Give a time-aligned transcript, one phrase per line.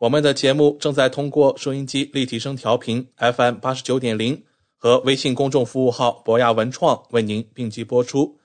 [0.00, 4.42] 我们的节目正在通过收音机立体声调频 FM 八十九点零
[4.78, 8.38] 和微信公众服务号博雅文创为您并机播出。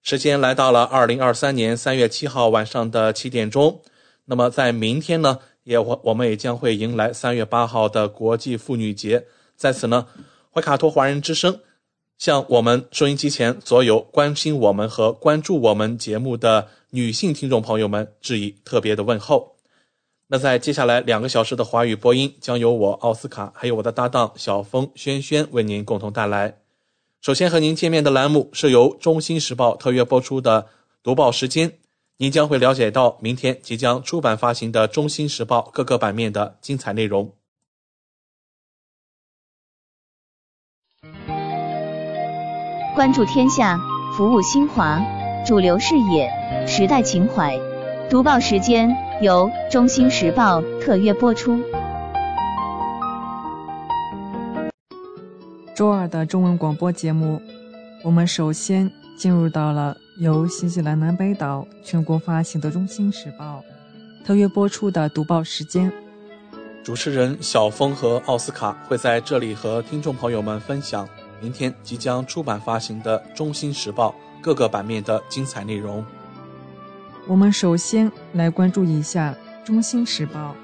[0.00, 3.82] 时间来到了二零二三年三月七号晚上的七点钟。
[4.24, 9.26] 那么在明天呢，也我我们也将会迎来三月八号的国际妇女节。
[9.56, 10.06] 在此呢，
[10.50, 11.60] 怀卡托华人之声
[12.16, 19.53] 向我们收音机前所有关心我们和关注我们节目的女性听众朋友们致以特别的问候。
[20.34, 26.56] 那在接下来两个小时的华语播音，将由我奥斯卡还有我的搭档小峰轩轩为您共同带来。
[27.20, 30.66] 首先和您见面的栏目是由《中新时报》特约播出的
[31.04, 31.74] 读报时间，
[32.16, 37.32] 您将会了解到明天即将出版发行的《中新时报》各个版面的精彩内容。
[42.96, 43.78] 关注天下，
[44.16, 45.00] 服务新华，
[45.46, 46.28] 主流视野，
[46.66, 47.56] 时代情怀。
[48.10, 51.62] 读报时间由《中新时报》特约播出。
[55.74, 57.40] 周二的中文广播节目，
[58.02, 63.62] 我们首先进入到了由新西兰南北岛全国发行的《中新时报》
[64.26, 65.92] 特约播出的读报时间。
[66.82, 71.08] 主持人小峰和奥斯卡会在这里和听众朋友们分享
[71.40, 74.10] 明天即将出版发行的《中新时报》
[74.42, 76.04] 各个版面的精彩内容。
[77.26, 79.34] 我们首先来关注一下
[79.66, 80.54] 《中新时报》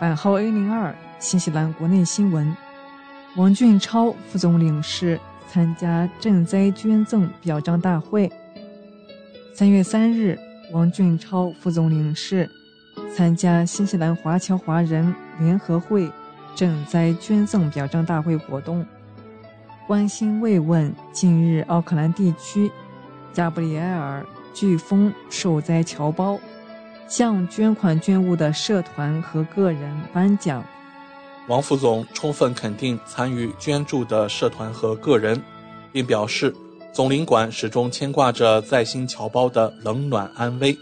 [0.00, 2.54] 版号 A 零二新西兰国内新闻。
[3.34, 5.18] 王俊超副总领事
[5.48, 8.30] 参加赈灾捐赠表彰大会。
[9.54, 10.38] 三月三日，
[10.70, 12.48] 王俊超副总领事
[13.14, 16.10] 参加新西兰华侨华人联合会
[16.54, 18.84] 赈灾捐赠表彰大会活动，
[19.86, 22.70] 关心慰问近日奥克兰地区
[23.32, 26.40] 加布里埃尔飓风受灾侨胞，
[27.06, 30.64] 向捐款捐物的社团和个人颁奖。
[31.46, 35.40] 王副总充分肯定参与捐助的社团和个人，
[35.92, 36.52] 并表示
[36.90, 40.74] 总领馆始终牵挂着在新侨胞的冷暖安危，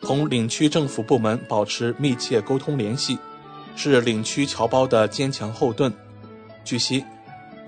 [0.00, 3.18] 同领区政府部门保持密切沟通联系，
[3.76, 5.92] 是领区侨胞的坚强后盾。
[6.64, 7.04] 据悉，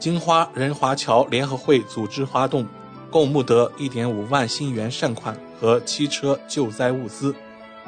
[0.01, 2.67] 金花仁华侨联合会组织发动，
[3.15, 7.33] 共募得1.5万新元善款和七车救灾物资，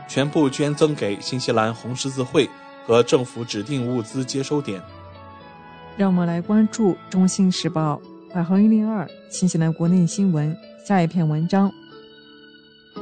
[0.07, 2.49] 全部捐赠给新西兰红十字会。
[2.87, 4.81] 和政府指定物资接收点。
[5.97, 8.01] 让我们来关注《中新时报》
[8.33, 11.69] 版号一零二新西兰国内新闻下一篇文章。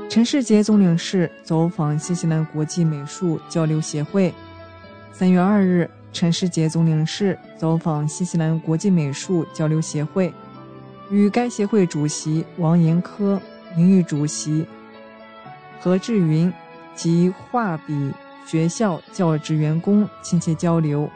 [0.08, 4.32] 陈世杰总领事走访新西兰国际美术交流协会。
[5.12, 10.32] 三月二日，陈世杰总领事走访新西兰国际美术交流协会，
[11.10, 13.40] 与该协会主席王延科、
[13.76, 14.66] 名誉主席
[15.80, 16.52] 何志云
[16.94, 18.12] 及画笔。
[18.46, 21.08] 学校教职员工亲切交流，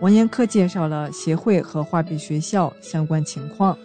[0.00, 3.76] 王延科介绍了协会和画笔学校相关情况。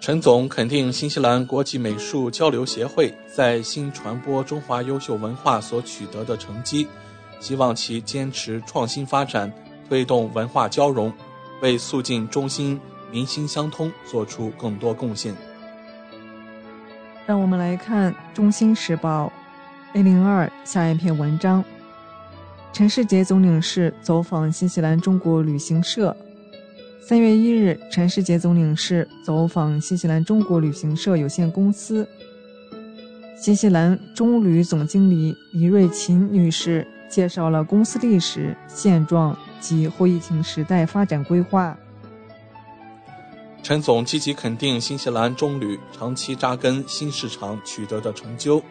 [0.00, 6.86] 陈总肯定新西兰国际美术交流协会在新传播中华优秀文化所取得的成绩，
[7.40, 9.52] 希望其坚持创新发展，
[9.88, 11.12] 推动文化交融，
[11.60, 12.80] 为促进中新
[13.12, 15.34] 民心相通做出更多贡献。
[17.26, 19.32] 让我们来看《中新时报》
[19.98, 21.64] A 零二下一篇文章。
[22.72, 26.16] 陈世杰总领事走访新西兰中国旅行社。
[27.00, 32.08] 三月一日，陈世杰总领事走访新西兰中国旅行社有限公司。
[33.36, 41.76] 新西兰中旅总经理李瑞琴女士介绍了公司历史、现状及后疫情时代发展规划。
[43.62, 48.62] 陈总积极肯定新西兰中旅长期扎根新市场取得的成就。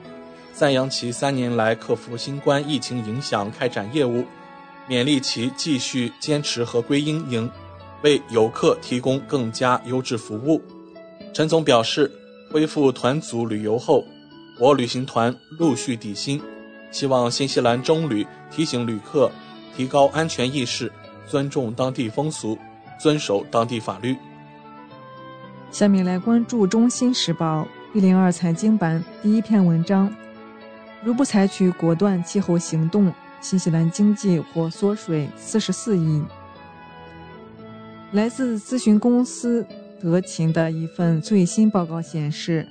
[0.51, 4.25] 赞扬其三年来克服新冠疫情影响开展业务，
[4.89, 7.49] 勉励其继续坚持合规经营，
[8.01, 10.61] 为游客提供更加优质服务。
[11.33, 12.11] 陈总表示，
[12.51, 14.03] 恢复团组旅游后，
[14.59, 16.41] 我旅行团陆续抵薪，
[16.91, 19.31] 希望新西兰中旅提醒旅客
[19.77, 20.91] 提高安全意识，
[21.25, 22.57] 尊重当地风俗，
[22.99, 24.17] 遵守当地法律。
[25.71, 27.61] 下面来关注《中新时报》
[27.97, 30.11] 一零二财经版第一篇文章：
[31.03, 36.23] 如不采取果断气候行动，新西兰经济或缩水四十四亿。
[38.13, 39.63] 来自咨询公司
[40.01, 42.67] 德勤的一份最新报告显示，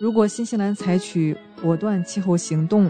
[0.00, 2.88] 如果新西兰采取果断气候行动，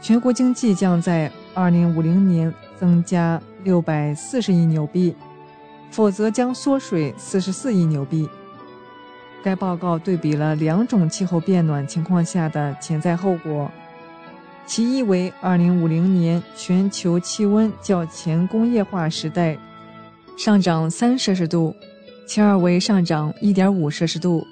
[0.00, 5.16] 全国经济将在二零五零年增加六百四十亿纽币，
[5.90, 8.28] 否则将缩水四十四亿纽币。
[9.42, 13.70] 该报告对比了两种气候变暖情况下的潜在后果，
[14.66, 19.56] 其一为2050年全球气温较前工业化时代
[20.36, 21.74] 上涨3摄氏度，
[22.26, 24.46] 其二为上涨1.5摄氏度。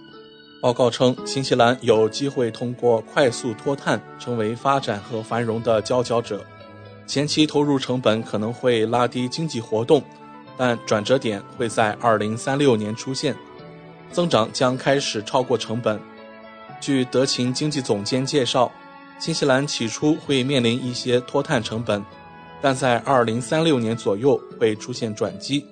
[0.62, 6.44] 报告称，新西兰有机会通过快速脱碳成为发展和繁荣的佼佼者，
[7.06, 10.02] 前期投入成本可能会拉低经济活动，
[10.56, 13.36] 但转折点会在2036年出现。
[14.12, 16.00] 增长将开始超过成本。
[16.80, 18.70] 据德勤经济总监介绍，
[19.18, 22.04] 新西兰起初会面临一些脱碳成本，
[22.60, 25.64] 但在2036年左右会出现转机。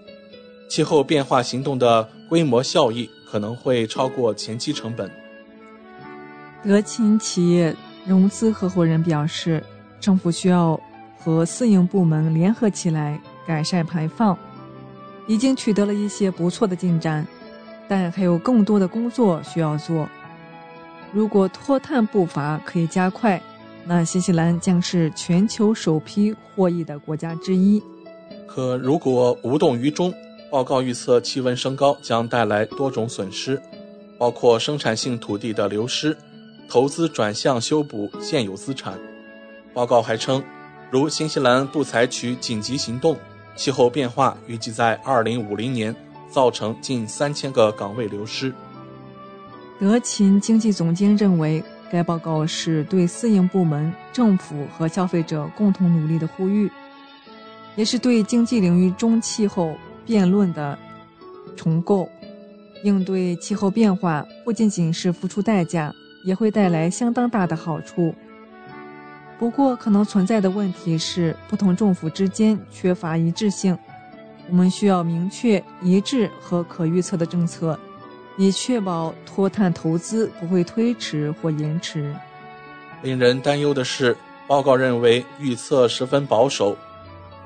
[0.68, 5.10] 气候变化行动的规模效益可能会超过前期成本。
[6.64, 7.76] 德勤企业
[8.06, 9.62] 融资合伙人表示，
[10.00, 10.80] 政府需要
[11.18, 14.36] 和私营部门联合起来改善排放，
[15.26, 17.26] 已经取得了一些不错的进展。
[17.88, 20.08] 但还有更多的工作需要做。
[21.12, 23.40] 如果脱碳步伐可以加快，
[23.84, 27.82] 那新西兰将是全球首批获益的国家之一。
[28.46, 30.12] 可如果无动于衷，
[30.50, 33.60] 报告预测气温升高将带来多种损失，
[34.18, 36.16] 包括生产性土地的流失、
[36.68, 38.98] 投资转向修补现有资产。
[39.72, 40.42] 报告还称，
[40.90, 43.16] 如新西兰不采取紧急行动，
[43.56, 45.94] 气候变化预计在2050年。
[46.34, 48.52] 造成近三千个岗位流失。
[49.78, 56.68] 德勤经济总监认为，该报告是对私营部门、政府和消费者共同努力的呼吁，
[57.76, 60.76] 也是对经济领域中气候辩论的
[61.54, 62.08] 重构。
[62.82, 65.94] 应对气候变化不仅仅是付出代价，
[66.26, 68.12] 也会带来相当大的好处。
[69.38, 73.78] 不过，可能存在的问题是，不同政府之间缺乏一致性。
[74.50, 77.78] 我们需要明确、一致和可预测的政策，
[78.36, 82.14] 以确保脱碳投资不会推迟或延迟。
[83.02, 86.76] 令人担忧的是，报告认为预测十分保守，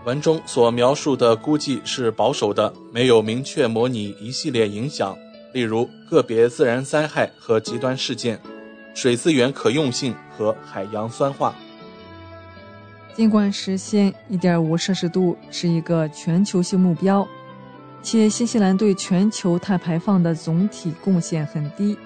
[0.04, 5.16] 文中所描述的估计是保守的，没有明确模拟一系列影响，
[5.52, 8.40] 例如个别自然灾害和极端事件、
[8.94, 11.54] 水资源可用性和海洋酸化。
[13.18, 17.26] 尽管实现1.5摄氏度是一个全球性目标，
[18.00, 21.98] 且新西兰对全球碳排放的总体贡献很低，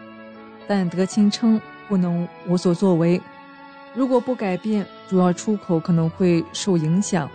[0.67, 3.21] 但德钦称不能无所作为。
[3.95, 7.29] 如果不改变，主要出口可能会受影响，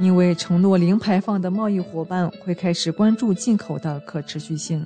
[0.00, 4.84] 因为承诺零排放的贸易伙伴会开始关注进口的可持续性。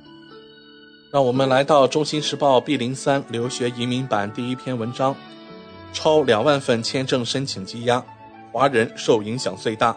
[1.11, 5.15] 让我们来到《中新时报》B 零三留学移民版第一篇文章：
[5.91, 8.05] 超两万份签证申请积压。
[8.57, 9.95] 华人受影响最大。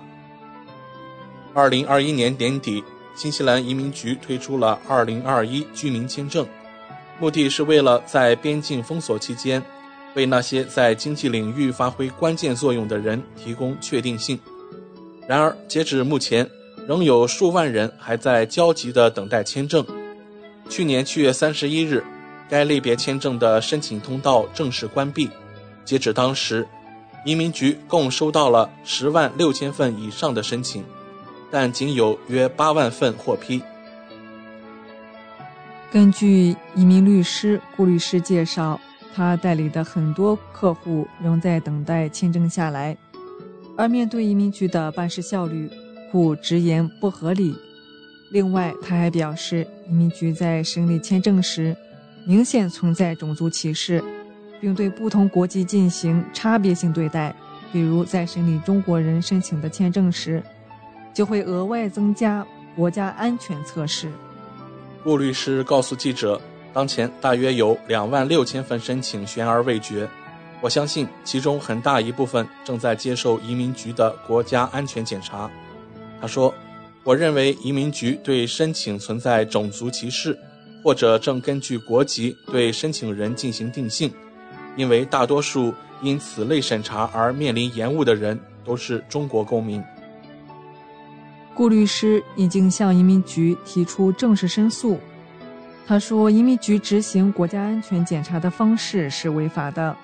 [1.55, 6.47] 二零二一年年底，新西兰移民局推出了二零二一居民签证，
[7.19, 9.63] 目的是为了在边境封锁期间，
[10.15, 14.39] 为那些在经济领域发挥关键作用的人提供确定性。
[15.27, 16.47] 然而，截止目前，
[16.87, 19.83] 仍有数万人还在焦急地等待签证。
[20.69, 22.05] 去年七月三十一日，
[22.51, 25.31] 该类别签证的申请通道正式关闭。
[25.87, 26.69] 截止当时。
[27.25, 30.85] 移民局共收到了十万六千份以上的申请，
[31.51, 33.63] 但仅有约八万份获批。
[35.93, 38.81] 根据移民律师顾律师介绍，
[39.15, 42.97] 他代理的很多客户仍在等待签证下来，
[43.77, 45.69] 而面对移民局的办事效率，
[46.13, 47.55] 顾直言不合理。
[48.31, 51.77] 另外，他还表示，移民局在审理签证时，
[52.25, 54.03] 明显存在种族歧视。
[54.61, 57.35] 并对不同国籍进行差别性对待，
[57.73, 60.43] 比如在审理中国人申请的签证时，
[61.15, 64.11] 就会额外增加国家安全测试。
[65.03, 66.41] 顾律师告诉记者，
[66.73, 70.09] 当前大约有两万六千份申请悬而未决，
[70.61, 75.51] 我相信其中很大一部分正在接受移民局的国家安全检查。
[76.21, 76.55] 他说，
[77.03, 80.39] 我认为移民局对申请存在种族歧视，
[80.85, 84.13] 或者正根据国籍对申请人进行定性，
[84.77, 89.83] 因为大多数因此类审查而面临延误的人都是中国公民。
[91.55, 94.99] 顾律师已经向移民局提出正式申诉。
[95.87, 99.95] 他说，移民局执行国家安全检查的方式是违法的。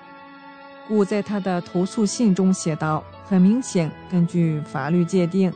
[0.87, 5.51] 顾在他的投诉信中写道：“很明显，根据法律界定，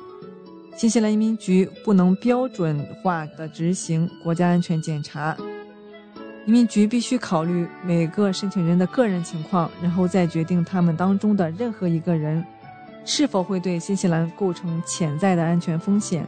[0.76, 5.36] 新西兰移民局不能标准化的执行国家安全检查。
[6.46, 12.44] 移民局必须考虑每个申请人的个人情况，然后再决定他们当中的任何一个人。”
[13.04, 16.24] 是否会对新西兰构成潜在的安全风险？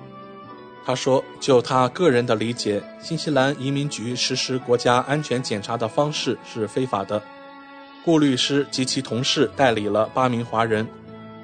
[0.83, 7.21] 他说：“就他个人的理解，新西兰移民局实施国家安全检查的方式是非法的。
[8.03, 10.87] 顾律师及其同事代理了八名华人，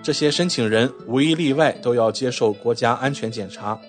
[0.01, 3.79] 这些申请人无一例外都要接受国家安全检查，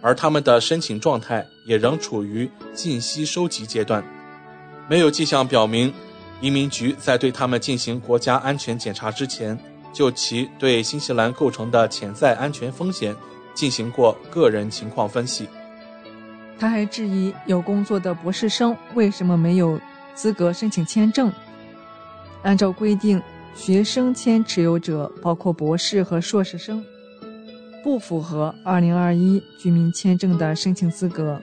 [0.00, 4.02] 而他们的申请状态也仍处于信息收集阶段，
[4.88, 5.92] 没有迹象表明
[6.40, 9.58] 移民局在对他们进行国家安全检查之前。”
[9.96, 13.16] 就其对新西兰构成的潜在安全风险
[13.54, 15.48] 进行过个人情况分析。
[16.58, 19.80] 他还质疑有工作的博士生为什么没有
[20.14, 21.32] 资格申请签证。
[22.42, 23.22] 按照规定，
[23.54, 26.84] 学生签持有者包括博士和硕士生，
[27.82, 31.40] 不符合2021居民签证的申请资格。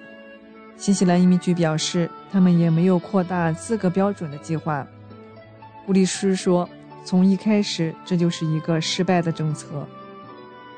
[0.84, 4.86] 新西兰移民局表示，他们也没有扩大资格标准的计划。
[5.86, 6.70] 布律师说。
[7.06, 9.68] 从一开始，这就是一个失败的政策。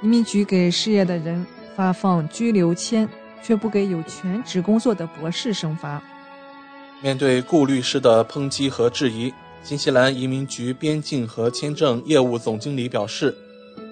[0.01, 1.45] 移民局给失业的人
[1.75, 3.07] 发放居留签，
[3.43, 6.01] 却不给有全职工作的博士生发。
[6.99, 9.31] 面对顾律师的抨击和质疑，
[9.61, 13.35] 新西兰移民局边境和签证业务总经理表示，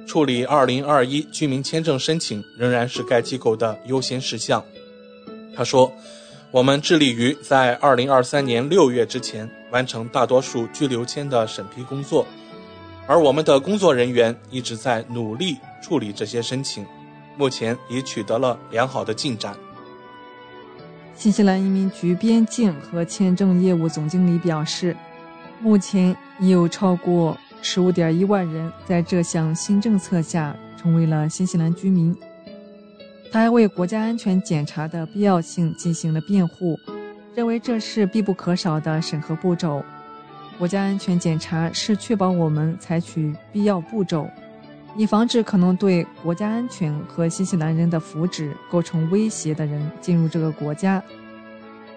[0.08, 4.64] 处理2021居民签证申请仍然是该机构的优先事项。
[5.56, 5.92] 他说。
[6.52, 12.28] 我们致力于在二零二三年六月之前完成大多数居留签的审批工作，
[13.08, 16.86] 而我们的工作人员一直在努力处理这些申请，
[17.36, 19.56] 目前已取得了良好的进展。
[21.16, 24.96] 新西兰移民局边境和签证业务总经理表示，
[25.60, 32.16] 目前已有超过十五点一万人在这项新政策下成为了新西兰居民。
[33.34, 36.80] 他还为国家安全检查的必要性进行了辩护，
[37.34, 39.84] 认为这是必不可少的审核步骤。
[40.60, 44.30] 国家安全检查是确保我们采取必要步骤，
[44.96, 51.02] 以防止可能对国家安全和新西兰人的福祉构成威胁的人进入这个国家。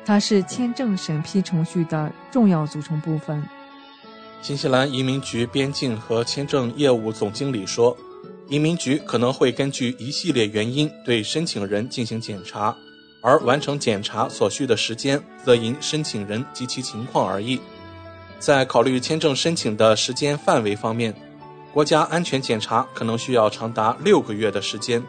[0.07, 3.47] 它是签证审批程序的重要组成部分。
[4.41, 7.95] 新西兰移民局边境和签证业务总经理说。
[8.49, 12.77] 移民局可能会根据一系列原因对申请人进行检查，
[13.21, 17.61] 而完成检查所需的时间则因申请人及其情况而异。
[18.39, 21.13] 在考虑签证申请的时间范围方面，
[21.73, 25.03] 国家安全检查可能需要长达六个月的时间，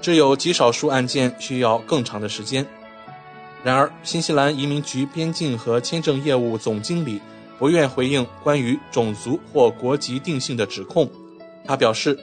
[0.00, 2.64] 只有极少数案件需要更长的时间。
[3.64, 7.20] 然而，新西兰移民局边境和签证业务总经理
[7.58, 11.10] 不愿回应关于种族或国籍定性的指控。
[11.64, 12.16] 他表示。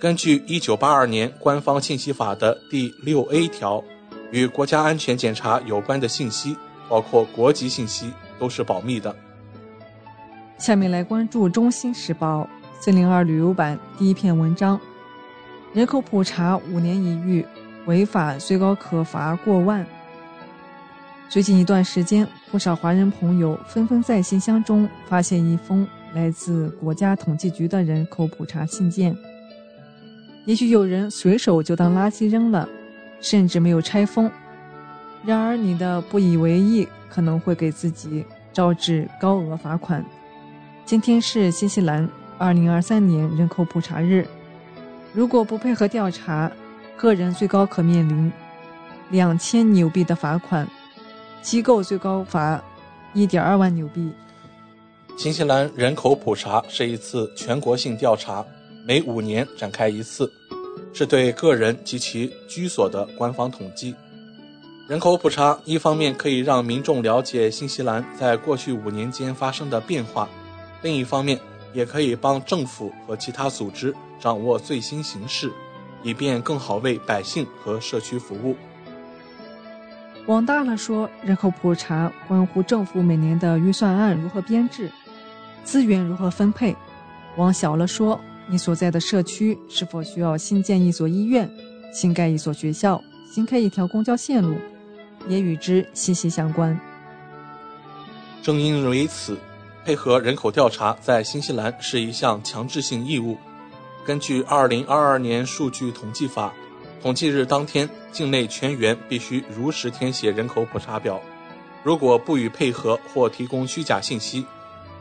[0.00, 3.84] 根据一九八二年官方信息法的第六 A 条，
[4.30, 6.56] 与国家安全检查有关的信息，
[6.88, 9.14] 包括国籍信息，都是保密的。
[10.56, 12.48] 下面来关注《中新时报》
[12.82, 14.80] 四零二旅游版第一篇文章：
[15.74, 17.44] 人口普查五年一遇，
[17.84, 19.86] 违法最高可罚过万。
[21.28, 29.14] 最近一段时间，不少华人朋友纷纷在信箱中发现一封来自国家统计局的人口普查信件。
[30.50, 32.68] 也许有人随手就当垃圾扔了，
[33.20, 34.28] 甚至没有拆封。
[35.24, 40.04] 然而，你的不以为意可能会给自己招致高额罚款。
[40.84, 44.26] 今天是新西兰2023年人口普查日，
[45.12, 46.50] 如果不配合调查，
[46.96, 48.32] 个人最高可面临
[49.10, 50.66] 两千纽币的罚款，
[51.40, 52.60] 机构最高罚
[53.14, 54.10] 一点二万纽币。
[55.16, 58.44] 新西兰人口普查是一次全国性调查。
[58.86, 60.28] 每五年展开一次，
[60.92, 63.94] 是对个人及其居所的官方统计。
[64.88, 70.28] 人口普查一方面可以让民众了解新西兰在过去五年间发生的变化，
[70.82, 71.38] 另一方面
[71.72, 75.52] 也可以帮政府和其他组织掌握最新形势，
[76.02, 78.56] 以便更好为百姓和社区服务。
[80.26, 84.90] 往大了说，人口普查关乎政府每年的预算案如何编制，
[85.62, 86.74] 资源如何分配；
[87.36, 91.48] 往小了说，你所在的社区是否需要新建一所医院、
[91.92, 93.00] 新盖一所学校、
[93.32, 94.56] 新开一条公交线路，
[95.28, 96.76] 也与之息息相关。
[98.42, 99.38] 正因为此，
[99.84, 103.38] 配合人口调查在新西兰是一项强制性义务。
[104.04, 106.52] 根据2022年数据统计法，
[107.00, 111.20] 统计日当天，境内全员必须如实填写人口普查表。
[111.84, 114.44] 如果不予配合或提供虚假信息，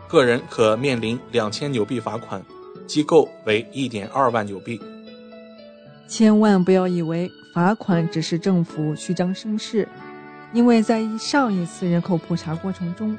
[0.07, 2.43] 个人可面临两千纽币罚款，
[2.89, 4.81] 机构为一点二万纽币。
[6.07, 9.87] 千万不要以为罚款只是政府虚张声势，
[10.51, 13.15] 因为在上一次人口普查过程中，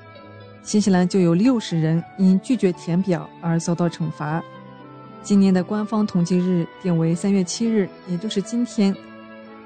[0.64, 4.42] 新西兰就有六十人因拒绝填表而遭到惩罚。
[5.22, 8.94] 今年的官方统计日定为三月七日，也就是今天。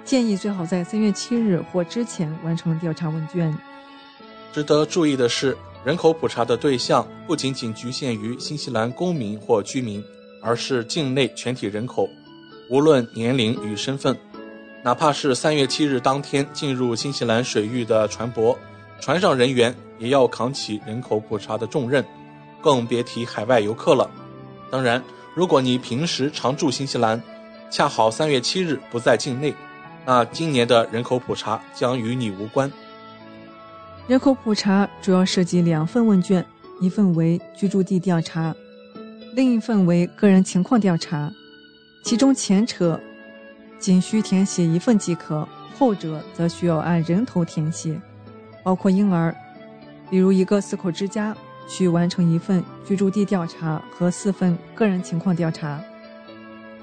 [0.05, 3.57] 建议最好在三月七日或之前完成调查问卷。
[4.53, 10.03] 值得注意的是，人口普查的对象不仅仅局限于新西兰公民或居民，
[10.41, 12.09] 而是境内全体人口，
[12.71, 14.17] 无论年龄与身份。
[14.83, 18.57] 哪怕是三月七日当天进入新西兰水域的船舶，
[19.01, 22.05] 船上人员也要扛起人口普查的重任，
[22.63, 24.11] 更别提海外游客了。
[24.71, 25.03] 当然。
[25.37, 27.21] 如果你平时常住新西兰，
[27.69, 29.53] 恰好三月七日不在境内，
[30.07, 32.71] 那今年的人口普查将与你无关。
[34.07, 36.45] 人口普查主要涉及两份问卷，
[36.79, 38.55] 一份为居住地调查，
[39.33, 41.33] 另一份为个人情况调查。
[42.05, 43.01] 其中前者
[43.79, 47.99] 仅需填写一份即可，后者则需要按人头填写，
[48.63, 49.35] 包括婴儿，
[50.11, 51.35] 比如一个四口之家。
[51.67, 55.81] 需完成一份居住地调查和四份个人情况调查。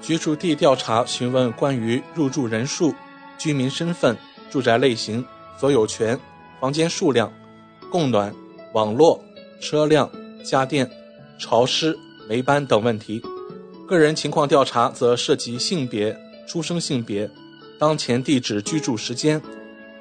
[0.00, 2.92] 居住地调查询问关于入住人数、
[3.38, 4.16] 居民身份、
[4.50, 5.24] 住宅类型、
[5.56, 6.18] 所有权、
[6.62, 7.32] 房间数量、
[7.90, 8.32] 供暖、
[8.72, 9.20] 网络、
[9.60, 10.08] 车辆、
[10.44, 10.88] 家电、
[11.36, 13.20] 潮湿、霉斑等问题。
[13.84, 16.16] 个人情况调查则涉及性别、
[16.46, 17.28] 出生性别、
[17.80, 19.42] 当前地址居住时间、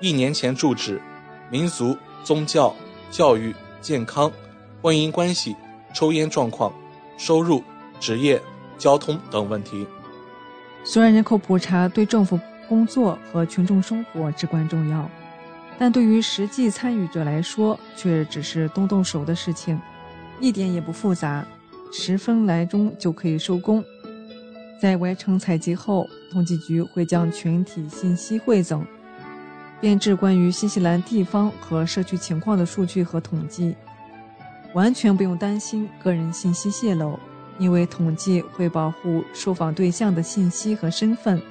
[0.02, 1.02] 一年前住址、
[1.50, 2.76] 民族、宗教、
[3.10, 4.32] 教育、健康。
[4.84, 5.56] 婚姻关系、
[5.96, 6.72] 抽烟状况、
[7.18, 7.64] 收入、
[8.00, 8.40] 职业、
[8.78, 9.88] 交通等问题。
[10.84, 15.10] 虽然人口普查对政府工作和群众生活至关重要，
[15.82, 19.82] 但对于实际参与者来说，却只是动动手的事情，
[20.40, 21.44] 一点也不复杂，
[21.92, 23.84] 十分来钟就可以收工。
[24.80, 28.86] 在完成采集后，统计局会将全体信息汇总，
[29.80, 33.76] 编制关于新西兰地方和社区情况的数据和统计。
[34.76, 37.18] 完全不用担心个人信息泄露，
[37.58, 41.42] 因为统计会保护受访对象的信息和身份，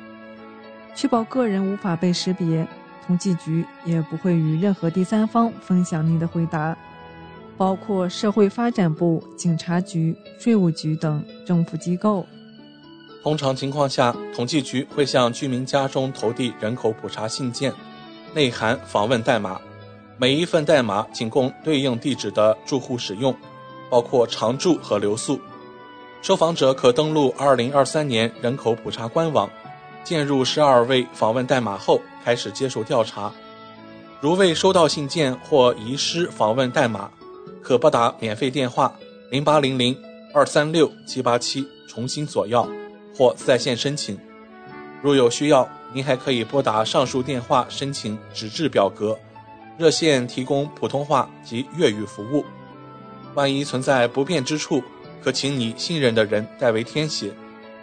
[0.95, 2.65] 确保个人无法被识别。
[3.11, 6.77] 统计局也不会与任何第三方分享您的回答，
[7.57, 12.25] 包括社会发展部、警察局、税务局等政府机构。
[13.25, 17.73] 通常情况下，统计局会向居民家中投递人口普查信件，
[18.33, 19.61] 内含访问代码。
[20.17, 23.35] 每一份代码仅供对应地址的住户使用，
[23.91, 25.41] 包括常住和留宿。
[26.23, 29.51] 受访者可登录2023年人口普查官网，
[30.05, 33.33] 进入十二位访问代码后开始接受调查。
[34.21, 37.11] 如未收到信件或遗失访问代码，
[37.63, 38.95] 可拨打免费电话
[39.31, 39.97] 0800
[40.35, 42.69] 236 787重新索要
[43.17, 44.19] 或在线申请。
[45.03, 49.19] 如有需要，您还可以拨打上述电话申请纸质表格。
[49.79, 52.45] 热线提供普通话及粤语服务，
[53.35, 54.83] 万一存在不便之处，
[55.25, 57.33] 可请你信任的人代为填写，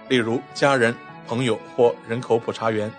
[0.07, 0.95] 例如家人、
[1.27, 2.91] 朋友或人口普查员。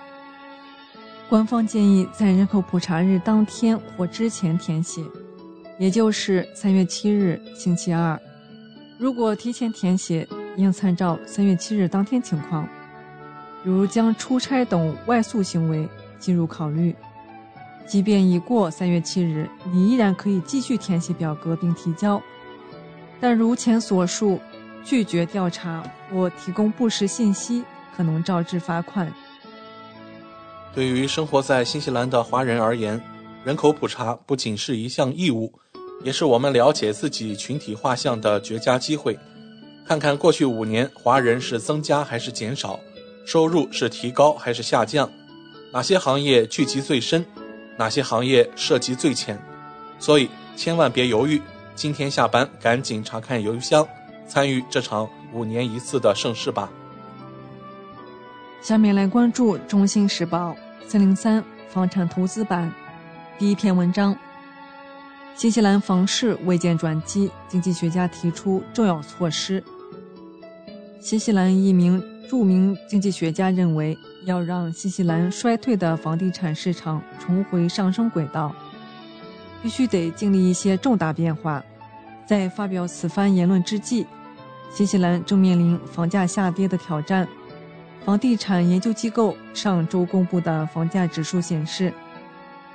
[1.28, 5.02] 官方建议在人口普查日当天或之前填写，
[5.78, 8.18] 也就是三月七日星期二。
[8.98, 12.66] 如果提前填写，应参照三月七日当天情况，
[13.62, 15.86] 如将出差等外宿行为
[16.18, 16.96] 计入考虑。
[17.86, 22.20] 即便已过三月七日，你依然可以继续填写表格并提交。
[23.20, 24.40] 但如前所述，
[24.82, 27.62] 拒绝调查或提供不实信息，
[27.94, 29.12] 可能招致罚款。
[30.78, 33.02] 对于生活在新西兰的华人而言，
[33.42, 35.52] 人口普查不仅是一项义务，
[36.04, 39.18] 也是我们了解自己群体画像的绝佳机会。
[39.84, 42.78] 看看过去五年华人是增加还是减少，
[43.26, 45.10] 收入是提高还是下降，
[45.72, 47.26] 哪些行业聚集最深。
[47.76, 49.36] 哪些行业涉及最浅？
[49.98, 51.42] 所以千万别犹豫，
[51.74, 53.84] 今天下班赶紧查看邮箱，
[54.28, 56.70] 参与这场五年一次的盛世吧。
[58.62, 60.50] 下面来关注《中新时报》
[60.88, 62.72] 三零三房产投资版
[63.38, 64.16] 第一篇文章：
[65.36, 69.62] 新西兰房市未见转机，经济学家提出重要措施。
[70.98, 73.96] 新西兰一名著名经济学家认为。
[74.24, 78.54] 要让新西兰衰退的房地产市场重回上升轨道，
[79.62, 81.62] 必须得经历一些重大变化。
[82.26, 84.06] 在发表此番言论之际，
[84.70, 87.26] 新西兰正面临房价下跌的挑战。
[88.04, 91.92] 房地产研究机构上周公布的房价指数显示，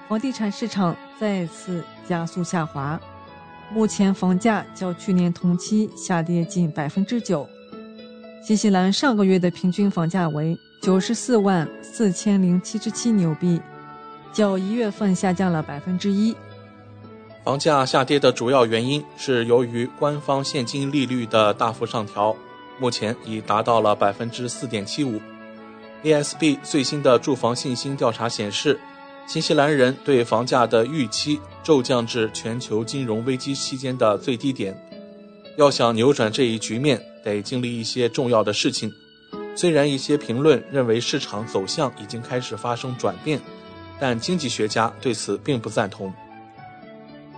[0.07, 2.99] 房地产市场再次加速下滑。
[3.71, 7.49] 目前房价较去年同期下跌近百分之九。
[8.45, 13.59] 新西兰上个月的平均房价为九十四万四千零七十七纽币，
[14.31, 16.35] 较一月份下降了百分之一。
[17.43, 22.35] 房价下跌的主要原因是由于官方现金利率的大幅上调。
[22.79, 25.19] 目前已达到了百分之四点七五。
[26.03, 28.79] ASB 最新的住房信心调查显示，
[29.25, 34.77] 新西兰人对房价的预期骤降至全球金融危机期间的最低点。
[35.55, 38.91] 要想扭转这一局面，得经历一些重要的事情。
[39.55, 43.39] 虽然一些评论认为市场走向已经开始发生转变，
[43.99, 46.11] 但经济学家对此并不赞同。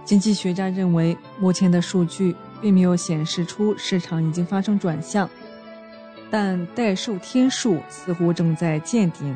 [0.06, 2.36] 经济学家认为，目前的数据。
[2.62, 5.30] 并没有显示出市场已经发生转向，
[6.30, 9.36] 但待售天数似乎正在见顶。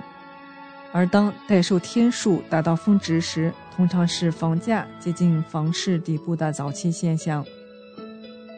[0.92, 7.46] 而当待售天数达到峰值时，通常是房价接近房市底部的早期现象。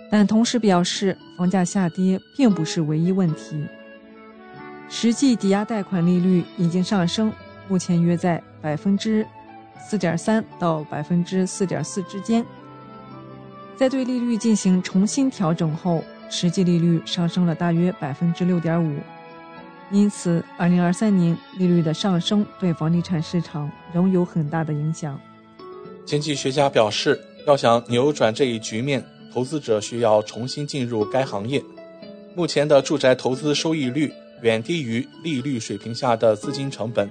[0.09, 3.65] 但同时表示，房价下跌并不是唯一问题。
[4.89, 7.31] 实际抵押贷款利率已经上升，
[7.67, 9.25] 目前约在百分之
[9.77, 12.45] 四点三到百分之四点四之间。
[13.81, 18.95] 在对利率进行重新调整后，实际利率上升了大约百分之六点五。
[19.89, 25.19] 因此，二零二三年利率的上升对房地产市场仍有很大的影响。
[26.05, 31.59] 经济学家表示，要想扭转这一局面，投资者需要重新进入该行业。
[32.35, 34.13] 目前的住宅投资收益率
[34.43, 37.09] 远低于利率水平下的资金成本，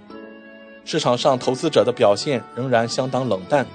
[0.84, 3.66] 市场上投资者的表现仍然相当冷淡。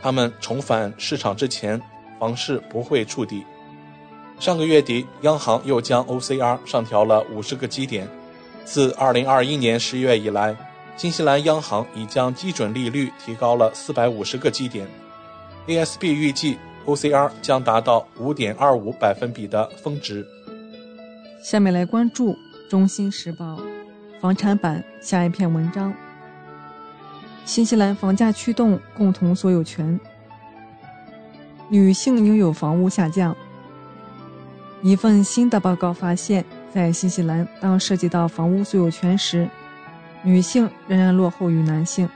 [0.00, 1.82] 他们重返市场之前。
[2.18, 3.44] 房市不会触底。
[4.38, 8.06] 上个月底，央行又将 OCR 上调了五十个基点。
[8.64, 10.54] 自二零二一年十月以来，
[10.96, 14.86] 新西兰央行已将基准利率提高了四百五十个基点。
[15.66, 20.26] ASB 预计 OCR 将达到五点二五百分比的峰值。
[21.42, 22.32] 下面来关注
[22.68, 23.44] 《中新时报》
[24.20, 25.94] 房产版下一篇文章：
[27.44, 29.98] 新西兰房价驱动共同所有权。
[31.68, 33.36] 女性拥有房屋下降。
[34.82, 39.48] 一份新的报告发现，在新西兰，当涉及到房屋所有权时，
[40.22, 42.08] 女性仍然落后于男性。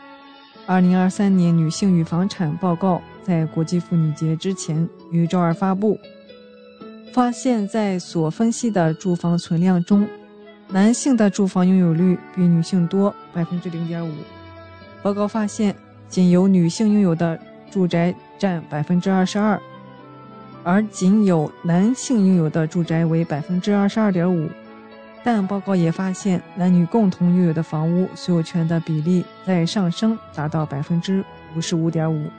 [0.67, 5.99] 二零二三年女性与房产报告在国际妇女节之前于周二发布，
[7.13, 10.07] 发现，在所分析的住房存量中，
[10.69, 14.13] 男性的住房拥有率比女性多百分之零点五。
[15.03, 15.75] 报告发现，
[16.09, 17.37] 仅由女性拥有的
[17.69, 18.15] 住宅。
[18.41, 19.61] 占百分之二十二，
[20.65, 24.49] 而仅有男性拥有的住宅为百分之二十二点五。
[25.23, 31.23] 但报告也发现，男女共同拥有的房屋所有权的比例在上升，达到百分之
[31.55, 32.31] 五十五点五。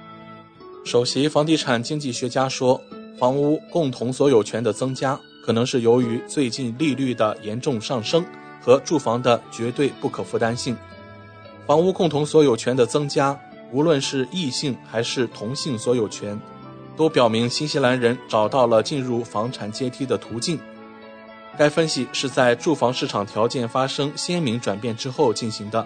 [0.83, 2.81] 首席房地产经济学家说，
[3.19, 8.25] 房屋共同所有权的增加，可能是由于最近利率的严重上升
[8.59, 10.75] 和住房的绝对不可负担性。
[11.67, 13.39] 房屋共同所有权的增加。
[13.71, 16.39] 无论是异性还是同性所有权，
[16.95, 20.60] 都表明新西兰人找到了进入房产阶梯的途径。
[21.57, 25.86] 该分析是在住房市场条件发生鲜明转变之后进行的，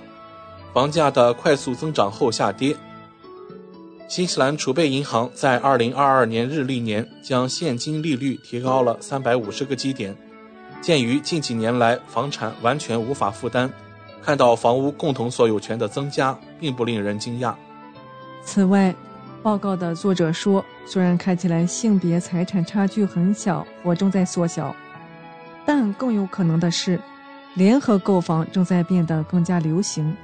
[0.73, 2.75] 房价的快速增长后下跌。
[4.07, 10.15] 新西兰储备银行在2022年日历年将现金利率提高了350个基点。
[10.81, 13.67] 鉴于近几年来房产完全无法负担，
[14.21, 17.55] 看到房屋共同所有权的增加，并不令人惊讶。
[18.45, 18.93] 此外，
[19.41, 24.73] 报告的作者说，虽然看起来性别财产差距很小或正在缩小，
[25.65, 26.99] 但更有可能的是，
[27.55, 30.15] 联合购房正在变得更加流行。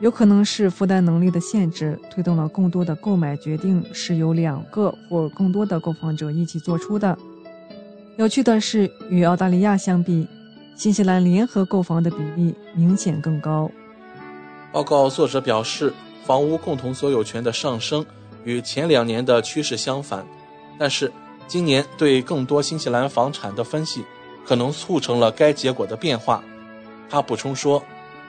[0.00, 7.16] 有可能是负担能力的限制推动了更多的购买决定是由两个或更多的购房者一起做出的。
[8.16, 10.28] 有趣的是，与澳大利亚相比，
[10.76, 13.70] 新西兰联合购房的比例明显更高。
[14.70, 15.92] 报告作者表示。
[16.24, 18.04] 房屋共同所有权的上升
[18.44, 20.26] 与前两年的趋势相反，
[20.78, 21.12] 但是
[21.46, 24.04] 今年对更多新西兰房产的分析
[24.44, 26.42] 可能促成了该结果的变化。
[27.10, 27.82] 他补充说，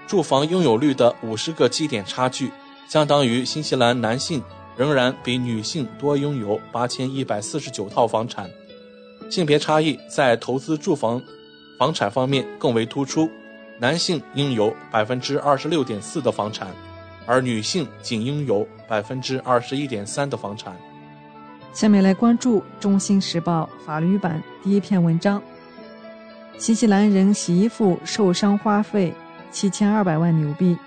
[0.08, 2.52] 住房拥有率的五十个基点差距，
[2.90, 4.44] 相当于新西兰男性
[4.76, 8.50] 仍然比女性多拥有八千一百四十九套房产。
[9.30, 11.22] 性别差异在投资住房
[11.80, 13.30] 房产方面更为突出，
[13.80, 16.68] 男性拥有百分之二十六点四的房产，
[17.26, 20.76] 而女性仅拥有百分之二十一点三的房产。
[21.74, 25.42] 下面来关注《中新时报》法律版第一篇文章：
[26.58, 29.14] 新西兰人洗衣服受伤花费
[29.52, 30.78] 七千二百万纽币。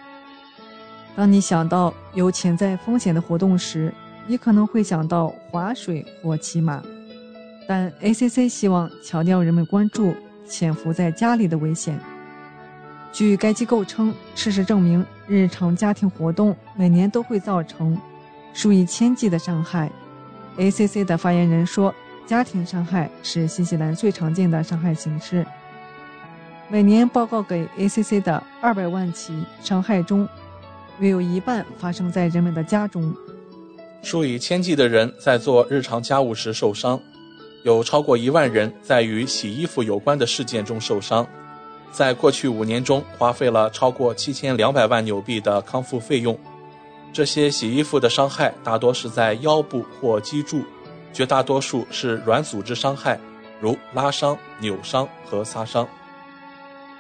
[1.16, 3.92] 当你想到有潜在风险的活动时，
[4.27, 6.83] 你可能会想到划水或骑马，
[7.66, 10.14] 但 ACC 希望强调人们关注
[10.46, 11.99] 潜伏在家里的危险。
[13.16, 17.98] 据该机构称，事实证明，日常家庭活动每年都会造成
[18.52, 19.90] 数以千计的伤害。
[20.59, 21.94] ACC 的发言人说，
[22.26, 25.46] 家庭伤害是新西兰最常见的伤害形式。
[26.68, 30.29] 每年报告给 ACC 的二百万起伤害中，
[30.98, 33.14] 约有一半发生在人们的家中。
[34.02, 37.00] 数以千计的人在做日常家务时受伤，
[37.64, 41.26] 有超过一万人在与洗衣服有关的事件中受伤。
[41.96, 46.38] 在过去五年中，花费了超过七千两百万纽币的康复费用。
[47.11, 50.62] 这些洗衣服的伤害大多是在腰部或脊柱，
[51.11, 53.18] 绝大多数是软组织伤害，
[53.62, 55.88] 如拉伤、扭伤和擦伤。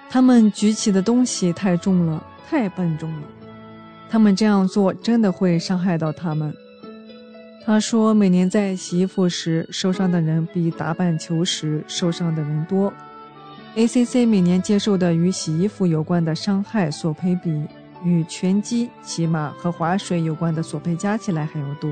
[0.08, 3.22] 他们举起的东西太重了，太笨重了。
[4.08, 6.54] 他们这样做真的会伤害到他们。
[7.66, 12.90] 他说，每年在洗衣服时受伤的人比打板球时受伤的人多。
[13.76, 17.50] ACC 每年接受的与洗衣服有关的伤害索赔比
[18.02, 21.90] 与拳击、骑马和划水有关的索赔加起来还要多。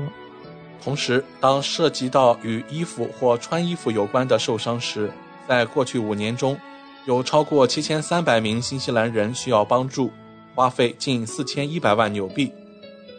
[0.83, 5.11] 同时，当涉及到与衣服或穿衣服有关的受伤时，
[5.47, 6.57] 在过去五年中，
[7.05, 10.09] 有超过七千三百名新西兰人需要帮助，
[10.55, 12.51] 花费近四千一百万纽币。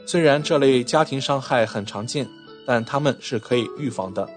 [0.07, 2.27] 虽然这类家庭伤害很常见。
[2.69, 4.29] 但他们是可以预防的。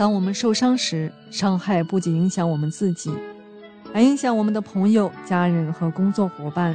[0.00, 3.12] 当我们受伤时，伤害不仅影响我们自己，
[3.92, 6.74] 还影响我们的朋友、家人和工作伙伴。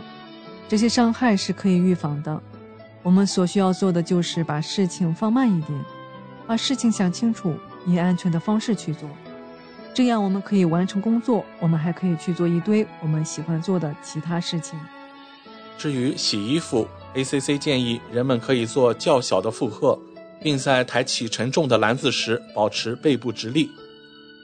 [0.70, 2.40] 这些伤害是可以预防的。
[3.02, 5.86] 我们所需要做的就是把事情放慢一点，
[6.46, 7.56] 把事情想清楚，
[7.88, 9.10] 以安全的方式去做。
[9.92, 14.78] 这样我们可以完成工作，我们还可以去做一堆我们喜欢做的其他事情。
[15.80, 16.88] 至于洗衣服。
[17.16, 19.98] ACC 建议人们可以做较小的负荷，
[20.46, 23.68] 并在抬起沉重的篮子时保持背部直立。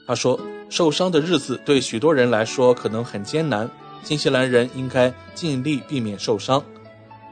[0.08, 3.70] 他说：“受伤的日子对许多人来说可能很艰难，
[4.02, 6.64] 新西兰人应该尽力避免受伤。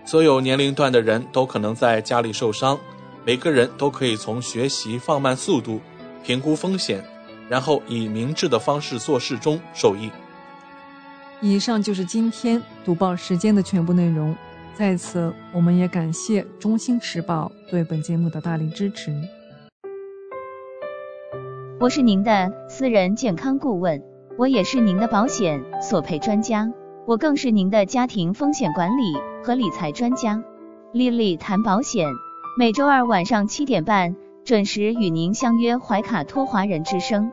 [0.06, 2.80] 所有年龄段的人都可能在家里受伤，
[3.26, 5.82] 每个人都可以从学习放慢速度、
[6.24, 7.04] 评估风险，
[7.50, 10.12] 然后以明智的方式做事中受益。”
[11.42, 14.36] 以上就是今天读报时间的全部内容。
[14.80, 19.14] 在此，我们也感谢中兴时报对本节目的大力支持。
[21.82, 24.02] 我是您的私人健康顾问，
[24.38, 26.72] 我也是您的保险索赔专家，
[27.06, 30.42] 我更是您的家庭风险管理和理财专家。
[30.94, 32.08] 丽丽谈保险，
[32.58, 34.16] 每周二晚上七点半
[34.46, 37.30] 准时与您相约怀卡托华人之声。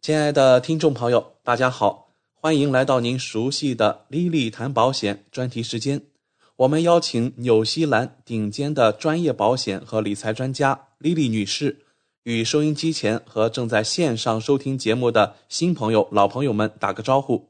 [0.00, 2.07] 亲爱的听众朋友，大家好。
[2.40, 6.02] 欢迎来到您熟悉的“莉莉谈保险”专题时间。
[6.54, 11.78] 我们邀请纽西兰顶尖的专业保险和理财专家莉莉女士，
[12.22, 17.48] 与收音机前和正在线上收听节目的新朋友、老朋友们打个招呼。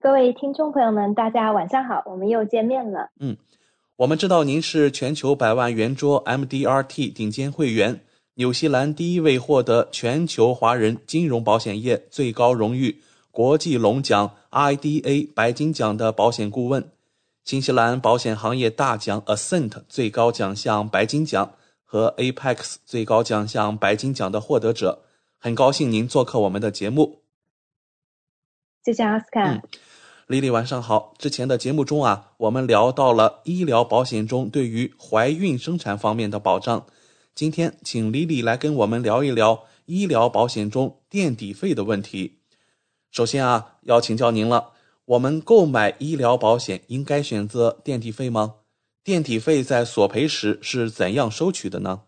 [0.00, 3.10] 各位听众朋友们，大家晚上好，我们又见面了。
[3.18, 3.36] 嗯，
[3.96, 8.00] 我们知道您是全球百万圆桌 MDRT 顶尖会员，
[8.34, 13.02] 纽西兰第一位获得全球华人金融保险业最高荣誉。
[13.34, 16.92] 国际龙奖 IDA 白金奖的保险顾问，
[17.44, 25.02] 新西兰保险行业大奖 Ascent 最高奖项白金奖和 Apex 最高奖项白金奖的获得者，
[25.40, 27.22] 很高兴您做客我们的节目。
[28.84, 29.42] 谢谢奥斯卡。
[29.42, 29.60] 嗯，
[30.28, 31.12] 丽丽晚上好。
[31.18, 36.86] 之前的节目中啊，我们聊到了医疗保险中对于怀孕生产方面的保障。
[37.34, 42.38] 今天请丽丽来跟我们聊一聊医疗保险中垫底费的问题。
[43.14, 44.72] 首先啊，要请教您了。
[45.04, 48.56] 我们购买医疗保险应该选择垫底费吗？
[49.04, 52.02] 垫底费在索赔时是怎样收取的呢？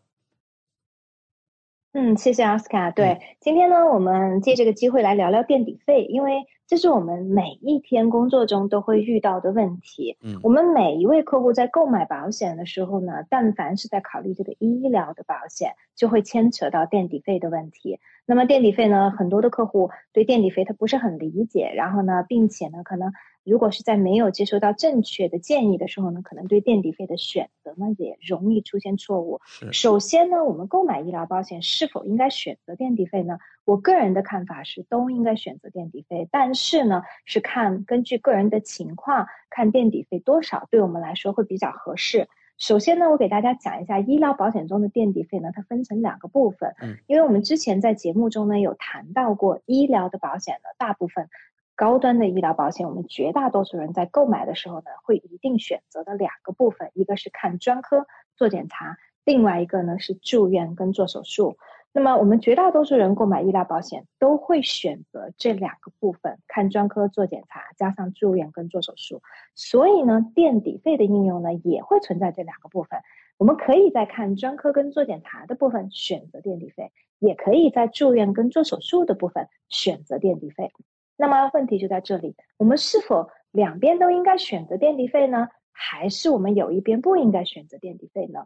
[1.93, 2.91] 嗯，谢谢奥斯卡。
[2.91, 6.43] 对，今天呢，我们借这个机会来聊聊垫底费，因为。
[6.69, 10.17] 这是我们每一天工作中都会遇到的问题。
[10.21, 18.01] 嗯，我们每一位客户在购买保险的时候呢，但凡是在考虑这个医疗的保险，就会牵扯到垫底费的问题。
[18.27, 23.13] 那么垫底费呢，很多的客户对垫底费他不是很理解，然后呢，并且呢，可能
[23.45, 29.41] 如果是在没有接收到正确的建议的时候呢，可能对垫底费的选择呢也容易出现错误。
[29.71, 33.39] 首先呢，我们购买医疗保险是否应该选择垫底费呢？
[33.65, 42.29] 我个人的看法是都应该选择垫底费，但是呢，是看根据个人的情况，看垫底费多少对我们来说会比较合适。
[42.59, 46.75] 首先呢，我给大家讲一下医疗保险中的垫底费呢，它分成两个部分。
[46.81, 51.29] 嗯，因为我们之前在节目中呢有谈到过，医疗的保险呢，大部分
[51.75, 61.59] 高端的医疗保险，我们绝大多数人在购买的时候呢，会一定选择的两个部分，一个是看专科做检查，另外一个呢是住院跟做手术。
[61.97, 69.23] 那么我们绝大多数人购买医疗保险都会选择这两个部分，看专科做检查，加上住院跟做手术。
[69.55, 73.01] 所以呢，垫底费的应用呢也会存在这两个部分。
[73.39, 80.71] 我们可以在看专科跟做检查的部分选择垫底费，也可以在住院跟做手术的部分选择垫底费。
[81.17, 85.49] 那么问题就在这里，我们是否两边都应该选择垫底费呢？
[85.73, 88.45] 还是我们有一边不应该选择垫底费呢？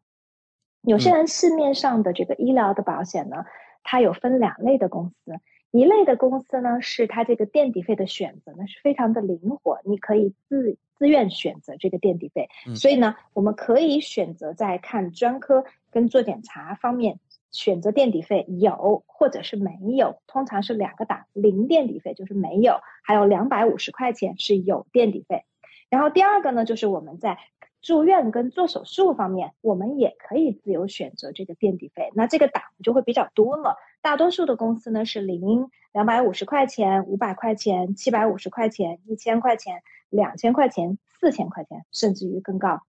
[0.82, 3.44] 有些人市面上的这个医疗的保险呢，
[3.82, 5.38] 它有分两类的公司，
[5.70, 25.44] 一类的公司呢是它这个垫底费的选择呢是非常的灵活，你可以自自愿选择这个垫底费，所以呢，我们可以选择在看专科跟做检查方面选择垫底费有或者是没有，通常是两个档，零垫底费就是没有，还有两百五十块钱是有垫底费，
[25.90, 27.36] 然后第二个呢就是我们在。
[27.82, 33.76] 住院跟做手术方面，我们也可以自由选择这个垫底费，那这个档就会比较多了。
[34.02, 42.82] 大多数的公司呢是零、两百五十块钱、五百块钱、七百五十块钱、一千块钱、两千块钱、四千块钱，甚至于更高。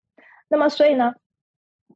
[0.48, 1.14] 那么，所以呢，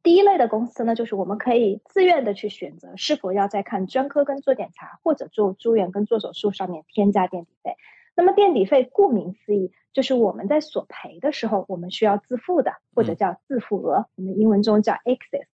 [0.03, 7.75] 第一类的公司呢，就是我们可以自愿的去选择是否要在看专科跟做检查，或者做住院跟做手术上面添加垫底费。
[8.15, 9.71] 那么垫底费顾名思义。
[9.93, 15.45] 就是我们在索赔的时候，我们需要自付的，或者叫自付额，我们英文中叫 excess。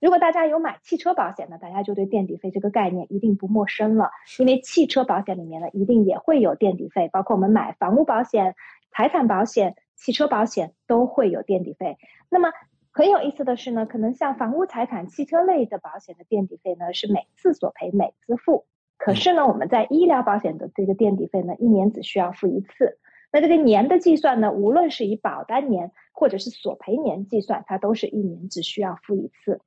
[0.00, 8.54] 如果大家有买汽车保险的，大家就对垫底费这个概念一定不陌生了，因为汽车保险里面呢，一定也会有垫底费，包括我们买房屋保险、
[8.92, 11.98] 财产保险、汽车保险都会有垫底费。
[12.30, 12.52] 那么
[12.92, 18.64] 很有意思的是呢，可能像房屋、财产、汽车类的保险的垫底费呢，是每次索赔每次付，
[19.08, 22.98] 可是呢，我们在医疗保险的这个垫底费呢，一年只需要付一次。
[23.32, 29.62] 那这个年的计算呢，无论是以保单年或者是索赔年计算，它都是一年只需要付一次。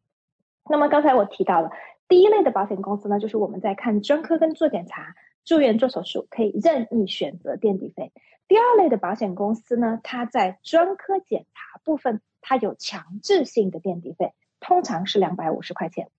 [0.70, 1.72] 那么刚才我提到了
[2.08, 8.12] 第一类的保险公司呢，就是我们在看专科跟做检查、住院做手术可以任意选择垫底费。
[8.48, 16.10] 第二类的保险公司呢，它在专科检查部分它有强制性的垫底费，通常是两百五十块钱。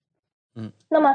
[0.56, 1.14] 嗯，那么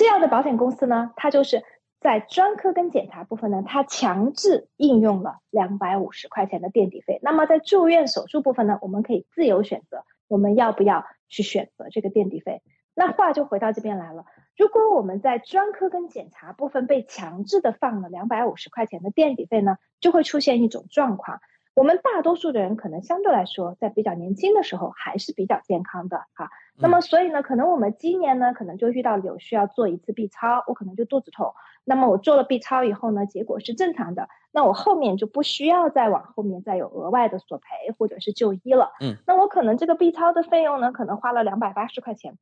[0.00, 1.62] 这样的保险公司呢，它就是。
[2.02, 7.20] 在专科跟检查部分呢，它强制应用了两百五十块钱的垫底费。
[7.22, 12.62] 那么在住院手术部分呢，我们可以自由选择我们要不要去选择这个垫底费。
[12.94, 14.24] 那话就回到这边来了，
[14.56, 21.40] 如果我们在专科跟检查部分被强制的放了两百五十块钱的垫底费呢，就会出现一种状况。
[21.74, 26.50] 我们大多数的人可能相对来说，在比较年轻的时候还是比较健康的哈。
[26.76, 31.54] 那么所以呢，可能我们今年呢，可能就遇到有需要做一次 B 超，我可能就肚子痛。
[31.84, 38.92] 那么我做了 B 超以后呢，结果是正常的，那我后面就不需要再往后面再有额外的索赔或者是就医了。
[39.00, 42.36] 嗯，那我可能这个 B 超的费用呢，可能花了两百八十块钱。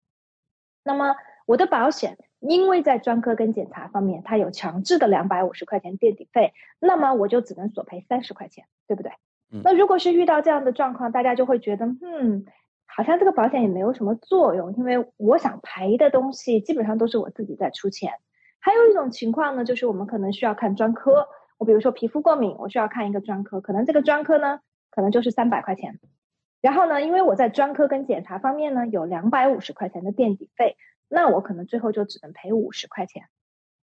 [0.84, 1.14] 那么
[1.46, 9.12] 我的保险因为在专科跟检查方面，它有强制的两百五十块钱垫底费，那么我就只能索赔三十块钱，对不对？
[9.64, 12.44] 那如果是遇到这样的状况，大家就会觉得，嗯，
[12.86, 18.12] 好像这个保险也没有什么作用，因为我想赔的东西基本上都是我自己在出钱。
[18.60, 25.98] 还有一种情况呢，就是我们可能需要看专科，我比如说皮肤过敏，我需要看一个专科，可能这个专科呢，可能就是三百块钱。
[26.60, 30.76] 然后呢，因为我在专科跟检查方面呢有两百五十块钱的垫底费，
[31.08, 33.24] 那我可能最后就只能赔五十块钱。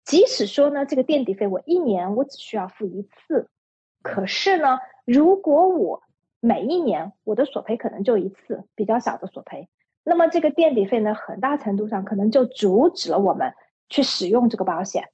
[0.05, 3.49] 即使说呢，这个垫底费我一年我只需要付一次。
[4.03, 6.03] 可是呢，如果我
[6.39, 9.69] 每一年我的索赔可能就一次比较小的索赔，
[10.05, 13.53] 那么这个垫底费呢，很大程度上可能就阻止了我们
[13.89, 15.09] 去使用这个保险。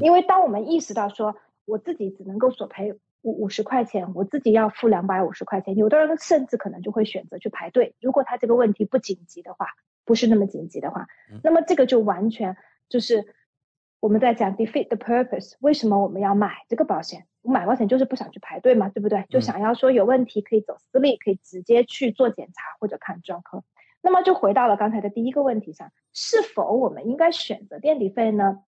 [0.00, 1.34] 因为当我们意识到说
[1.64, 7.96] 我自己只能够索赔五五十块钱，我自己要付两百五十块钱，有的人甚至可能就会选择去排队。
[8.00, 9.66] 如果他这个问题不紧急的话，
[10.04, 11.06] 不是那么紧急的话，
[11.42, 12.56] 那么这个就完全
[12.88, 13.34] 就是
[14.00, 15.54] 我们在讲 defeat the purpose。
[15.60, 17.26] 为什么我们要买这个保险？
[17.42, 19.24] 我买保险就是不想去排队嘛，对不对？
[19.28, 23.62] 就想要说有问题可以走私立，可以直接去做检查或者看专科。
[24.00, 28.60] 那么就回到了刚才的第一个问题上，是否我们应该选择垫底费呢？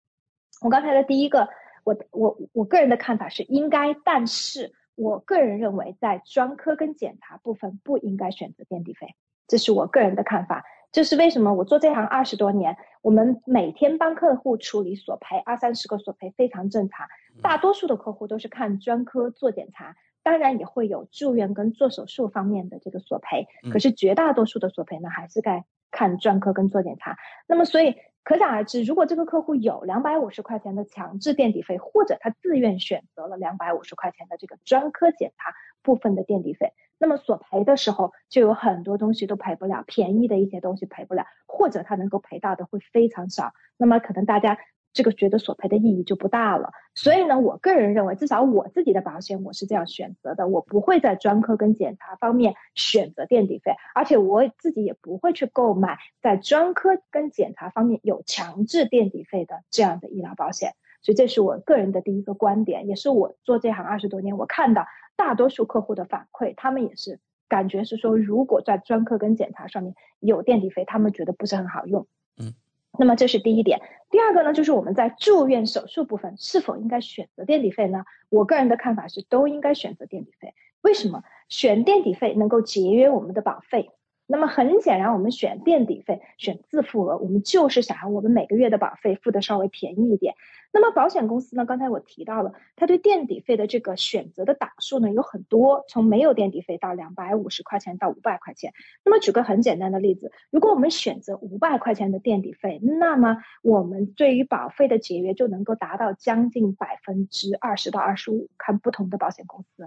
[0.62, 1.48] 我刚才的第一个，
[1.84, 9.14] 我我我个人的看法是应该，但是我个人认为在专科跟检查部分不应该选择垫底费，
[9.46, 10.64] 这是我个人的看法。
[10.96, 11.52] 这是为什么？
[11.52, 17.06] 我做这行二十多年，我们每天帮客户处理索赔，二三十个索赔非常正常。
[17.42, 23.46] 大多数的客户都是看专科做检查，当然也会有住院跟做手术方面的这个索赔。
[23.70, 27.18] 可是绝大多数的索赔呢，还是在看专科跟做检查。
[27.46, 27.94] 那么，所以
[28.26, 36.72] 可想而知，如果这个客户有两百五十块钱的强制垫底费，或者他自愿选择了两百五十块钱的这个专科检查部分的垫底费。
[36.98, 43.52] 那么索赔的时候，就有很多东西都赔不了，便宜的一些东西赔不了，或者他能够赔到的会非常少。
[43.76, 44.58] 那么可能大家
[44.96, 46.72] 这个觉得索赔的意义就不大了。
[46.94, 60.72] 所以呢，我个人认为，至少我自己的保险我是这样选择的，我不会在专科跟检查方面选择垫底费，而且我自己也不会去购买在专科跟检查方面有强制垫底费的这样的医疗保险。
[61.02, 64.86] 所以这是我个人的第一个观点，也是我做这行二十多年，我看到。
[65.18, 72.06] 大多数客户的反馈，他们也是感觉是说，如果在专科跟检查上面有垫底费，他们觉得不是很好用。
[72.36, 72.52] 嗯，
[72.98, 73.80] 那么这是第一点。
[74.10, 78.04] 第二个呢，就是我们在住院手术部分是否应该选择垫底费呢？
[78.30, 80.54] 我个人的看法是都应该选择垫底费。
[80.80, 81.22] 为什么？
[81.48, 83.90] 选垫底费能够节约我们的保费。
[84.26, 90.34] 那么很显然，我们选垫底费、选自付额，我们就是想要我们每个月的保费付的稍微便宜一点。
[90.72, 91.64] 那么保险公司呢？
[91.64, 98.72] 刚才我提到了，它对垫底费的这个选择的档数呢有很多，从没有垫底费到两百五十块钱到五百块钱。
[99.04, 109.86] 那么举个很简单的例子，如果我们选择五百块钱的垫底费，那么我们对于保费的节约就能够达到将近百分之二十到二十五，看不同的保险公司。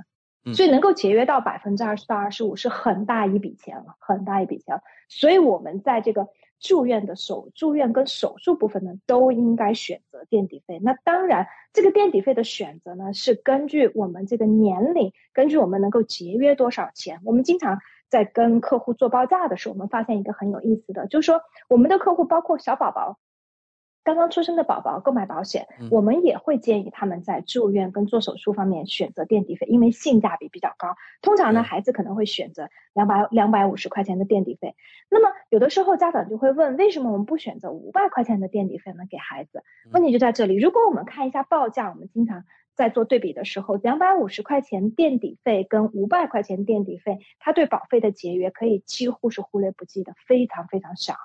[0.53, 4.81] 所以能够节约到百分之二十到二十五是很大一笔钱了，很大一笔钱。
[5.07, 6.27] 所以我们在这个。
[6.61, 10.77] 住院的手住院跟手术部分呢，都应该选择垫底费。
[10.83, 17.21] 那当然，这个垫底费的选择呢，是根据我们这个年龄，根据我们能够节约多少钱。
[17.23, 17.79] 我们经常
[18.09, 23.17] 在跟客户做报价的时候，我们发现一个很有意思的，就是说我们的客户包括小宝宝。
[24.03, 30.95] 刚刚出生的宝宝购买保险，我们也会建议他们在住院跟做手术方面选择垫底费，因为性价比比较高。
[31.21, 34.75] 通常呢，孩子可能会选择两百两百五十块钱的垫底费。
[35.09, 39.03] 那么有的时候家长就会问，为什么我们不选择五百块钱的垫底费呢？
[39.09, 40.57] 给孩子，问题就在这里。
[40.57, 42.45] 如果我们看一下报价，我们经常
[42.75, 51.15] 在做对比的时候，两百五十块钱垫底费跟五百块钱垫底费，它对保费的节约可以几乎是忽略不计的，非常非常少。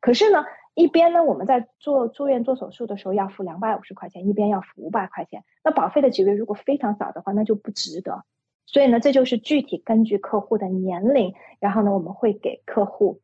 [0.00, 0.44] 可是呢，
[0.74, 8.24] 一边呢我们在做住院做手术的时候要付两百五十块钱，一边要付五百块钱，那保费的节约如果非常少的话，那就不值得。
[8.66, 13.20] 所以呢，这就是具体根据客户的年龄，然后呢我们会给客户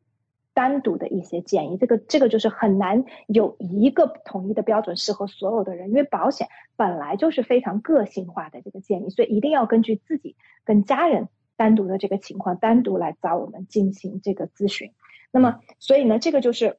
[0.53, 1.77] 单独的一些建议。
[1.77, 6.47] 这个这个就是很难有一个统一的标准适合所有的人，因为保险
[6.77, 11.27] 本来就是非常个性化的这个建议，所以一定要根据自己跟家人
[11.57, 14.93] 单独的这个情况单独来找我们进行这个咨询。
[15.31, 16.77] 那么，所以呢，这个就是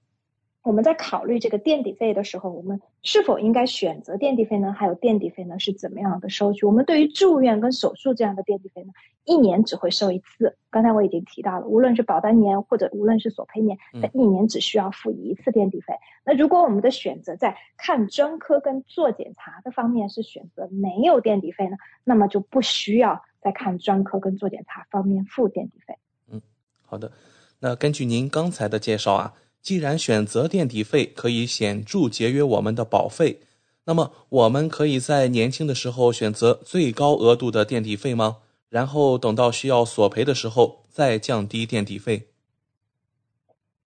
[0.63, 4.73] 我们在考虑这个垫底费的时候，我们是否应该选择垫底费呢？
[4.73, 6.65] 还有垫底费呢是怎么样的收取？
[6.65, 8.93] 我们对于住院跟手术这样的垫底费呢，
[9.25, 10.57] 一年只会收一次。
[10.71, 15.95] 刚才我已经提到了，无论是保单年或者无论是索赔年，它一年只需要付一次垫底费。
[16.25, 25.99] 那如果我们的选择在看专科跟做检查的方面是选择没有垫底费呢，那么就不需要在看专科跟做检查方面付垫底费。
[26.31, 26.41] 嗯，
[26.87, 27.11] 好的。
[27.59, 33.39] 那根据您刚才的介绍啊，既然选择垫底费可以显著节约我们的保费，
[33.85, 38.39] 那么我们可以在年轻的时候选择最高额度的垫底费吗？
[38.69, 42.27] 然后等到需要索赔的时候再降低垫底费？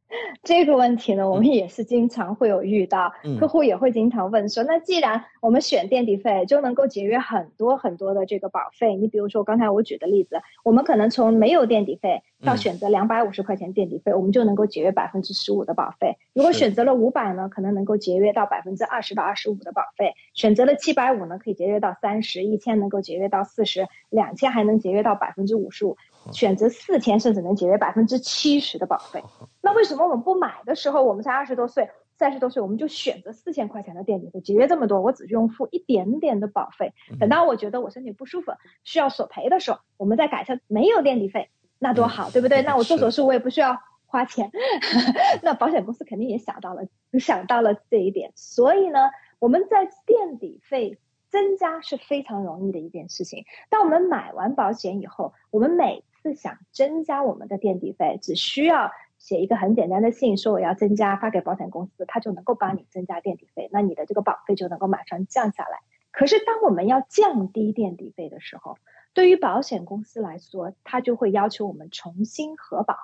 [0.42, 16.18] 这个问题呢，我们也是经常会有遇到，客户也会经常问说，那既然我们选垫底费就能够节约很多很多的这个保费，你比如说刚才我举的例子，我们可能从没有垫底费到选择两百五十块钱垫底费，我们就能够节约百分之十五的保费。
[16.34, 25.97] 如果选择了五百呢，可能能够节约到百分之二十到二十五的保费；选择了七百五呢，可以节约到三十；一千能够节约到四十；两千还能节约到百分之五十五。
[26.32, 29.22] 选择四千，甚至能节约百分之七十的保费。
[29.62, 36.93] 那为什么我们不买的时候，我们才二十多岁、三十多岁，我们就选择四千块钱的垫底费，节约这么多，我只用付一点点的保费。
[37.20, 38.51] 等到我觉得我身体不舒服，
[38.82, 42.62] 需要索赔的时候，我们再改成没有垫底费，那多好，对不对？
[42.62, 44.50] 那我做手术我也不需要花钱。
[45.42, 46.82] 那保险公司肯定也想到了，
[47.18, 48.32] 想到了这一点。
[48.34, 50.98] 所以呢，我们在垫底费。
[51.28, 53.44] 增加是非常容易的一件事情。
[53.68, 65.80] 当我们买完保险以后，我们每次想增加我们的垫底费，只需要写一个很简单的信，说我要增加，发给保险公司，他就能够帮你增加垫底费，那你的这个保费就能够马上降下来。
[66.12, 68.78] 可是当我们要降低垫底费的时候，
[69.16, 72.94] 对于保险公司来说，它就会要求我们重新核保。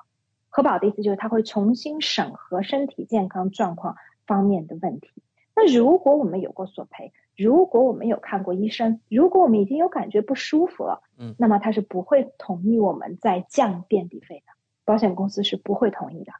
[0.51, 3.97] 核保的意思就是它会重新审核身体健康状况
[4.27, 5.09] 方面的问题。
[5.57, 14.53] 那如果我们有过索赔，如果我们有看过医生，如果我们已经有感觉不舒服了，嗯，那么他是不会同意我们再降垫底费的，
[14.85, 16.33] 保险公司是不会同意的。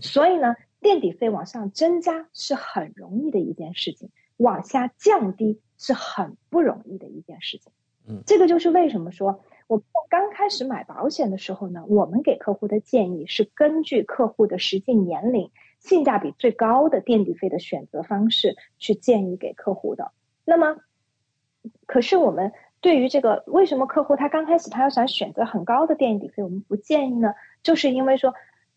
[0.00, 4.08] 所以呢，垫底费往上增加是很容易的一件事情，
[4.38, 7.70] 往下降低是很不容易的一件事情。
[8.26, 20.12] 这个就是为什么说我们刚开始买保险的时候呢，我们给客户的建议是根据客户的实际年龄、性价比最高的垫底费的选择方式去建议给客户的。
[20.44, 20.78] 那么，
[21.86, 27.34] 可是我们对于这个为什么客户他刚开始他要想选择很高的垫底费，我们不建议呢？
[27.62, 28.32] 就是因为说，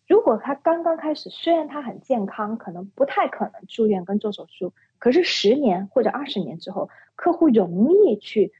[0.08, 8.52] 如果他刚刚开始，虽然他很健康，可能不太可能住院跟做手术，可是十年或者二十年之后，客户容易去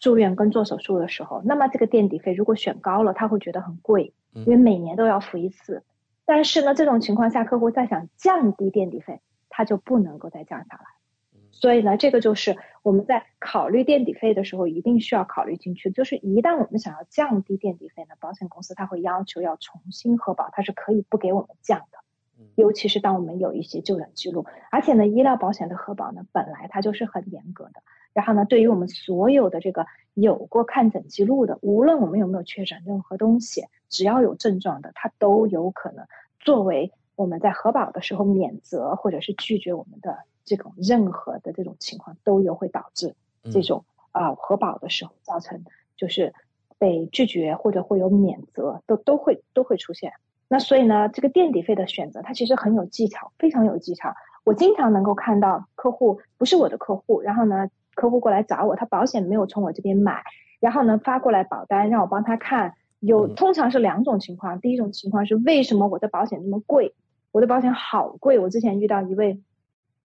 [0.00, 5.84] 住院跟做手术的时候，那么这个垫底费如果选高了，他会觉得很贵，因为每年都要付一次。
[6.24, 10.84] 但是呢，这种情况下，客户再想降低垫底费，他就不能够再降下来。
[11.52, 15.90] 所以呢，这个就是我们在考虑垫底费的时候一定需要考虑进去。
[15.90, 21.98] 就是一旦我们想要降低垫底费呢，保险公司它会要求要重新核保，它是可以不给我们降的。
[22.54, 27.82] 尤其是当我们有一些就诊记录，而且呢，医疗保险的核保呢本来它就是很严格的。
[28.12, 36.06] 然后呢，对于我们所有的这个有过看诊记录的，无论我们有没有确诊任何东西，只要有症状的，它都有可能
[36.38, 40.18] 作为我们在核保的时候免责或者是拒绝我们的。
[40.42, 43.14] 这种任何的这种情况都有会导致
[43.52, 45.62] 这种啊核保的时候造成
[45.96, 46.34] 就是
[46.76, 50.12] 被拒绝或者会有免责都都会都会出现。
[50.48, 54.12] 那所以呢，这个垫底费的选择它其实很有技巧，非常有技巧。
[54.42, 57.68] 我经常能够看到客户不是我的客户，然后呢
[58.00, 60.22] 客户过来找我，他保险没有从我这边买，
[60.58, 62.72] 然后呢发过来保单让我帮他看。
[63.00, 66.94] 有通常是两种情况，第一种情况是为什么我的保险那么贵？
[67.32, 68.38] 我的保险好贵。
[68.38, 69.42] 我之前遇到一位。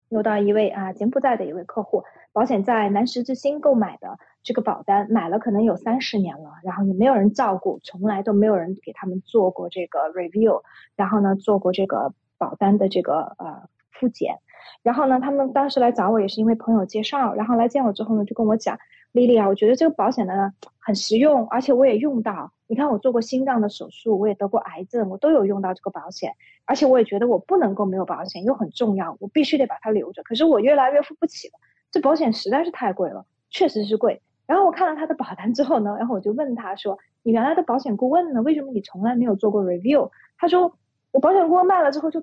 [0.09, 10.61] 遇到一位啊柬埔寨的一位客户，保险在南石之星购买的这个保单，买了可能有三十年了，然后也没有人照顾，从来都没有人给他们做过这个 review，
[10.95, 14.37] 然后呢做过这个保单的这个呃复检，
[14.83, 18.77] 然后呢他们当时来找我也是因为朋友介绍，然后来见我之后呢就跟我讲。
[19.11, 22.51] 丽丽啊，我觉得这个保险呢很实用，而且我也用到。
[22.67, 26.33] 你看，我做过心脏的手术，我也得过癌症，我都有用到这个保险。
[26.65, 30.21] 而且我也觉得我不能够没有保险，又很重要，我必须得把它留着。
[30.23, 31.53] 可是我越来越付不起了，
[31.91, 34.21] 这保险实在是太贵了，确实是贵。
[34.45, 38.41] 然后我看了他的保单之后呢，然后我就问他说：“你原来的保险顾问呢？
[38.41, 40.73] 为什么你从来没有做过 review？” 他说
[41.13, 42.21] ：“我保险顾问卖了之后就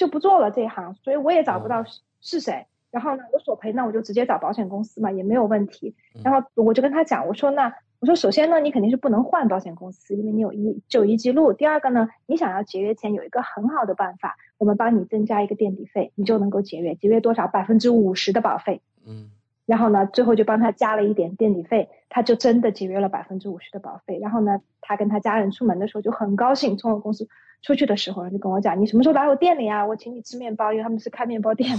[0.00, 1.84] 就不做了这一行，所以我也找不到
[2.22, 5.94] 是谁。”然后呢，我索赔，那我就直接找保险公司嘛，也没有问题。
[6.24, 11.52] 然后我就跟他讲，我说那我说首先呢，你肯定是不能换保险公司，因为你有医就医记录。
[11.52, 17.46] 第二个呢，你想要节约钱，有一个很好的办法，我们帮你增加一个垫底费，你就能够节约，节约多少？
[17.46, 18.80] 百分之五十的保费。
[19.06, 19.30] 嗯。
[19.70, 24.18] 然后呢，最后就帮他加了一点垫底费，他就真的节约了百分之五十的保费。
[24.18, 27.28] 然后呢，他跟他家人出门的时候就很高兴，从我公司
[27.62, 29.86] 出去的时候就跟我讲：“你什么时候来我店里啊？
[29.86, 31.70] 我请你吃面包，因为他们是开面包店。”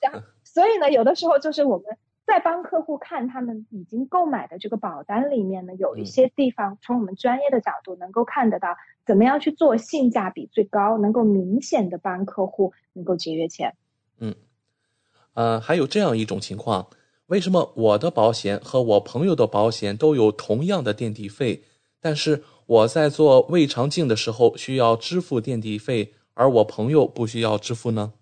[0.00, 13.74] 然后，所以呢，有的时候就是我们在帮客户看他们已经购买的这个保单里面呢，有一些地方从我们专业的角度能够看得到，怎么样去做性价比最高，能够明显的帮客户能够节约钱。
[14.20, 14.36] 嗯。
[15.36, 16.86] 呃，还有这样一种情况，
[17.26, 21.62] 为什么我的保险和我朋友的保险都有同样的垫底费，
[22.00, 28.14] 但是我在做胃肠镜的时候需要支付垫底费，而我朋友不需要支付呢？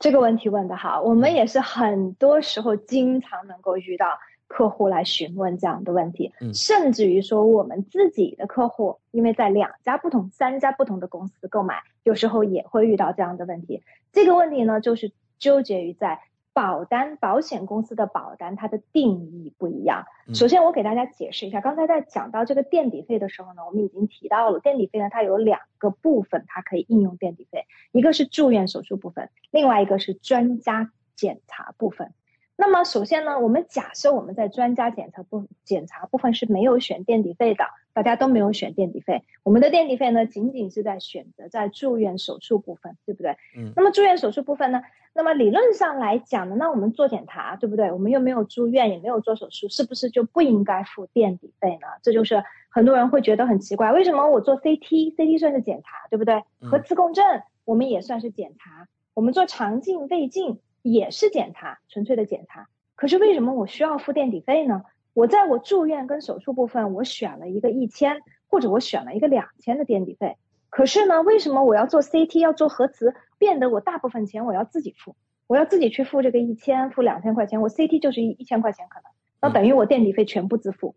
[0.00, 4.06] 这个问题问得好，我们也是很多时候经常能够遇到
[4.48, 13.80] 客户来询问这样的问题，甚至于说我们自己的客户，因为在两家不同、三家不同的公司购买，有时候也会遇到这样的问题。
[14.12, 15.12] 这个问题呢，就是。
[15.38, 16.20] 纠结于在
[16.52, 20.06] 保单保险公司的保单，它的定义不一样。
[20.32, 32.14] 首先，我给大家解释一下，刚才在讲到这个垫底费的时候呢，我们已经提到了垫底费呢，它有两个部分，它可以应用垫底费，一个是住院手术部分，另外一个是专家检查部分。
[32.58, 43.36] 那么首先呢，我们假设我们在专家检查部检查部分是没有选垫底费的，大家都没有选垫底费，我们的垫底费呢，仅仅是在选择在住院手术部分，对不对？
[43.58, 43.72] 嗯。
[43.76, 44.82] 那么住院手术部分呢，
[45.12, 47.92] 那么理论上来讲呢，那我们做检查，对不对？
[47.92, 51.86] 我们又没有住院，也没有做手术，是不是就不应该付垫底费呢？
[52.02, 56.42] 这就是很多人会觉得很奇怪，为什么我做 CT，CT 算是检查，对不对？
[56.62, 57.22] 核磁共振
[57.66, 60.58] 我们也算是检查，我们做肠镜、胃镜。
[60.92, 64.84] 也是检查，纯粹的检查，可是为什么我需要付垫底费呢？
[65.14, 70.36] 我在我住院跟手术部分，我选了一个一千，或者我选了一个两千的垫底费。
[70.70, 75.16] 可是呢，为什么我要做 CT 要做核磁，变得我大部分钱我要自己付，
[75.48, 79.10] 我要自己去付这个一千，付两千块钱，我 CT 就是一一千块钱可能，
[79.40, 80.94] 那等于我垫底费全部自付。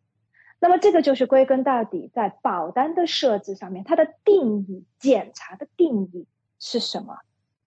[0.59, 6.27] 那么这个就是归根到底在保单的设置上面，它的定义检查的定义
[6.59, 7.17] 是什么？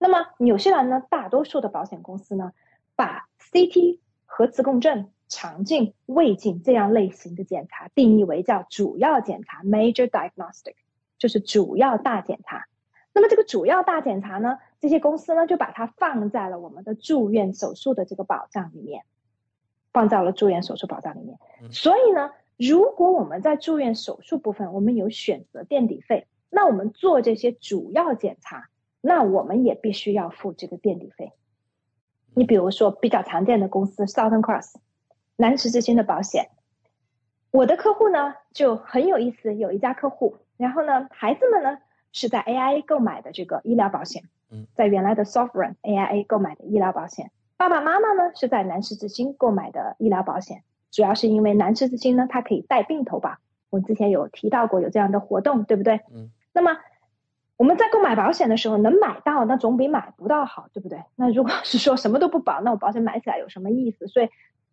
[0.03, 2.53] 那么纽西兰呢，大多数的保险公司呢，
[2.97, 5.11] 把 CT 核磁共振。
[5.29, 10.75] 肠镜、胃镜这样类型的检查定义为叫主要检查 （major diagnostic），
[11.17, 12.67] 就是主要大检查。
[13.15, 19.05] 那么这个主要大检查呢，这些公司呢就把它放在了我们的住院手术的这个保障里面，
[19.91, 21.39] 放在了住院手术保障里面。
[21.71, 28.69] 所以呢，如果我们在住院手术部分我们有选择垫底费，那我们做这些主要检查，
[29.03, 31.33] 那我们也必须要付这个垫底费。
[32.35, 34.77] 你比如说比较常见的公司 Southern Cross。
[35.35, 36.51] 南池之星的保险，
[37.51, 41.79] 我的客户呢就很有意思，有一家客户，然后呢，孩子们呢
[42.13, 53.39] 是在 AIA 购买的这个医疗保险，嗯，在原来的 Sovereign AIA 购买的医疗保险，爸爸妈妈呢是在南池之星购买的医疗保险，主要是因为南池之星呢它可以带病投保，
[53.71, 56.03] 我之前有提到过有这样的活动，对不对？
[56.15, 56.77] 嗯，那么
[57.63, 60.99] 我们在购买保险的时候能买到，那总比买不到好，对不对？
[61.15, 64.09] 那如果是说什么都不保，那我保险买起来有什么意思？
[64.09, 64.29] 所以。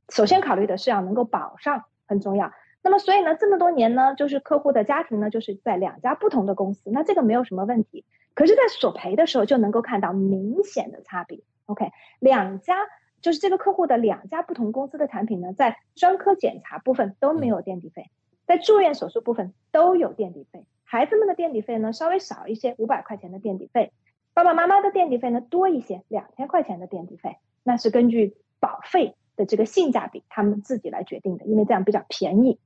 [0.10, 8.06] 首先考虑的是要能够保上很重要，那么所以呢，这么多年呢，就是客户的家庭呢，就是在两家不同的公司，那这个没有什么问题。
[8.34, 11.42] 可是，在索赔的时候就能够看到明显的差别。
[11.68, 12.76] OK，两家
[13.22, 18.10] 就是这个客户的两家不同公司的产品呢，在专科检查部分都没有垫底费，
[18.48, 20.66] 在住院手术部分都有垫底费。
[20.90, 23.92] 孩子们的垫底费呢稍微少一些，五百块钱的垫底费；
[24.34, 27.38] 爸爸妈妈的垫底费呢多一些，两千块钱的垫底费。
[27.64, 29.16] 那是根据保费。
[29.40, 32.60] 的这个性价比，他们自己来决定的，因为这样比较便宜。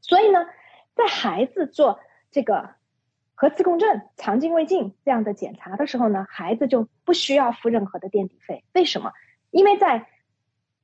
[0.00, 0.46] 所以呢，
[0.94, 2.70] 在孩子做这个
[3.34, 8.64] 核磁共振、肠镜、胃镜这样的检查的时候呢，孩子就不需要付任何的垫底费。
[8.72, 9.12] 为什么？
[9.50, 10.06] 因为在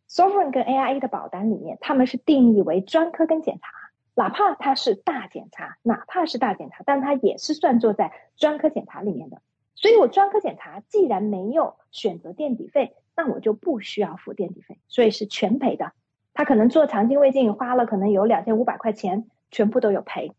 [0.07, 3.69] Sovereign 跟 AIA 的保单里面，他们是定义为专科跟检查，
[4.17, 9.41] 哪怕它是大检查，哪怕是大检查，但它也是算作在专科检查里面的。
[9.77, 12.97] 所以我专科检查既然没有选择垫底费。
[13.19, 15.93] 那我就不需要付垫底费，所以是全赔的。
[16.35, 20.33] 他可能做肠镜、胃镜花了可能有两千五百块钱，全部都有赔。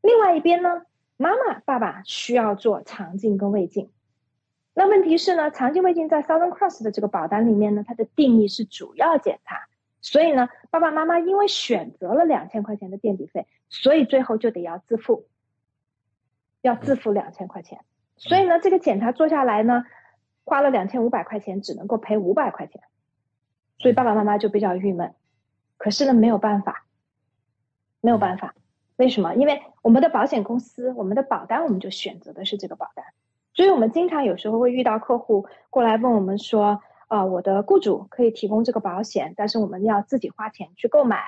[0.00, 0.82] 另外一边呢，
[1.16, 3.92] 妈妈、爸爸需要做肠镜跟胃镜。
[4.74, 9.68] 那问题是呢，肠镜、胃镜在 Southern Cross 的这个保单里面呢，它的定义是主要检查，
[10.06, 15.26] 所以呢，爸爸妈妈因为选择了两千块钱的垫底费，所以最后就得要自付，
[16.62, 17.80] 要自付两千块钱。
[18.16, 19.84] 所以呢，这个检查做下来呢。
[20.48, 22.80] 花了两千五百块钱，只能够赔五百块钱，
[23.78, 25.12] 所以爸爸妈妈就比较郁闷。
[25.76, 26.86] 可是呢，没有办法，
[28.00, 28.54] 没有办法。
[28.94, 29.34] 为什么？
[29.34, 33.04] 因为我们的保险公司，我们的保单，我们就选择的是这个保单。
[33.54, 41.22] 所以我们经常有时候会遇到客户过来问我们说：“啊，我的雇主可以提供这个保险，但是我们要自己花钱去购买。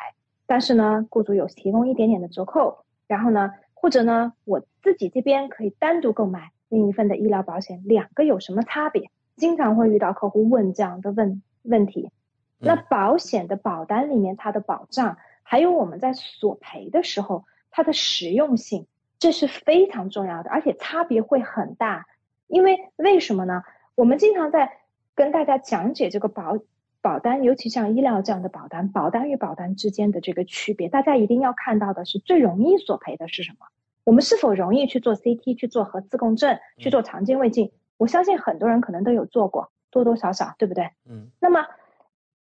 [0.47, 2.85] 但是呢，雇主有提供一点点的折扣。
[3.07, 9.11] 然后呢，或者呢，我自己这边可以单独购买。”另一份的医疗保险，两个有什么差别？
[9.37, 12.11] 经常会遇到客户问这样的问问题。
[12.59, 18.87] 那保险的保单里面，它的保障，还有我们在索赔的时候，它的实用性，
[19.19, 22.05] 这是非常重要的，而且差别会很大。
[22.49, 23.63] 因为为什么呢？
[23.95, 24.71] 我们经常在
[25.19, 26.61] 跟大家讲解这个保
[27.01, 33.67] 保单，尤其像医疗这样的保单，保单与保单之间的这个区别，大家一定要看到的是最容易索赔的是什么？
[34.05, 37.73] 我们是否容易去做 CT、去做核磁共振、去做肠镜、胃镜？
[37.97, 40.91] 我相信很多人可能都有做过，多多少少，对不对？
[41.11, 41.27] 嗯。
[41.41, 41.67] 那么，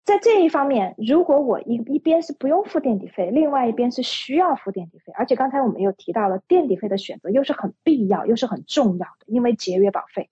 [0.04, 10.30] 在这一方面，如果我一一边是不用付垫底费，另外一边是需要付垫底费，而且刚才我们又提到了垫底费的选择又是很必要又是很重要的，因为节约保费，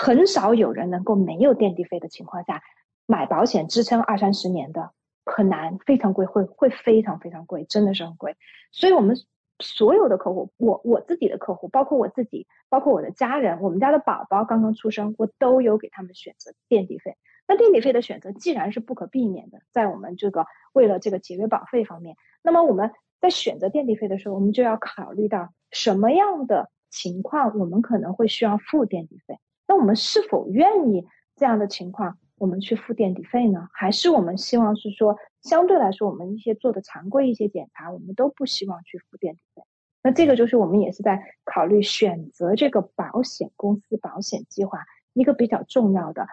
[0.00, 2.62] 很少有人能够没有垫底费的情况下
[3.04, 4.92] 买保险支撑二三十年的，
[5.24, 8.36] 很难，非常贵，会会非常非常贵，真的是很贵。
[8.70, 9.16] 所以我们。
[9.60, 17.16] 所有的客户，我我自己的客户，包括我自己，包括我的家人，我们家的宝宝刚刚出生，我都有给他们选择垫底费。
[17.48, 29.40] 那垫底费的选择既然是不可避免的，在我们这个为了这个节约保费方面，那么我们在选择垫底费的时候，我们就要考虑到什么样的情况我们可能会需要付垫底费。
[29.68, 31.06] 那我们是否愿意
[31.36, 32.18] 这样的情况？
[32.38, 39.62] 我们去付垫底费呢，还是我们希望是说，相对来说，我们一些做的常规一些检查，我们都不希望去付垫底费。
[40.04, 46.28] 那这个就是我们也是在考虑选择这个保险公司保险计划一个比较重要的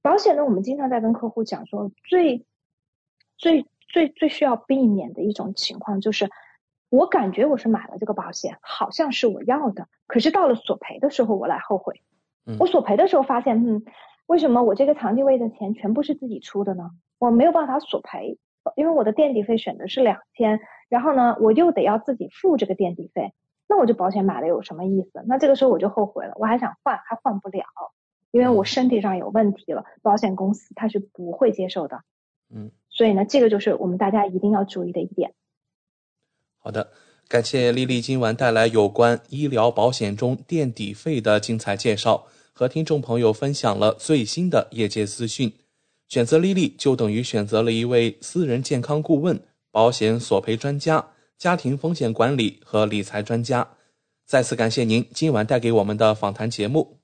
[0.00, 0.46] 保险呢。
[0.46, 2.46] 我们经常在跟客户讲说，最
[3.36, 6.30] 最最最需要避免的一种情况就是，
[6.88, 12.00] 我感觉我是买了这个保险，好像是我要的，可是到了索赔的时候，我来后悔。
[12.58, 13.84] 我索赔的时候发现，嗯，
[14.26, 16.90] 为什么我这个长期位的钱全部是自己出的呢？
[17.18, 18.38] 我没有办法索赔，
[18.76, 23.34] 因为我的垫底费选的是两千，然后呢，我又得要自己付这个垫底费，
[23.68, 25.22] 那我这保险买了有什么意思？
[25.26, 27.64] 那这个时候我就后悔了，我还想换，还换不了，
[28.30, 32.02] 因为我身体上有问题了，保险公司他是不会接受的。
[32.52, 35.34] 嗯，所以呢，这个就是我们大家一定要注意的一点。
[36.58, 36.90] 好的，
[37.30, 42.26] 感谢丽丽今晚带来有关医疗保险中垫底费的精彩介绍。
[42.52, 45.52] 和听众朋友分享了最新的业界资讯。
[46.08, 51.06] 选择丽丽就等于选择了一位私人健康顾问、保险索赔专家、
[51.38, 53.68] 家庭风险管理和理财专家。
[54.26, 56.99] 再次感谢您今晚带给我们的访谈节目。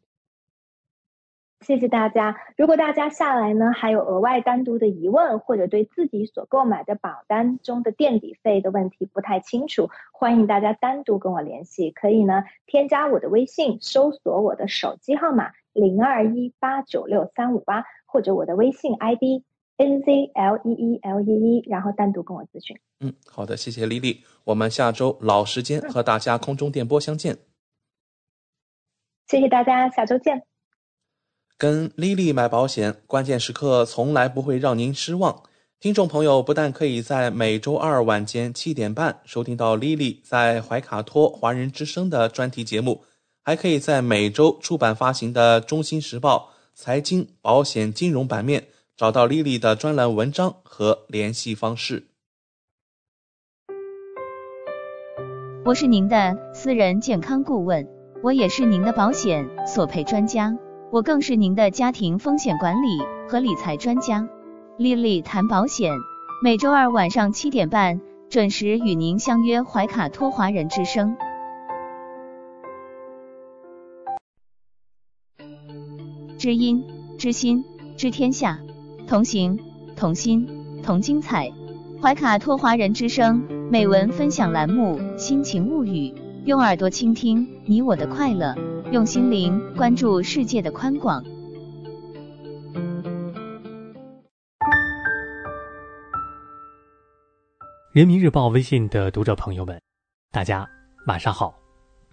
[1.66, 2.36] 谢谢大家。
[2.56, 11.90] 如果大家下来呢还有额外单独的疑问，或者对自己所购买的保单中的垫底费的问题不太清楚，欢迎大家单独跟我联系。
[11.90, 19.42] 可以呢添加我的微信，搜索我的手机号码零二一八九六三五八，或者我的微信 ID
[19.76, 22.78] n z l e e l e e，然后单独跟我咨询。
[23.00, 24.22] 嗯，好的，谢谢丽丽。
[24.44, 27.36] 我们下周老时间和大家空中电波相见。
[29.26, 30.44] 谢谢大家，下周见。
[31.58, 35.42] 跟丽丽买保险，关键时刻从来不会让您失望。
[35.80, 43.04] 听众朋友不但可以在每周二晚间七点半收听到丽丽在怀卡托华人之声的专题节目，
[43.42, 52.08] 还可以在每周出版发行的《中心时报》财经、保险、金融版面找到丽丽的专栏文章和联系方式。
[55.64, 57.86] 我是您的私人健康顾问，
[58.22, 60.54] 我也是您的保险索赔专家。
[60.92, 64.28] 我更是您的家庭风险管理和理财专家，
[64.78, 65.92] 丽丽谈保险，
[66.42, 71.16] 每周二晚上七点半准时与您相约怀卡托华人之声。
[76.38, 76.84] 知音
[77.18, 77.64] 知心
[77.96, 78.60] 知天下，
[79.08, 79.58] 同行
[79.96, 81.50] 同心同精彩。
[82.00, 86.10] 怀卡托华人之声美文分享栏目《心情物语》，
[86.44, 88.54] 用耳朵倾听你我的快乐。
[88.92, 91.20] 用心灵关注世界的宽广。
[97.92, 99.80] 人民日报微信的读者朋友们，
[100.30, 100.68] 大家
[101.08, 101.52] 晚上好，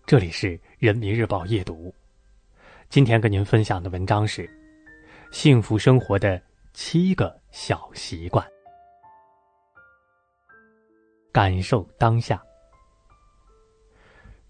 [0.07, 1.93] 这里是人民日报夜读。
[2.89, 4.47] 今天跟您分享的文章是
[5.32, 6.41] 《幸福生活的
[6.74, 8.43] 七个小习惯》，
[11.32, 12.41] 感受当下。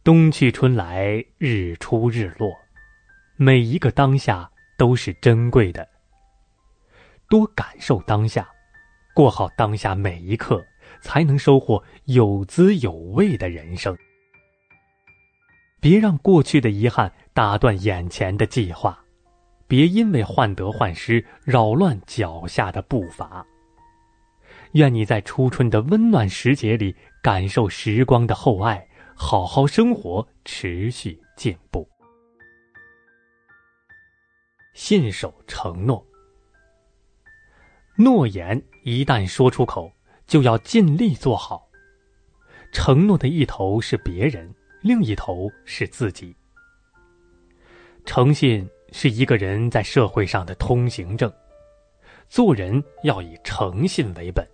[0.03, 2.53] 冬去春来，日出日落，
[3.37, 5.87] 每一个当下都是珍贵的。
[7.29, 8.45] 多感受当下，
[9.15, 10.61] 过好当下每一刻，
[10.99, 13.97] 才能收获有滋有味的人生。
[15.79, 19.01] 别让过去的遗憾打断眼前的计划，
[19.69, 23.45] 别因为患得患失扰乱脚下的步伐。
[24.73, 28.85] 愿你在初春的温暖时节里，感受时光的厚爱。
[29.16, 31.88] 好好生活，持续进步。
[34.74, 36.05] 信守承诺，
[37.95, 39.91] 诺言一旦说出口，
[40.26, 41.70] 就要尽力做好。
[42.72, 44.51] 承诺的一头是别人，
[44.82, 46.36] 另一头是自己。
[48.03, 51.32] 诚信是一个人在社会上的通行证，
[52.28, 54.45] 做人要以诚信为本。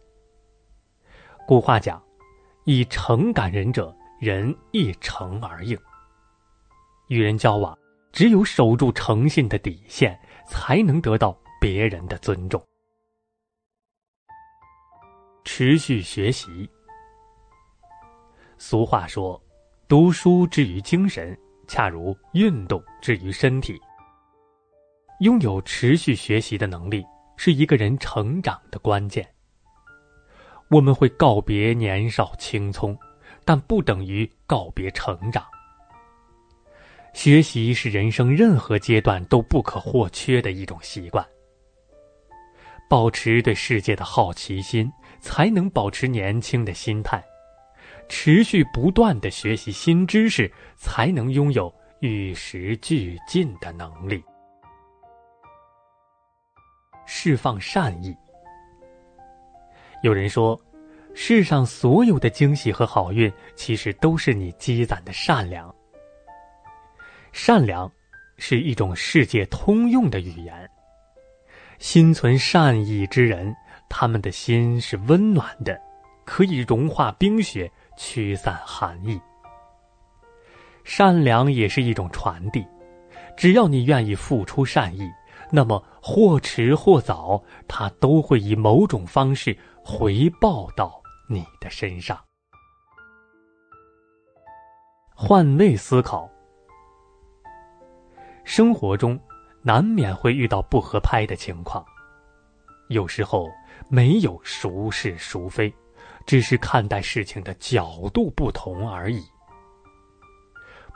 [1.48, 2.04] 古话讲
[2.66, 5.80] ：“以诚感人者。”人一诚而应，
[7.08, 7.78] 与人交往，
[8.12, 12.62] 只有守住诚信的底线，才能得到别人的尊重。
[15.46, 16.70] 持续学习。
[18.58, 19.42] 俗话说
[19.88, 23.80] ：“读书之于精神，恰如运动之于身体。”
[25.22, 27.06] 拥有持续学习的能力，
[27.38, 29.26] 是一个人成长的关键。
[30.70, 32.98] 我们会告别年少青葱。
[33.50, 35.44] 但不等于告别成长。
[37.16, 41.28] 学习是人生任何阶段都不可或缺的一种习惯。
[42.88, 44.88] 保持对世界的好奇心，
[45.20, 47.20] 才能保持年轻的心态；
[48.08, 54.24] 持续不断的学习新知识，才能拥有与时俱进的能力。
[57.08, 58.16] 释放善意。
[60.04, 60.56] 有人说。
[61.14, 65.74] 世上所有的惊喜和好运，其实都是你积攒的善良。
[67.32, 67.92] 善良
[68.38, 70.70] 是一种世界通用的语言。
[71.78, 73.56] 心存善意之人，
[73.90, 75.80] 他们的心是温暖的，
[76.26, 79.20] 可以融化冰雪，驱散寒意。
[80.84, 82.66] 善良也是一种传递，
[83.38, 85.08] 只要你愿意付出善意，
[85.52, 90.99] 那么或迟或早，它都会以某种方式回报到
[91.32, 92.20] 你的身上。
[95.14, 96.28] 换位思考，
[98.44, 99.20] 生活中
[99.62, 101.86] 难免会遇到不合拍的情况。
[102.88, 103.48] 有时候
[103.90, 105.72] 没有孰是孰非，
[106.26, 109.24] 只是看待事情的角度不同而已。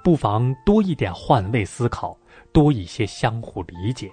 [0.03, 2.17] 不妨多一点换位思考，
[2.51, 4.11] 多一些相互理解，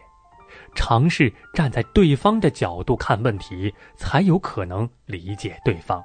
[0.75, 6.05] 尝试站在对方的角度看问题，才有可能理解对方。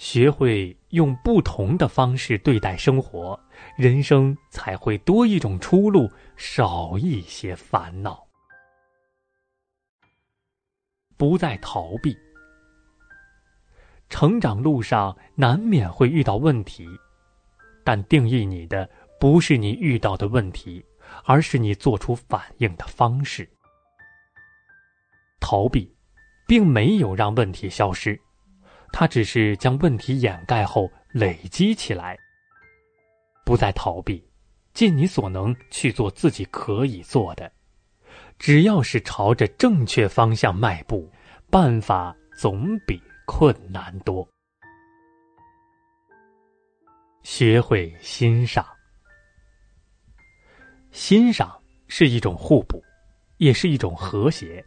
[0.00, 3.38] 学会用不同的方式对待生活，
[3.76, 8.26] 人生才会多一种出路，少一些烦恼。
[11.18, 12.16] 不再逃避。
[14.08, 16.88] 成长路上难免会遇到问题，
[17.84, 18.88] 但定义你的
[19.20, 20.82] 不是你遇到的问题，
[21.24, 23.46] 而是你做出反应的方式。
[25.40, 25.94] 逃避，
[26.48, 28.18] 并没有让问题消失。
[28.92, 32.18] 他只是将问题掩盖后累积起来。
[33.44, 34.22] 不再逃避，
[34.72, 37.50] 尽你所能去做自己可以做的。
[38.38, 41.10] 只要是朝着正确方向迈步，
[41.50, 44.26] 办法总比困难多。
[47.22, 48.66] 学会欣赏，
[50.90, 52.82] 欣赏是一种互补，
[53.36, 54.64] 也是一种和谐。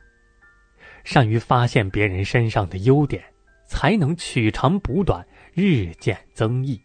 [1.03, 3.23] 善于发现别人身上的优点。
[3.65, 6.79] 才能取长补短，日渐增益。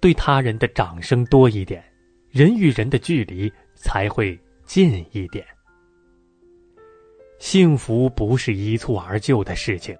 [0.00, 1.84] 对他人的掌声多一点，
[2.30, 5.46] 人与人的距离才会近一点。
[7.38, 9.96] 幸福不是一蹴而就的事情，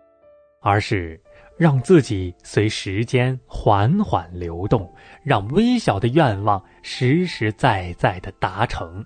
[0.60, 1.20] 而是
[1.56, 4.92] 让自己随时间缓缓流动，
[5.24, 9.04] 让微小的愿望实实在在的达成。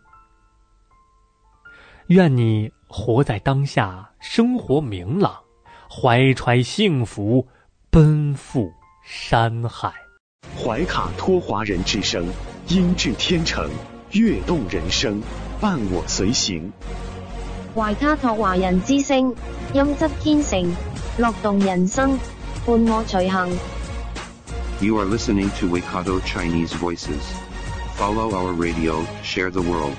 [2.09, 5.46] 愿你活在当下，生活明朗。
[5.99, 7.49] 怀揣幸福，
[7.89, 8.71] 奔赴
[9.03, 9.91] 山海。
[10.55, 12.27] 怀卡托华人之声，
[12.69, 13.71] 音质天成，
[14.11, 15.23] 悦动人生，
[15.59, 16.71] 伴我随行。
[17.75, 19.35] 怀卡托华人之声，
[19.73, 20.71] 音质天成，
[21.17, 22.19] 乐动人生，
[22.67, 23.49] 伴我随行。
[24.83, 27.23] You are listening to Waikato Chinese Voices.
[27.97, 29.95] Follow our radio, share the world.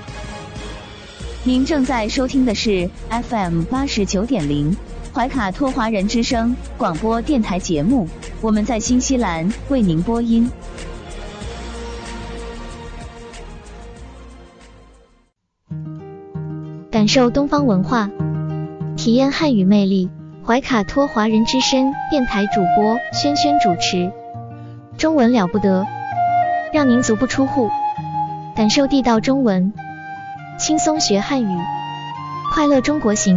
[1.42, 4.76] 您正在收听的是 FM 八十九点零。
[5.18, 8.06] 怀卡托华人之声广播电台节目，
[8.40, 10.48] 我们在新西兰为您播音。
[16.88, 18.08] 感受东方文化，
[18.96, 20.08] 体验汉语魅力。
[20.46, 24.12] 怀卡托华人之声电台主播轩轩主持，
[24.96, 25.84] 中文了不得，
[26.72, 27.68] 让您足不出户，
[28.54, 29.72] 感受地道中文，
[30.60, 31.58] 轻松学汉语，
[32.54, 33.36] 快乐中国行。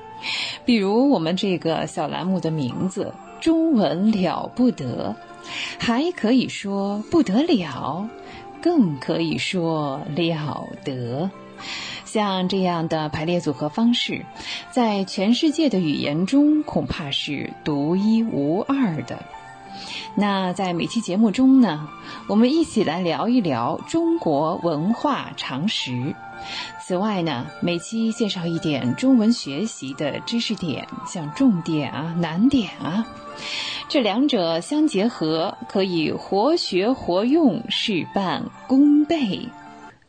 [0.65, 5.15] 比如我们这个小栏目的名字“中文了不得”，
[5.79, 8.09] 还可以说不得了，
[8.61, 11.29] 更可以说了得。
[12.05, 14.25] 像这样的排列组合方式，
[14.71, 19.23] 在全世界的语言中恐怕是独一无二的。
[20.15, 21.87] 那在每期节目中呢，
[22.27, 26.15] 我们一起来聊一聊中国文化常识。
[26.83, 33.05] 此外呢，每期介绍一点中文学习的知识点，像重点啊、难点啊，
[33.87, 39.47] 这两者相结合，可以活学活用，事半功倍。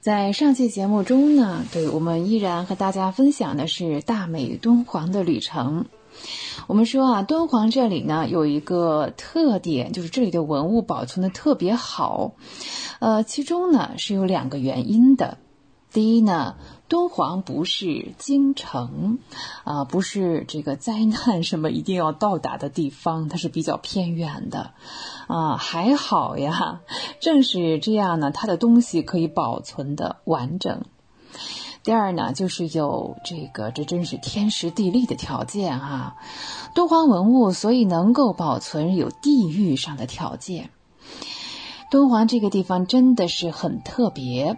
[0.00, 5.84] 在上期节目中呢，对我们依然和大家分享的是大美敦煌的旅程。
[6.66, 12.32] 我们说啊，敦煌这里呢有一个特点，就是这里的文物保存的特别好。
[13.00, 15.38] 呃，其中呢是有两个原因的。
[15.92, 16.56] 第一呢，
[16.88, 19.18] 敦煌不是京城，
[19.64, 24.72] 啊，不是这个灾难什么一定要到达的地方，它是比较偏远的，
[25.26, 26.80] 啊，还好呀，
[27.20, 30.82] 正是这样呢，它的东西可以保存的完整。
[31.84, 36.16] 第二呢，就是有这个，这真是天时地利的条件哈。
[36.74, 40.70] 敦煌文物所以能够保存，有地域上的条件。
[41.90, 44.56] 敦煌这个地方真的是很特别。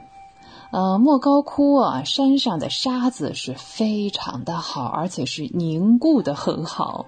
[0.71, 7.07] 呃，莫高窟啊，山上的沙子是非常的好，而且是凝固的很好，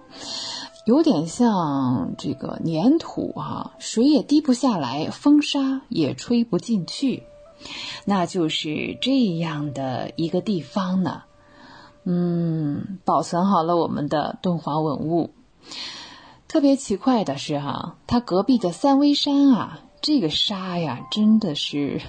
[0.87, 7.25] 有点像这个粘土啊，水也滴不下来，风沙也吹不进去，
[8.05, 11.23] 那就是这样的一个地方呢。
[12.05, 15.35] 嗯，保存好了我们的敦煌文物。
[16.47, 19.81] 特别奇怪的是哈，它隔壁的三危山啊。
[20.03, 22.01] 这个沙呀，真的是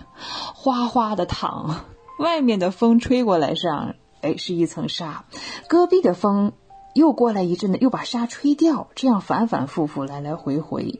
[0.53, 1.85] 哗哗的淌。
[2.19, 5.23] 外面的风吹过来上，哎，是一层沙；
[5.67, 6.51] 隔壁的风
[6.93, 8.89] 又过来一阵呢，又把沙吹掉。
[8.93, 10.99] 这样反反复复，来来回回。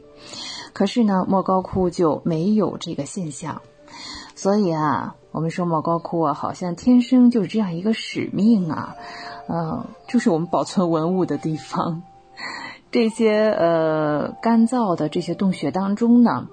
[0.72, 3.62] 可是呢，莫高窟就没有这个现象。
[4.38, 8.94] 所以啊，我们说莫高窟啊，好像天生就是这样一个使命啊，
[9.48, 12.04] 嗯，就是我们保存文物的地方。
[12.92, 16.46] 这些呃干燥的这些洞穴当中呢，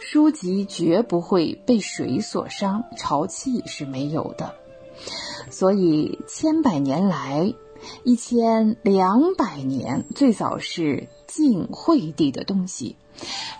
[0.00, 4.54] 书籍绝不会被水所伤，潮气是没有的。
[5.50, 7.52] 所以千百年来，
[8.02, 12.96] 一千两百年，最早是晋惠帝的东西，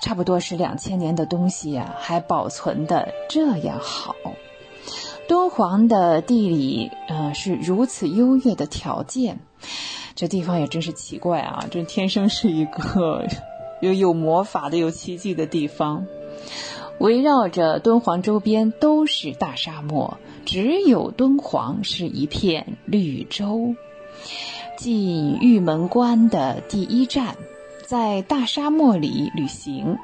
[0.01, 4.15] 差不多是两千年的东西呀，还保存的这样好。
[5.29, 9.41] 敦煌的地理呃是如此优越的条件。
[10.15, 11.67] 这地方也真是奇怪啊！
[11.71, 13.27] 这天生是一个
[13.83, 16.07] 有有魔法的、有奇迹的地方。
[16.99, 23.75] 围绕着敦煌周边都是大沙漠，只有敦煌是一片绿洲。
[24.79, 27.37] 进玉门关的第一站，
[27.87, 29.99] 在大沙漠里旅行，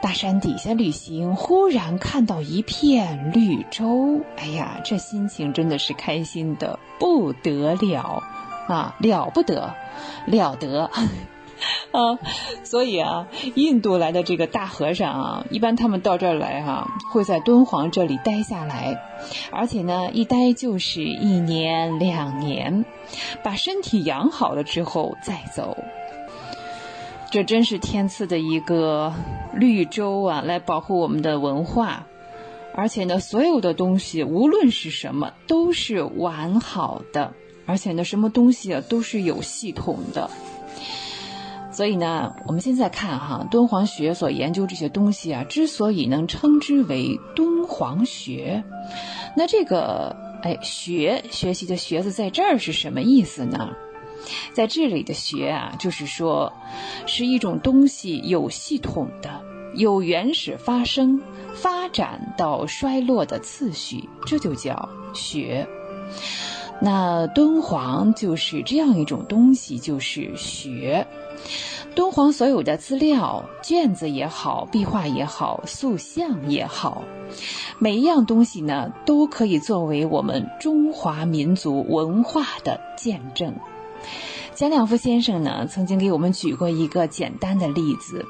[0.00, 8.22] 大山底下旅行，忽然看到一片绿洲，哎呀，这心情真的是开心的不得了。
[8.66, 9.74] 啊，了不得，
[10.26, 10.88] 了得，
[11.90, 12.18] 啊！
[12.62, 13.26] 所以啊，
[13.56, 18.96] 印度来的这个大和尚啊，一般他们到这儿来哈，会在敦煌这里待下来，
[19.50, 22.84] 而且呢，一待就是一年两年，
[23.42, 25.76] 把身体养好了之后再走。
[27.30, 29.14] 这真是天赐的一个
[29.54, 32.06] 绿洲啊，来保护我们的文化，
[32.74, 37.32] 而且呢，所有的东西无论是什么，都是完好的。
[37.66, 40.28] 而且呢，什么东西啊都是有系统的，
[41.70, 48.64] 所以呢，我们现在看哈，敦煌学所研究这些东西啊，之所以能称之为敦煌学，
[49.36, 53.70] 那这个哎学学习的学字在这儿是什么意思呢？
[54.52, 56.52] 在这里的学啊，就是说
[57.06, 59.42] 是一种东西有系统的、
[59.74, 61.20] 有原始发生、
[61.54, 65.66] 发展到衰落的次序，这就叫学。
[66.82, 71.06] 那敦煌就是这样一种东西，就是学。
[71.94, 77.02] 敦煌所有的资料、卷子也好，壁画也好，塑像也好，
[77.78, 83.54] 每一样东西呢，都可以作为我们中华民族文化的见证。
[84.54, 88.26] 蒋两夫先生呢，曾经给我们举过一个简单的例子，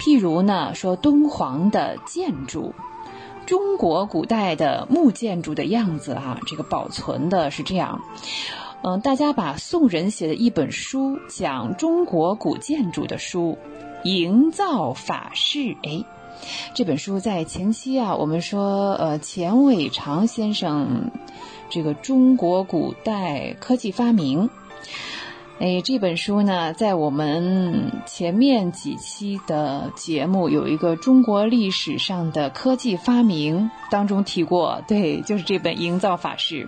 [0.00, 2.74] 譬如呢，说敦煌的建筑。
[3.44, 8.02] 中国古代的木建筑的样子，哈，这个保存的是这样。
[8.82, 13.56] 嗯，大家把宋人写的一本书讲中国古建筑的书
[14.04, 16.04] 《营造法式》，哎，
[16.74, 21.10] 这本书在前期啊，我们说，呃，钱伟长先生
[21.70, 24.50] 这个中国古代科技发明。
[25.60, 36.66] 哎，这本书呢，在我们前面几期的节目有一个中国历史上的科技发明当中提过，对，就是这本《营造法式》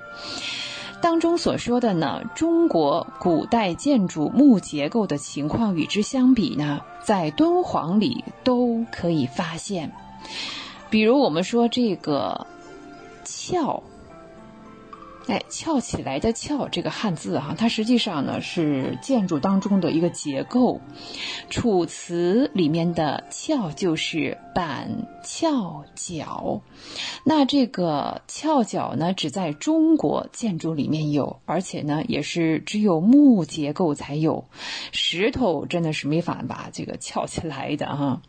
[1.01, 9.93] 当中所说的呢，中国古代建筑木结构的情况与之相比呢，在敦煌里都可以发现，
[10.91, 12.49] 比如我们说这个
[13.25, 13.85] 翘。
[15.31, 20.81] 哎，翘起来的“翘”这个汉字哈，它实际上呢是建筑当中的一个结构。
[21.49, 26.63] 《楚辞》里面的“翘”就是板翘角，
[27.25, 34.47] 那这个翘角呢，只在中国建筑里面有，而且呢也是只有木结构才有，
[34.91, 38.21] 石头真的是没法把这个翘起来的哈。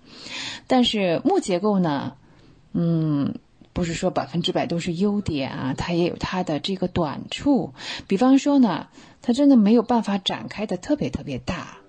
[0.68, 2.14] 但是木结构呢，
[2.74, 3.40] 嗯。
[3.82, 7.74] 不是说百分之百都是优点啊，它也有它的这个短处。
[8.08, 8.90] 比方说呢，
[9.24, 11.80] 它真的没有办法展开的特别特别大。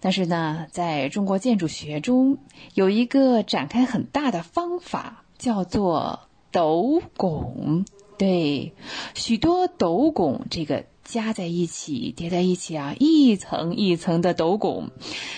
[0.00, 2.38] 但是呢，在中国建筑学中
[2.72, 7.84] 有一个展开很大的方法，叫做斗拱。
[8.16, 8.72] 对，
[9.14, 14.88] 许多斗拱这个加在一起、叠在一起啊，一层一层的斗拱，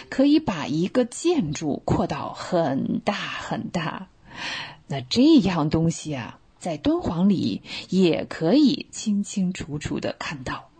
[0.08, 4.06] 可以把一个建筑扩到很大很大。
[4.86, 10.70] 那这样东西啊，在敦煌里也可以清清楚楚的看到。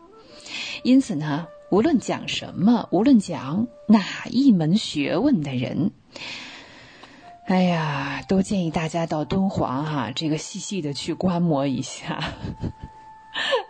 [0.82, 5.90] 因此呢，无论讲什么，无论讲哪一门学问的人，
[7.46, 12.22] 哎呀，都建议大家到敦煌哈，这个细细的去观摩一下。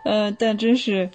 [0.03, 1.11] 呃，但真是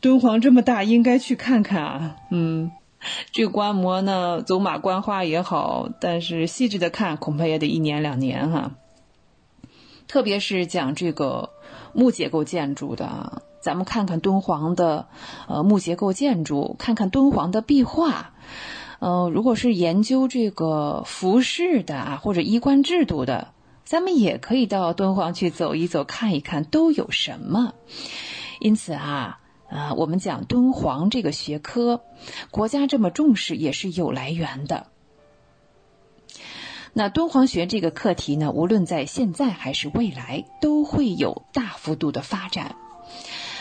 [0.00, 2.16] 敦煌这么大，应该去看看啊。
[2.30, 2.72] 嗯。
[3.32, 8.72] 这个观摩呢，走马观花也好，但是细致的看，恐怕也得一年两年哈。
[10.08, 11.50] 特别是讲这个
[11.92, 15.06] 木结构建筑的，咱们看看敦煌的
[15.46, 18.32] 呃木结构建筑，看看敦煌的壁画。
[18.98, 23.52] 呃，如果是研究这个服饰的啊，或者衣冠制度的，
[23.84, 27.74] 咱们也可以到敦煌去走一走，看一看都有什么。
[28.58, 29.38] 因此啊。
[29.70, 32.02] 啊，我们讲敦煌这个学科，
[32.50, 34.86] 国家这么重视也是有来源的。
[36.94, 42.76] 那敦煌学这个课题呢，无论在现在还是未来，都会有大幅度的发展。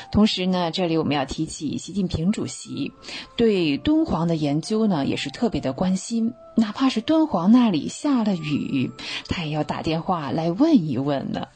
[0.10, 2.93] 同时呢，这里我们要提起习近平主席
[3.36, 6.34] 对敦煌的研究呢，也是特别的关心。
[6.55, 8.91] 哪怕是敦煌那里下了雨，
[9.28, 11.49] 他也要打电话来问一问呢。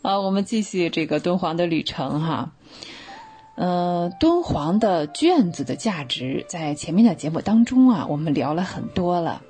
[0.00, 2.52] 啊，我们继续这个敦煌的旅程哈。
[3.56, 9.42] 呃，敦煌的卷子的价值，在前面的节目当中啊，我们聊了很多了。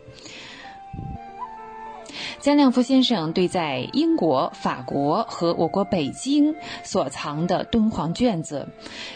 [2.40, 8.68] 姜亮夫先生对在英国、法国和我国北京所藏的敦煌卷子，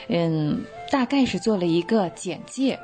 [0.09, 2.79] 嗯，大概是做了一个简介。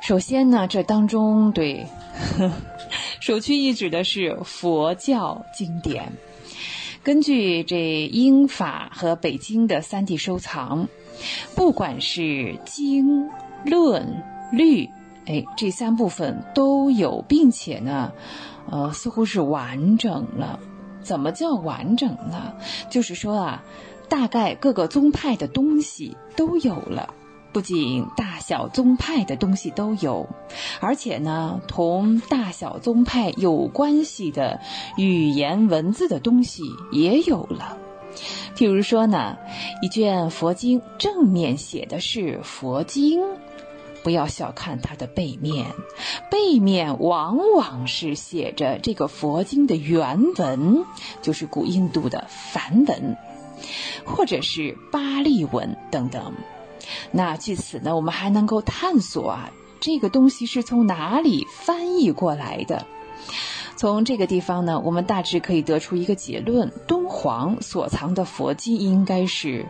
[0.00, 1.86] 首先呢，这当中对
[3.20, 6.12] 首屈一指的是佛教经典。
[7.04, 10.88] 根据这英法和北京的三地收藏，
[11.54, 13.28] 不管是经、
[13.66, 14.88] 论、律，
[15.26, 18.12] 哎，这三部分都有，并且呢，
[18.70, 20.58] 呃，似乎是完整了。
[21.02, 22.54] 怎么叫完整呢？
[22.88, 23.64] 就是说啊，
[24.08, 27.12] 大概各个宗派的东西都有了。
[27.54, 30.28] 不仅大小宗派的东西都有，
[30.80, 34.60] 而且呢，同大小宗派有关系的
[34.96, 37.78] 语言文字的东西也有了。
[38.56, 39.38] 譬如说呢，
[39.82, 43.22] 一卷佛经正面写的是佛经，
[44.02, 45.66] 不要小看它的背面，
[46.32, 50.84] 背面往往是写着这个佛经的原文，
[51.22, 53.16] 就是古印度的梵文，
[54.04, 56.34] 或者是巴利文等等。
[57.10, 62.86] 那据此呢，我们还能够探索啊，这个东西是从哪里翻译过来的？
[63.76, 69.66] 从这个地方呢，我们大致可以得出一个结论：敦煌所藏的佛经应该是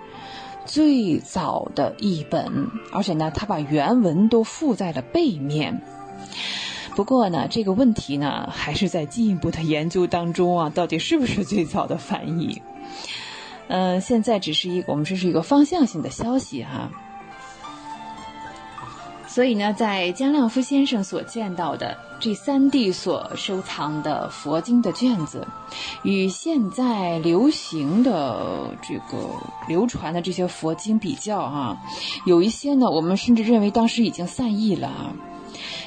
[0.66, 5.80] 最早的一本，而且呢，它把原文都附在了背面。
[6.94, 12.60] 不过呢，这个问题呢，还是在进一步的研究当中啊，到底是不是最早的翻译？
[13.68, 16.90] 嗯，现在只是一个，我们这是一个方向性的消息哈。
[19.34, 25.44] 所以呢，在姜亮夫先生所见到的这三地所收藏的佛经的卷子，
[26.04, 29.28] 与现在流行的这个
[29.66, 31.82] 流传的这些佛经比较啊，
[32.24, 35.16] 有一些呢，我们甚至认为当时已经散佚了。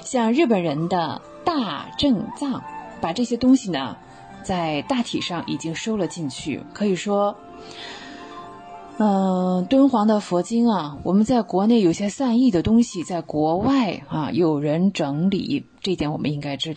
[0.03, 2.61] 像日本人的大正藏，
[2.99, 3.95] 把这些东西呢，
[4.43, 7.38] 在大体上已经收了进去，可以说。
[8.99, 16.75] 嗯，敦煌的佛经啊，我们在国内有些散佚的东西，在国外啊有人整理，这点我们应该知。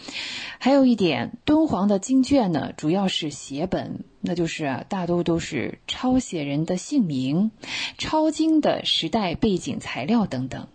[0.59, 7.53] 还有一点，敦煌的经卷呢，主要是写本，那就是大多都是抄写人的姓名、
[7.97, 10.69] 抄经的时代背景材料等等。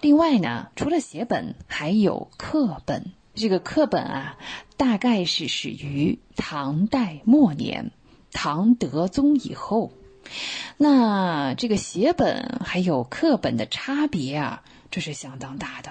[0.00, 3.12] 另外呢，除了写本，还有刻本。
[3.34, 4.38] 这个刻本啊，
[4.76, 7.92] 大概是始于唐代末年，
[8.32, 9.92] 唐德宗以后。
[10.76, 15.90] 那这个写本还有刻本的差别啊，这是相当大的。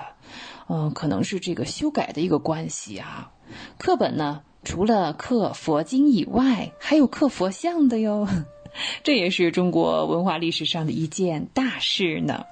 [0.70, 3.32] 嗯，可能是这个修改的一个关系啊。
[3.78, 8.28] 刻本呢，除了刻佛经以外，还有刻佛像的哟。
[9.04, 12.46] 这也是中国文化历史上的一件大事呢。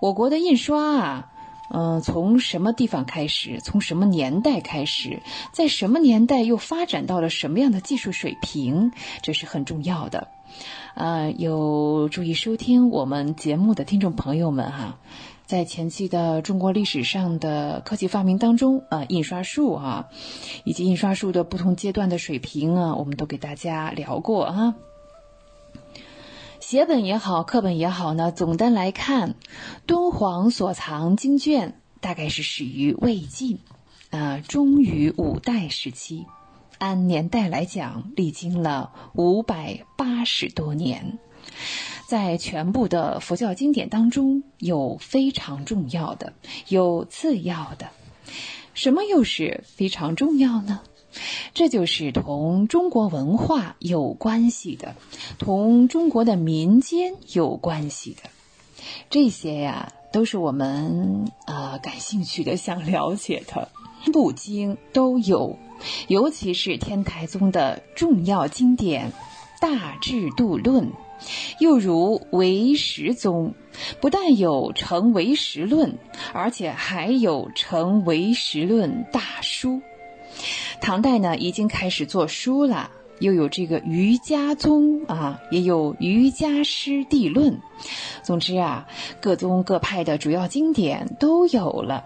[0.00, 1.32] 我国的印刷啊，
[1.70, 3.60] 嗯，从什么地方开始？
[3.62, 5.20] 从什么年代开始？
[5.52, 8.92] 在什么年代又发展到了什么样的技术水平？
[9.20, 10.28] 这是很重要的。
[10.94, 14.98] 呃，有注意收听我们节目的听众朋友们哈，
[15.44, 20.08] 在前期的中国历史上的科技发明当中，呃，印刷术啊，
[20.64, 24.74] 以及印刷术的不同阶段的水平啊，我们都给大家聊过啊。
[26.58, 28.32] 写本也好，课本也好呢。
[28.32, 29.34] 总的来看，
[29.86, 33.60] 敦煌所藏经卷大概是始于魏晋，
[34.10, 36.26] 啊，终于五代时期。
[36.78, 41.18] 按年代来讲，历经了五百八十多年。
[42.08, 46.32] 在全部的佛教经典当中，有非常重要的，
[46.68, 47.88] 有次要的。
[48.74, 50.80] 什么又是非常重要呢？
[51.54, 54.94] 这就是同中国文化有关系的，
[55.38, 58.28] 同中国的民间有关系的，
[59.08, 63.70] 这些呀都是我们啊感兴趣的、想了解的。
[64.12, 65.58] 部经都有，
[66.08, 69.12] 尤其是天台宗的重要经典
[69.60, 70.86] 《大智度论》，
[71.58, 73.54] 又如唯识宗，
[74.00, 75.98] 不但有成唯识论，
[76.32, 79.80] 而且还有成唯识论大书。
[80.80, 87.60] 唐代呢，已经开始做书了，又有这个瑜伽宗啊，也有瑜伽师地论。
[88.22, 88.86] 总之啊，
[89.20, 92.04] 各宗各派的主要经典都有了。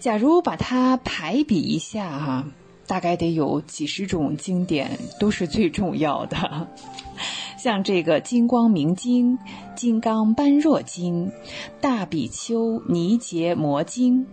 [0.00, 2.44] 假如把它排比一下哈，
[2.86, 6.68] 大概得有几十种经典都是最重要的，
[7.58, 9.38] 像这个《金光明经》
[9.74, 11.26] 《金刚般若经》
[11.80, 14.24] 《大比丘尼结摩经》。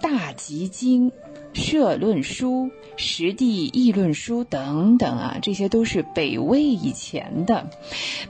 [0.00, 1.10] 大集经、
[1.52, 7.68] 社论书、实地议论书等等啊，这些都是北魏以前的。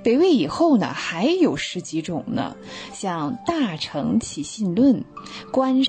[0.03, 2.57] 北魏以后呢，还有十几种呢，
[2.95, 5.05] 像大乘起信论、
[5.53, 5.83] 观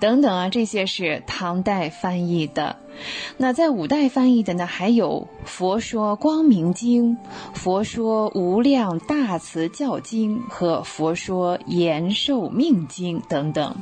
[0.00, 2.76] 等等啊，这些是唐代翻译的。
[3.36, 7.16] 那在五代翻译的呢，还有《佛说光明经》、
[7.54, 13.76] 《佛说无量大慈教经》和《佛说延寿命经》等等。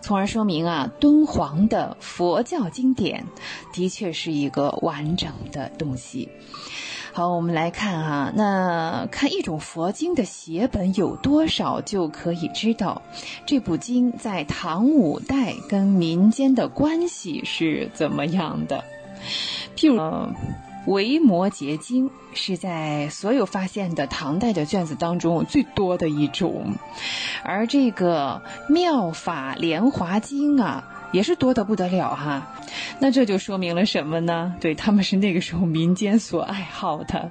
[0.00, 3.26] 从而说明啊，敦煌的佛教经典
[3.72, 6.28] 的确是一个完整的东西。
[7.12, 13.02] 好，我们来看啊，那看一种佛经的写本有多少，就可以知道
[13.44, 18.84] 这部经在唐五代跟民间的关系是怎么样的。
[19.76, 20.34] 譬如。
[20.84, 26.74] 维摩诘经是在所有发现的唐代的卷子当中最多的一种，
[27.44, 32.56] 而这个妙法莲华经啊，也是多得不得了哈。
[32.98, 34.54] 那这就说明了什么呢？
[34.60, 37.30] 对他们是那个时候民间所爱好的，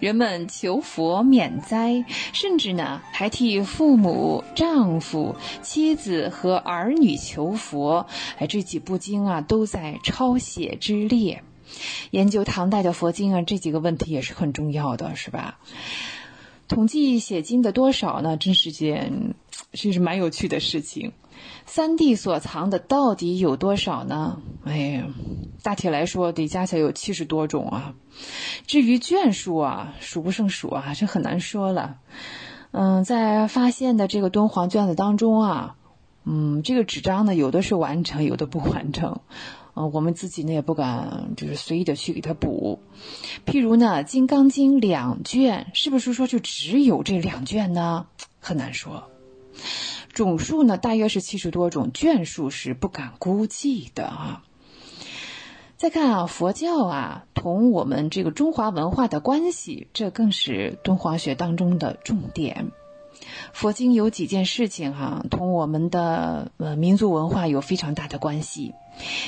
[0.00, 8.06] 人们求佛免灾，甚至呢还替父母、丈夫、妻子和儿女求佛。
[8.38, 11.42] 哎，这几部经啊，都在抄写之列。
[12.10, 15.58] 研究唐代的佛经啊，这几个问题也是很重要的，是吧？
[16.66, 18.36] 统计写经的多少呢？
[18.36, 19.34] 真是件，
[19.72, 21.12] 真是蛮有趣的事情。
[21.68, 24.40] 三帝所藏的到底有多少呢？
[24.64, 25.06] 哎呀，
[25.62, 27.94] 大体来说得加起来有七十多种啊。
[28.66, 31.98] 至于卷数啊，数不胜数啊，这很难说了。
[32.72, 35.76] 嗯，在发现的这个敦煌卷子当中啊，
[36.24, 39.20] 嗯，这个纸张呢，有的是完成，有的不完成。
[39.74, 42.80] 啊，我们自己呢也不敢就是随意的去给他补。
[43.46, 48.06] 譬如呢，《金刚经》两卷，是不是说就只有这两卷呢？
[48.40, 49.04] 很难说。
[50.18, 54.42] 种数呢，大约是七十多种，卷数是不敢估计的啊。
[55.76, 62.72] 再看啊，佛教啊，同我们这个中华文化的关系，这更是敦煌学当中的重点。
[63.52, 68.74] 佛经有几件事情哈，同我们的呃民族文化有非常大的关系。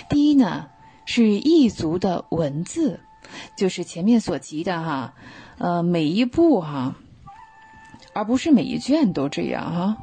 [0.09, 0.67] 第一呢，
[1.05, 2.99] 是异族的文字，
[3.57, 5.15] 就是前面所提的哈，
[5.59, 6.97] 呃每一部哈，
[8.13, 9.97] 而不是每一卷都这样哈。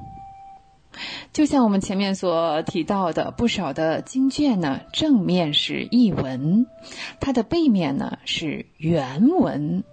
[1.33, 6.67] 就像我们前面所提到的，不少的经卷呢，正面是译文，
[7.19, 9.83] 它的背面呢是原文。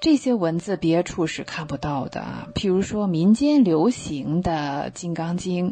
[0.00, 2.48] 这些文字别处是看不到的。
[2.54, 5.70] 譬如说民间流行的《金刚经》，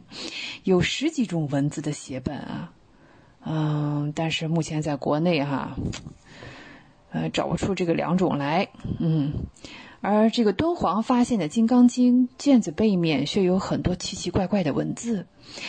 [0.64, 2.72] 有十几种文字的写本啊，
[3.44, 5.76] 嗯，但是目前在国内哈，
[7.10, 9.32] 呃，找不出这个两种来，嗯。
[10.02, 15.26] 而这个敦煌发现的《金刚经》卷子背面却有很多奇奇怪怪的文字，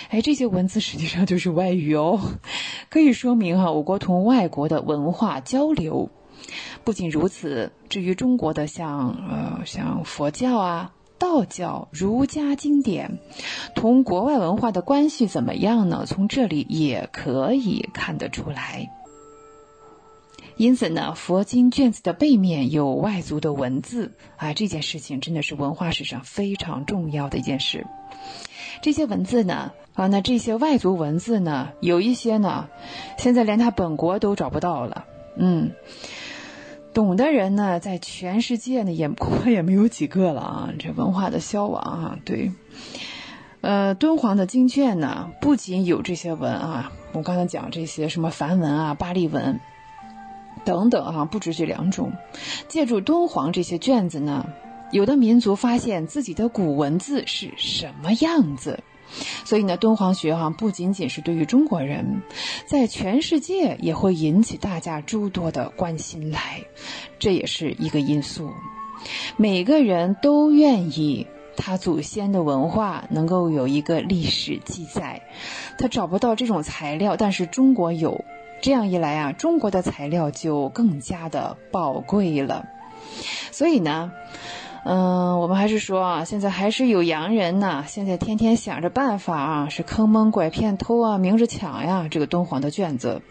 [0.10, 2.20] 哎，这些文字实际上就是外语哦，
[2.90, 6.10] 可以说明哈我国同外国的文化交流。
[6.84, 13.20] 不仅如此，至于中国的像呃像佛教啊、道教、儒家经典，
[13.76, 16.06] 同国外文化的关系怎么样呢？
[16.08, 18.90] 从这里也可以看得出来。
[20.62, 27.88] 因此呢，佛经卷子的背面有外族的文字啊，这件事情真的是文化史上非常重要的一件事。
[28.84, 32.70] 这些文字呢，啊，那这些外族文字呢，有一些呢，
[33.18, 35.06] 现在连他本国都找不到了。
[35.36, 35.72] 嗯，
[36.94, 40.74] 懂的人呢，在全世界呢，也恐怕也没有几个了啊。
[40.78, 42.52] 这文化的消亡啊，对。
[43.62, 49.60] 呃，敦煌的经卷呢，不仅有这些文啊，我刚才讲这些什么梵文啊、巴利文。
[50.64, 52.14] 等等啊，不止这两种。
[52.68, 54.48] 借助敦煌这些卷子呢，
[54.92, 58.84] 有的民族发现自己的古文字是什么样子，
[59.44, 62.22] 所以呢，敦煌学哈不仅仅是对于中国人，
[62.68, 66.62] 在全世界也会引起大家诸多的关心来，
[67.18, 68.52] 这也是一个因素。
[69.38, 71.26] 每个人都愿意
[71.58, 75.24] 他祖先的文化能够有一个历史记载，
[75.80, 78.24] 他找不到这种材料，但是中国有。
[78.62, 82.68] 这样一来啊，中国的材料就更加的宝贵了。
[83.52, 84.12] 所以呢，
[84.86, 92.08] 嗯，我们还是说啊，现在还是有洋人呢，现在天天想着办法啊，是坑蒙拐骗偷啊，明着抢呀。
[92.10, 93.22] 这个敦煌的卷子，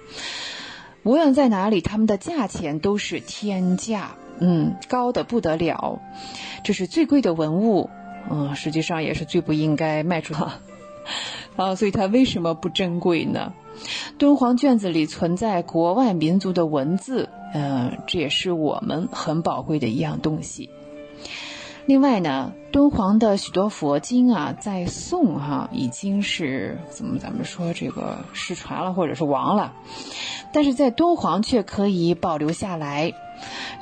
[1.05, 6.01] 无论在哪里，他们的价钱都是天价，嗯，高的不得了。
[6.65, 7.89] 这是最贵的文物，
[8.29, 10.53] 嗯，实际上也是最不应该卖出的。
[11.57, 13.53] 啊，所以它为什么不珍贵呢？
[14.19, 20.71] 敦煌卷子里存在国外民族的文字，嗯，这也是我们很宝贵的一样东西。
[21.87, 29.73] 另外呢，敦煌的许多佛经啊，在宋哈已经是怎么咱们说这个失传了或者是亡了，
[30.53, 33.13] 但是在敦煌却可以保留下来。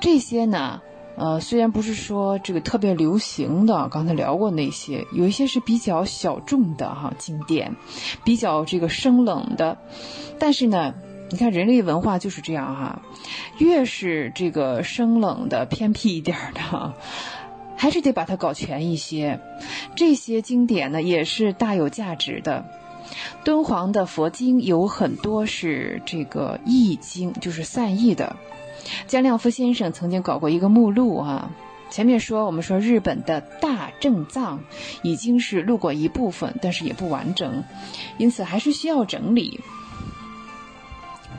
[0.00, 0.80] 这些呢。
[1.18, 7.74] 呃，虽然不是说这个特别流行的，刚才聊过那些，有一些是比较小众的哈经典，
[8.24, 9.78] 比较这个生冷的，
[10.38, 10.94] 但是呢，
[11.30, 13.02] 你看人类文化就是这样哈，
[13.58, 16.94] 越是这个生冷的、偏僻一点的，
[17.76, 19.40] 还是得把它搞全一些。
[19.96, 22.64] 这些经典呢，也是大有价值的。
[23.42, 28.36] 敦煌的佛经有很多是这个译经，就是散译的。
[29.06, 31.50] 姜亮夫先生曾经搞过一个目录啊，
[31.90, 34.60] 前面说我们说日本的大正藏
[35.02, 37.64] 已经是录过一部分，但是也不完整，
[38.18, 39.60] 因此还是需要整理。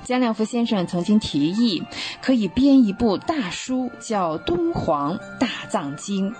[0.03, 1.83] 姜亮夫先生曾经提议
[2.21, 6.31] 可以编一部大书，叫《敦煌大藏经》。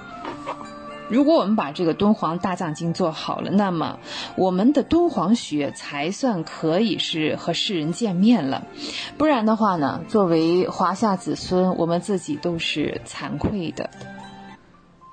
[1.10, 3.99] 如果我们把这个敦煌大藏经做好了，那么
[4.36, 8.68] 我们的敦煌学才算可以是和世人见面了。
[9.18, 13.90] 不然的话呢，作为华夏子孙，我们自己都是惭愧的。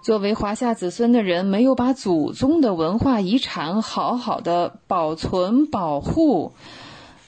[0.03, 6.53] 作为华夏子孙的人，没有把祖宗的文化遗产好好的保存保护，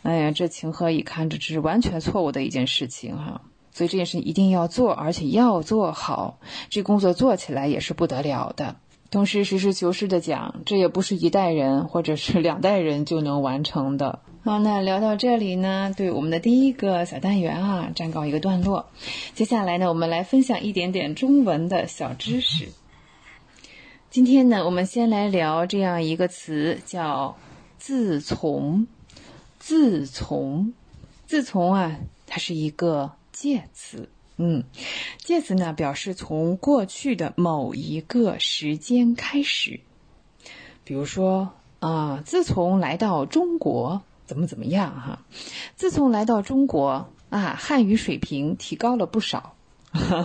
[0.02, 1.28] 哎呀，这情何以堪？
[1.28, 3.40] 这是完全错误的一件事情哈。
[3.78, 6.40] 所以这件事一定要做，而且要做好。
[6.68, 8.74] 这工作做起来也是不得了的。
[9.08, 14.18] 同时，实事求是的讲，这也不是一代人或者是两代人就能完成的。
[14.42, 18.88] 好，那聊到这里呢，对我们的第一个小单元啊，暂告一个段落。
[19.36, 22.70] 接下来呢，我们来分享一点点中文的小知识。
[24.10, 27.36] 今天呢，我们先来聊这样一个词，叫
[27.78, 28.88] “自从”。
[29.60, 30.72] 自从，
[31.28, 31.96] 自从啊，
[32.26, 33.12] 它是一个。
[33.40, 34.64] 介词，嗯，
[35.18, 39.78] 介词呢表示从过去的某一个时间开始，
[40.82, 45.24] 比如说啊，自从来到中国，怎么怎么样哈？
[45.76, 49.54] 自从来到中国啊，汉语水平提高了不少，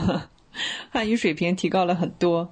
[0.90, 2.52] 汉语水平提高了很多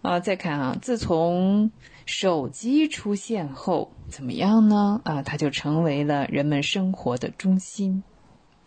[0.00, 0.20] 啊。
[0.20, 1.70] 再看啊，自从
[2.06, 5.02] 手机出现后，怎么样呢？
[5.04, 8.02] 啊，它就成为了人们生活的中心。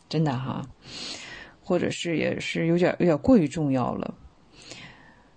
[0.10, 0.68] 真的哈，
[1.64, 4.15] 或者是也是有点有点过于重要了。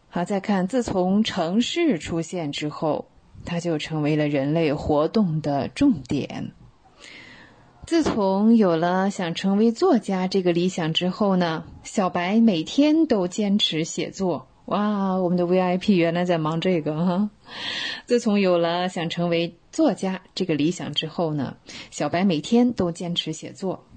[0.09, 3.09] 好，再看，自从城市出现之后，
[3.45, 6.53] 它就成为了人类活动的重点。
[7.87, 14.49] 自从有了想成为作家这个理想之后呢，小白每天都坚持写作。
[14.67, 17.31] 哇，我们的 VIP 原来在忙这个哈。
[18.05, 21.57] 自从有了想成为作家这个理想之后呢，
[21.91, 23.88] 小白每天都坚持写作。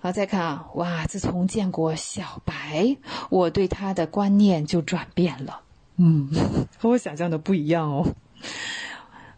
[0.00, 1.06] 好，再看啊，哇！
[1.06, 2.96] 自从见过小白，
[3.30, 5.62] 我对他的观念就转变了。
[5.96, 6.30] 嗯，
[6.78, 8.14] 和我想象的不一样哦。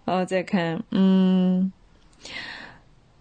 [0.05, 1.73] 好，再看，嗯，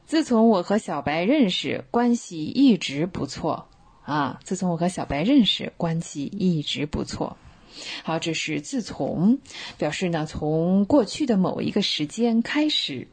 [0.05, 3.69] 自从我和小白认识，关系一直不错
[4.03, 4.41] 啊。
[4.43, 7.37] 自从我和小白认识，关系一直不错。
[8.03, 9.39] 好，这是自从，
[9.77, 13.07] 表示呢从过去的某一个时间开始。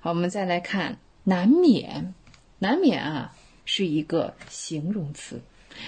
[0.00, 2.12] 好，我们再来看难免，
[2.58, 3.32] 难免啊
[3.66, 5.42] 是一个形容词，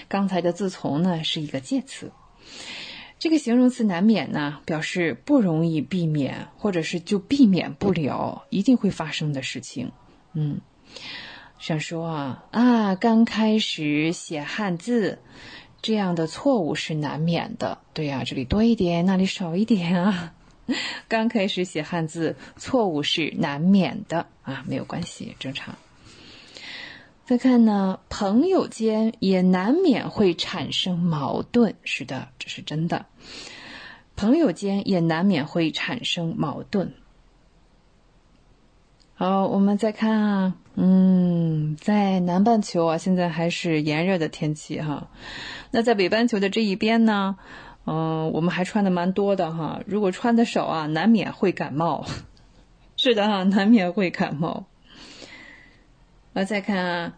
[0.08, 2.12] 刚才的自从呢是一个介词。
[3.18, 9.90] 这个形容词难免呢，表示不容易避免，或者是就避免不了，一定会发生的事情。
[10.34, 10.60] 嗯，
[11.58, 15.18] 想说啊啊，刚开始写汉字，
[15.82, 17.78] 这样的错误是难免的。
[17.92, 20.34] 对呀，这里多一点，那里少一点啊。
[21.08, 25.74] 刚开始写汉字，错误是难免的啊，没有关系，正常。
[27.28, 31.74] 再看呢，朋友间也难免会产生矛盾。
[31.84, 33.04] 是的，这是真的。
[34.16, 36.94] 朋友间也难免会产生矛盾。
[39.12, 45.10] 好，我们再看啊，嗯，在南半球啊，现在还是炎热的天气哈。
[45.70, 47.36] 那在北半球的这一边呢，
[47.84, 49.82] 嗯，我们还穿的蛮多的哈。
[49.84, 52.06] 如果穿的少啊，难免会感冒。
[52.96, 54.64] 是的哈，难免会感冒。
[56.38, 57.14] 我再看啊，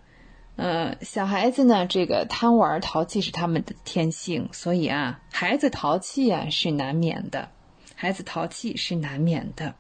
[0.57, 7.51] 呃，小孩子呢，这个贪玩淘气是他们的天性，所以啊，孩子淘气啊是难免的，
[7.95, 9.75] 孩子淘气是难免的。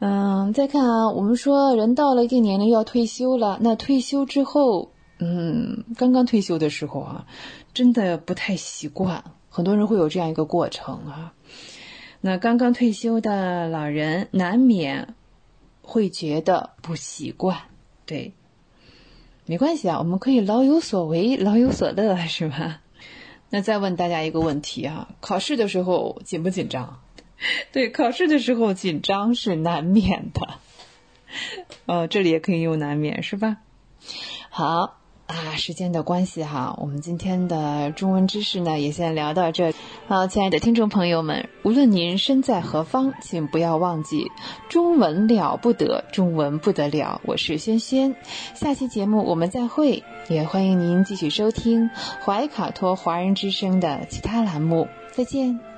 [0.00, 7.26] 嗯，再看啊，我们说人到了一定年龄要退休了，那退休之后，嗯，刚刚退休的时候啊，
[7.72, 11.32] 真的不太习惯，很多人会有这样一个过程啊。
[12.20, 15.14] 那刚刚退休的老人难免
[15.80, 17.56] 会觉得不习惯。
[18.06, 18.32] 对，
[19.46, 22.80] 没关系啊，我们可以老有所为，老有所乐，是吧？
[23.50, 27.00] 那再问大家一个问题啊，考试的时候紧不紧张？
[27.72, 30.58] 对，考试的时候紧张是难免的。
[31.86, 33.58] 哦， 这里也可以用难免，是吧？
[34.50, 35.00] 好。
[35.26, 39.72] 啊，时间的关系哈，我们今天的中文知识呢也先聊到这。
[40.06, 44.30] 好，亲爱的听众朋友们，无论您身在何方，请不要忘记
[44.68, 47.22] 中文了不得，中文不得了。
[47.24, 48.14] 我是轩轩，
[48.54, 51.88] 下期节目我们再会，也欢迎您继续收听
[52.22, 54.88] 怀卡托华人之声的其他栏目。
[55.12, 55.73] 再见。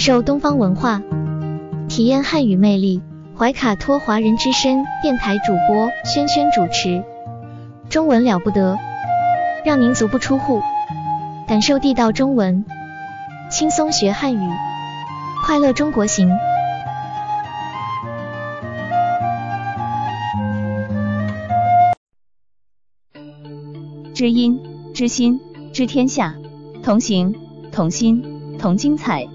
[0.00, 1.02] 受东方文化，
[1.86, 3.02] 体验汉语魅力。
[3.36, 5.90] 怀卡托华人之声电台主播。
[6.04, 7.04] 轩轩主持，
[7.90, 8.78] 中文了不得，
[9.62, 10.62] 让您足不出户，
[11.46, 12.64] 感受地道中文，
[13.50, 14.50] 轻松学汉语，
[15.44, 16.30] 快乐中国行。
[24.14, 24.58] 知音，
[24.94, 25.38] 知心，
[25.74, 26.34] 知天下，
[26.82, 27.34] 同行，
[27.70, 29.28] 同心，同精彩。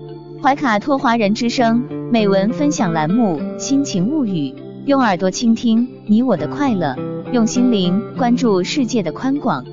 [0.45, 4.51] 怀卡托华人之声美文分享栏目《心情物语》，
[4.85, 6.95] 用耳朵倾听你我的快乐，
[7.33, 9.65] 用心灵关注世界的宽广。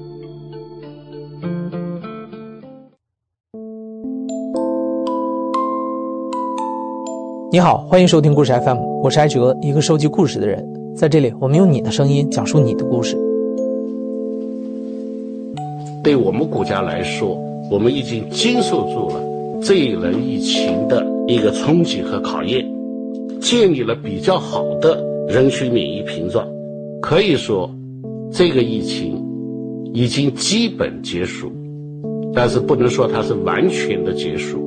[7.51, 10.67] 你好，欢迎收听故事 FM，我是艾哲，一个收集故事的人。
[10.97, 13.15] 在这里，我们用你的声音讲述你的故事。
[16.03, 17.39] 对我们国家来说，
[17.71, 19.32] 我们已经经受住了。
[19.65, 22.67] 这一轮疫情的一个冲击和考验，
[23.41, 26.45] 建立了比较好的人群免疫屏障，
[27.01, 27.71] 可以说，
[28.33, 29.25] 这个疫情
[29.95, 31.53] 已经基本结束，
[32.35, 34.59] 但是不能说它是完全的结束。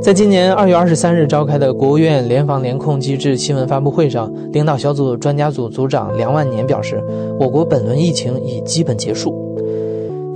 [0.00, 7.04] 在今年二月二十三日召开的国务院联防联控机制新闻发布会上，领导小组专家组组长梁万年表示，
[7.38, 9.44] 我国本轮疫情已基本结束。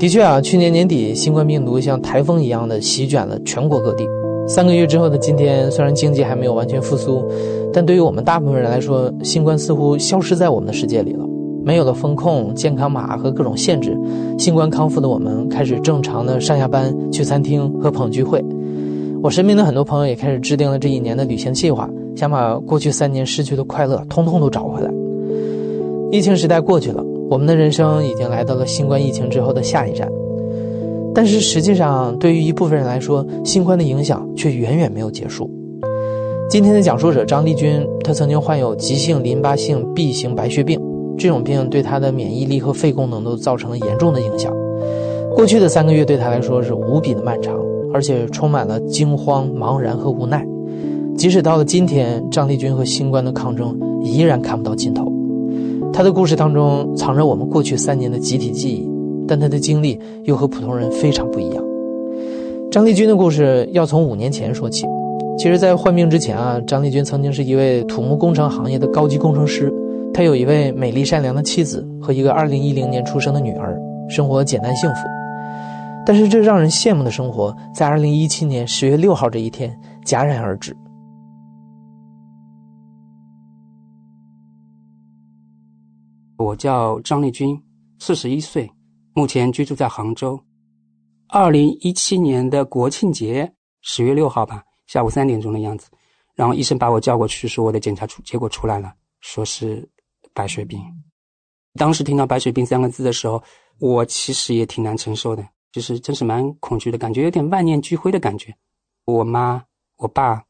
[0.01, 4.09] 的确啊，去年年底，新冠病毒像台风一样的席卷了全国各地。
[4.49, 7.23] 三个月之后的今天，虽然经济还没有完全复苏，
[7.71, 11.27] 但对于我们大部分人来说，新冠似乎消失在我们的世界里了。
[11.63, 13.95] 没有了风控、健康码和各种限制，
[14.39, 18.43] 新冠康复的我们开始正常的上下班、去餐厅和朋友聚会。
[19.23, 21.87] 我身边的很多朋友也开始制定了这一年的旅行计划，
[22.17, 24.91] 想把过去三年失去的快乐通通都找回来。
[26.11, 27.05] 疫情时代过去了。
[27.31, 30.11] 我们的人生已经来到了新冠疫情之后的下一站，
[31.15, 35.49] 但是实际上，对于一部分人来说，新冠的影响却远远没有结束。
[36.51, 40.81] 今天的讲述者张丽君，她曾经患有急性淋巴性 B 型白血病，
[41.17, 44.53] 这种病对她的免疫力和肺功能都造成了严重的影响。
[45.37, 47.57] 过去的三个月对她来说是无比的漫长，
[47.95, 50.45] 而且充满了惊慌、茫然和无奈。
[51.17, 55.20] 即使到了今天，张丽君和新冠的抗争依然看不到尽头。
[55.93, 58.89] 他的故事当中藏着我们过去三年的集体记忆，
[59.27, 61.63] 但他的经历又和普通人非常不一样。
[62.71, 64.87] 张丽君的故事要从五年前说起。
[65.37, 69.73] 其实，在患病之前啊，张丽君曾经是一位土木工程行业的高级工程师。
[70.13, 75.01] 他有一位美丽善良的妻子和一个2010年出生的女儿，生活简单幸福。
[76.07, 80.77] 但是，这让人羡慕的生活在2017年10月6号这一天戛然而止。
[86.43, 87.63] 我叫张丽君，
[87.99, 88.69] 四十一岁，
[89.13, 90.43] 目前居住在杭州。
[91.29, 93.53] 2017年的国庆节
[93.85, 94.65] 10月6号吧。
[94.87, 95.91] 下午三点钟的样子，
[96.35, 99.87] 然后医生把我叫过去，说我的检查出结果出来了，说是
[100.33, 100.81] 白血病。
[101.75, 103.41] 当时听到“白血病”三个字的时候，
[103.79, 108.53] 我其实也挺难承受的，就是真是蛮恐惧的感觉，有点万念俱灰的感觉。
[109.05, 109.63] 我妈、
[109.99, 110.43] 我爸，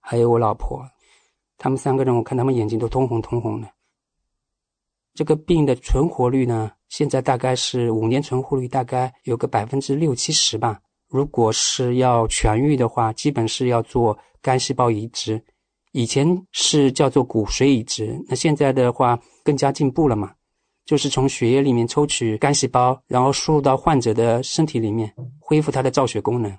[0.00, 0.86] 还有我老婆，
[1.56, 3.68] 他们三个人，我看他们眼睛都通红通红的。
[5.14, 10.80] 这个病的存活率呢，现在大概是五年存活率大概有个百分之六七十吧。
[11.08, 15.40] 如果是要痊愈的话，基本是要做肝细胞移植，
[15.92, 20.34] 以前是叫做骨髓移植，那现在的话更加进步了嘛，
[20.84, 26.58] 就是从血液里面抽取肝细胞，然后输入到患者的身体里面，恢复他的造血功能。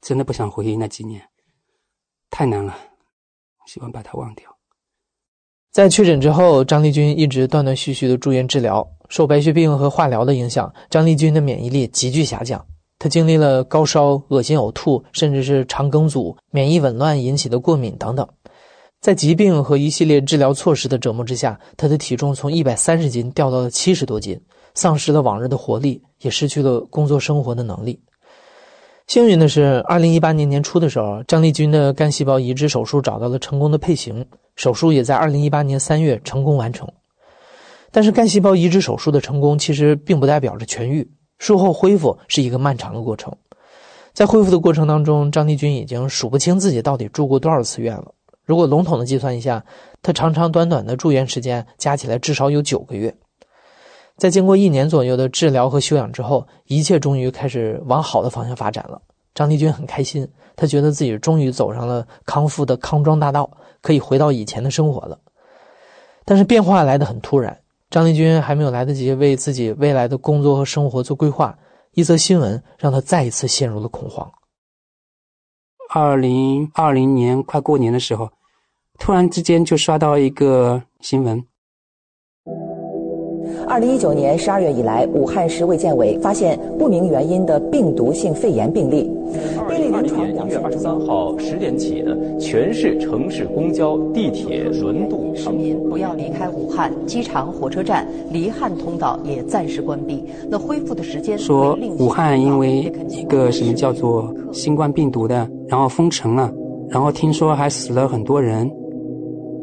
[0.00, 1.20] 真的不想回忆那几年，
[2.30, 2.78] 太难了，
[3.66, 4.51] 希望把它忘掉。
[5.72, 12.62] 在确诊之后，张丽君一直断断续续的住院治疗，受白血病和化疗的影响，张丽君的免疫力急剧下降。
[12.98, 18.28] 他经历了高烧、恶心、呕吐，甚至是肠梗阻、免疫紊乱引起的过敏等等。
[19.00, 24.38] 在疾病和一系列治疗措施的折磨之下，他的体重从一百三十斤掉到了七十多斤，
[24.74, 27.98] 丧失了往日的活力，也失去了工作生活的能力。
[29.06, 34.24] 幸运的是，二零一八年年初的时候，张丽君的干细胞移植手术找到了成功的配型，
[34.56, 36.88] 手术也在二零一八年三月成功完成。
[37.90, 41.10] 但是，干细胞移植手术的成功其实并不代表着痊愈。
[41.38, 43.36] 术后恢复是一个漫长的过程，
[44.14, 48.14] 在恢复的过程当中，张丽君已经数不清自己到底住过多少次院了。
[48.46, 49.62] 如果笼统的计算一下，
[50.00, 53.14] 她长长短短的住院时间加起来至少有九个月。
[54.16, 59.00] 在经过一年左右的治疗和休养之后，一切终于开始往好的方向发展了。
[59.34, 65.18] 张丽君很开心，她觉得自己终于走上了康复的康庄大道，可以回到以前的生活了。
[66.24, 67.58] 但是变化来得很突然。
[67.90, 71.58] 张丽君还没有来得及为自己未来的工作和生活做规划，
[71.92, 74.30] 一则新闻让她再一次陷入了恐慌。
[75.94, 78.30] 二零二零年快过年的时候，
[78.98, 81.44] 突然之间就刷到一个新闻。
[83.66, 89.10] 二零一九年十二月以来，武汉市卫健委发现不明原因的病毒性肺炎病例。
[89.66, 100.22] 二零二零年一月二十三号十点起呢，全市城市公交、地铁、轮渡市民不要离开武汉，机场、火车站、离汉通道也暂时关闭。
[100.50, 106.52] 那恢复的时间说武汉因为一个什么叫做新冠病毒的，然后封城了，
[106.90, 108.70] 然后听说还死了很多人，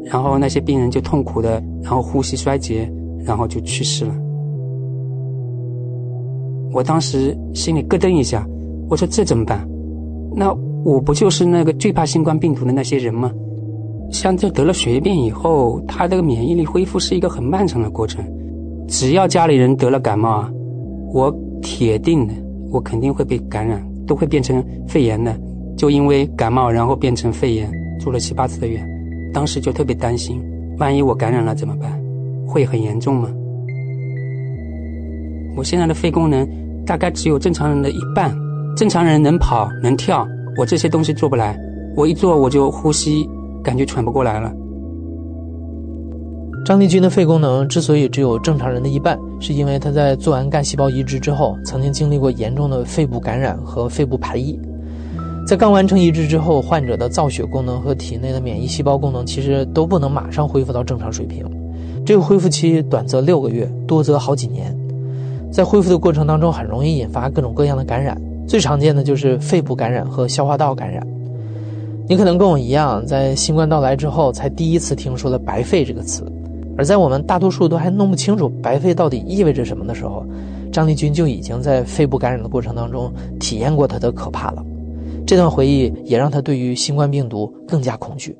[0.04, 2.90] 然后那些病人就痛苦的，然后呼吸衰竭。
[3.24, 4.14] 然后就去世了。
[6.72, 8.46] 我当时心里咯噔一下，
[8.88, 9.68] 我说这怎么办？
[10.36, 13.32] 那我不就是那个最怕新冠病毒的那些人吗？
[14.10, 18.24] 像这得了血液病以后，他这个免疫力恢复是一个很漫长的过程。
[18.88, 20.52] 只要家里人得了感冒啊，
[21.12, 21.32] 我
[21.62, 22.34] 铁定的，
[22.70, 25.36] 我肯定会被感染，都会变成肺炎的。
[25.76, 27.70] 就因为感冒，然后变成肺炎，
[28.00, 28.84] 住了七八次的院，
[29.32, 30.42] 当时就特别担心，
[30.78, 31.99] 万一我感染了怎么办？
[32.50, 33.30] 会很严重吗？
[35.56, 36.46] 我现在的肺功能
[36.84, 38.36] 大概只有正常人的一半。
[38.76, 41.56] 正常人能跑能跳，我这些东西做不来。
[41.96, 43.28] 我一做我就呼吸，
[43.62, 44.50] 感觉喘不过来了。
[46.64, 54.58] 张丽君的肺功能之所以只有正常人的一半，是因为她在做完干细胞移植之后，曾经经历过严重的肺部感染和肺部排异。
[55.46, 61.44] 在刚完成移植之后，患者的造血功能和体内的免疫细胞功能其实都不能马上恢复到正常水平。
[62.10, 64.76] 这个恢复期短则六个月，多则好几年。
[65.52, 71.06] 在恢复的过程当中，很容易引发各种各样的感染，最常见的就是肺部感染和消化道感染。
[72.08, 76.24] 你可能跟我一样，在新冠到来之后，才第一次听说了“白肺”这个词。
[76.76, 80.26] 而在我们大多数都还弄不清楚“白肺”到底意味着什么的时候，
[80.72, 83.08] 张丽君就已经在肺部感染的过程当中
[83.38, 84.64] 体验过它的可怕了。
[85.24, 88.36] 这段回忆也让他对于新冠病毒更加恐惧。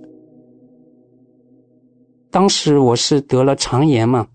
[2.31, 4.27] 当时我是得了肠炎嘛，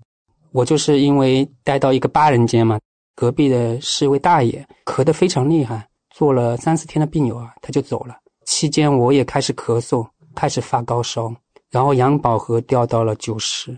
[0.51, 2.79] 我就是因为待到一个八人间嘛，
[3.15, 8.17] 隔壁的是一位大爷，咳得非常厉害，做了三四天的病友啊，他就走了。
[8.45, 10.05] 期间我也开始咳嗽，
[10.35, 11.33] 开始发高烧，
[11.71, 13.77] 然后氧饱和掉到了九十，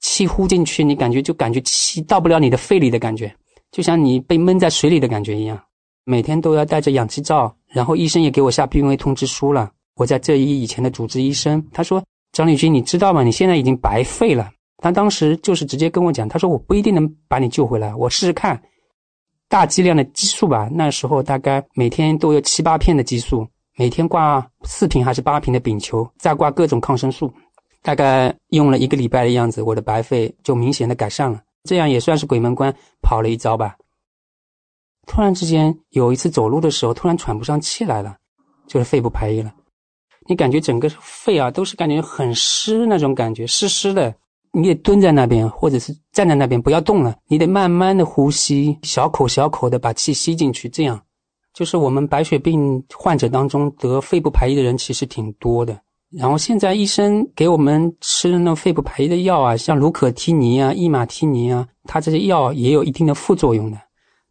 [0.00, 3.32] 气呼进去，你感觉就感觉气到不了你的肺里的感觉，
[3.70, 5.60] 就像你被闷在水里的感觉一样。
[6.04, 9.70] 每天都要带着氧气罩，然后医生也给我下病危通知书了。
[9.94, 13.22] 我在这医以前的主治医生，他说：“张立军，你知道吗？
[13.22, 14.50] 你现在已经白费了。”
[14.80, 18.60] 他当时就是直接跟我讲，他说：“我不一定能把你救回来，我试试看。
[19.48, 23.44] 大剂量的激素吧，那时候大概每天都有七八片的激素，
[23.76, 27.32] 每天挂四瓶还是八瓶的丙球，再挂各种抗生素，
[27.82, 31.42] 大概用了一个礼拜的样子，我的白肺就明显的改善了。
[31.64, 32.72] 这样也算是鬼门关
[33.02, 33.74] 跑了一遭吧。”
[35.08, 38.16] 突然之间，有一次走路的时候，突然喘不上气来了，
[38.66, 39.52] 就是肺部排异了。
[40.28, 44.14] 你感觉整个肺啊，都是感觉很湿那种感觉，湿湿的。
[44.52, 47.14] 你得蹲在那边，或者是站在那边，不要动了。
[47.28, 50.68] 你得慢慢的呼吸，小口小口的把气吸进去。
[50.68, 51.00] 这样，
[51.52, 55.78] 就是我们白血病患者当中得肺部排异的人其实挺多的。
[56.10, 63.78] 然后现在医生给我们吃的那肺部排异的药啊，像卢可替尼啊、伊马替尼啊，它这些药也有一定的副作用的。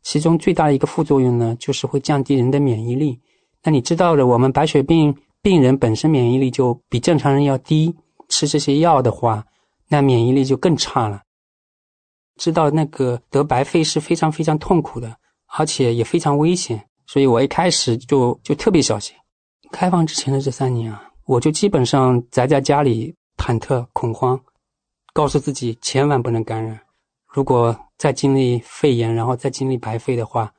[0.02, 3.20] 其中最大的一个副作用呢，就是会降低人的免疫力。
[3.64, 5.16] 那你知道的，我们白血病
[5.48, 7.96] 病人本身免疫力就比正常人要低，
[8.28, 9.46] 吃这些药的话，
[9.88, 11.22] 那免疫力就更差了。
[12.36, 15.16] 知道那个得白肺是非常非常痛苦的，
[15.58, 19.16] 而且也非常危险，所以我一开始就就特别小心。
[19.72, 24.38] 开放之前的这三年啊，我就基本上宅在家里，忐忑恐慌，
[25.14, 26.78] 告诉自己千万不能感染。
[27.26, 30.52] 如果再经历肺炎，然后再经历白肺的话，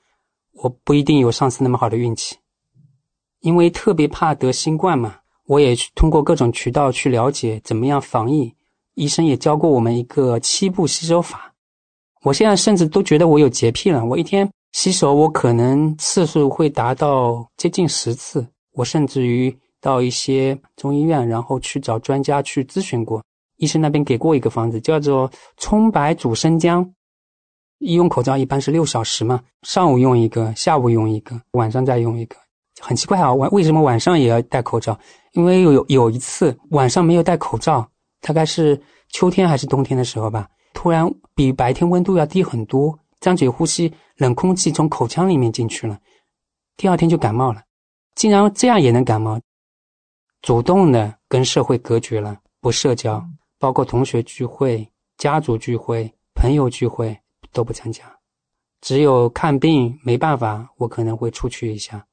[0.54, 2.38] 我不一定有上次那么好的运气，
[3.40, 5.16] 因为特别怕得新冠嘛。
[5.46, 8.54] 我也通过各种渠道去了解怎么样防疫，
[8.94, 11.54] 医生也教过我们一个七步洗手法。
[12.22, 18.46] 我现在甚至都觉得我有洁癖了，我一天洗手，我可能次数会达到接近十次。
[18.74, 23.22] 我甚至于到一些中医院，然后去找专家去咨询过。
[23.56, 26.92] 医生那边给过一个方子，叫做葱白煮生姜。
[27.78, 32.36] 医用口罩一般是六小时嘛，上午用一个，下午用一个，晚上再用一个。
[32.80, 34.98] 很奇怪啊，晚为什么晚上也要戴口罩？
[35.32, 37.88] 因为有有一次晚上没有戴口罩，
[38.20, 38.80] 大概是
[39.10, 45.98] 秋天还是冬天的时候吧，突然比白天温度要低很多，张嘴呼吸，冷空气从口腔里面进去了，
[46.76, 47.62] 第二天就感冒了。
[48.14, 49.40] 竟然这样也能感冒，
[50.42, 53.24] 主动的跟社会隔绝了，不社交。
[53.60, 57.18] 包括同学聚会、家族聚会、朋友聚会
[57.52, 58.04] 都不参加，
[58.80, 62.06] 只有看病没办法，我可能会出去一下。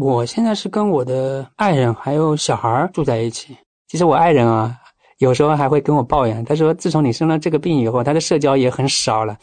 [0.00, 3.56] 我现在是跟我的爱人还有小孩住在一起。
[3.88, 4.78] 其实我爱人啊，
[5.18, 9.36] 有时候还会跟我抱怨，他说自从你生了这个病以后，他的社交也很少了。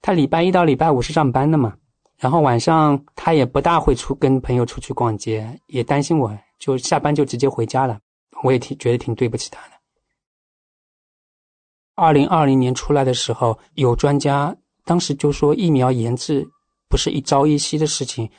[0.00, 1.74] 他礼拜一到礼拜五是上班的嘛，
[2.16, 7.98] 然后晚上他也不大会出跟朋友出去逛街，也担心我，就下班就直接回家了。
[8.42, 9.74] 我也挺觉得挺对不起他的。
[11.96, 14.56] 二零二零年出来的时候，有专家
[14.86, 16.48] 当时就说疫苗研制
[16.88, 18.30] 不是一朝一夕的事情，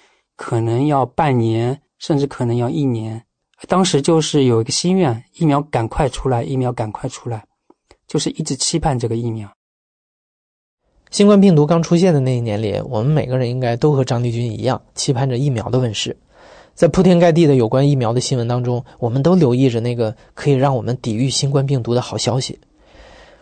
[0.45, 3.23] 可能要半年，甚至可能要一年。
[3.69, 7.45] 当时就是有一个心愿，疫苗赶快出来，疫苗赶快出来，
[8.07, 9.49] 就是一直期盼这个疫苗。
[11.11, 16.17] 新冠病毒刚出现的那一年里，我们每个人应该都和张立军一样，期盼着疫苗的问世。
[16.75, 22.59] 在铺天盖地的有关疫苗的新闻当中，我们都留意着那个可以让我们抵御新冠病毒的好消息。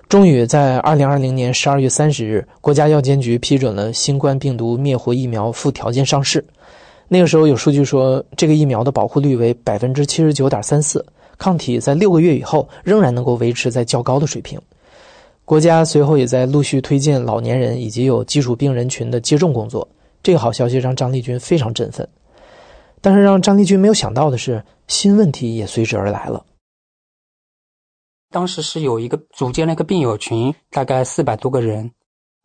[0.07, 6.45] 终于在二零二零年十二月三十日，国家药监局批准了新冠病毒灭活疫苗附条件上市。
[7.13, 11.05] 那个时候有数据说，这个疫苗的保护率为百分之七十九点三四，
[11.37, 14.57] 抗体在六个月以后仍然能够维持在较高的水平。
[15.43, 19.85] 国家随后也在陆续推进老年人以及有基础病人群的接种工作。
[20.23, 22.07] 这个好消息让张立军非常振奋，
[23.01, 26.45] 但是让张立军没有想到的是，新问题也随之而来了。
[28.29, 31.91] 当时是有一个组建了一个病友群，大概四百多个人。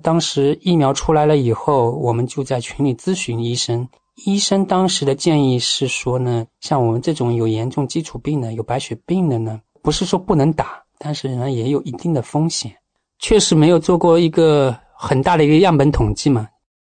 [0.03, 3.89] 当时疫苗出来了以后，我们就在群里咨询医生。
[4.25, 12.75] 医生当时的建议是说呢，像我们这种有严重基础病的、有白血病的呢，不是说不能打，但是呢也有一定的风险。
[13.19, 16.49] 确实没有做过一个很大的一个样本统计嘛。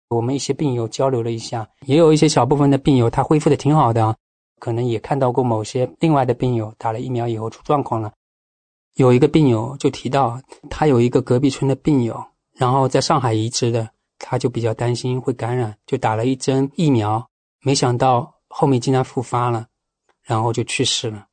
[0.10, 4.16] 我们一些病友交流了一下，也有一些小部分的病友他恢复的挺好的，
[4.60, 8.12] 可能也看到过某些另外的病友打了疫苗以后出状况了。
[8.96, 10.40] 有一个病友就提到，
[10.70, 12.24] 他有一个隔壁村的病友，
[12.54, 13.90] 然后在上海移植的，
[14.20, 17.30] 他就比较担心会感染，就打了一针疫苗，
[17.62, 19.68] 没想到后面竟然复发了，
[20.24, 21.28] 然后就去世了，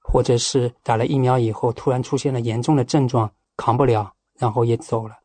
[0.00, 5.16] 或者是打了疫苗以后突然出现了严重的症状，扛不了，然后也走了。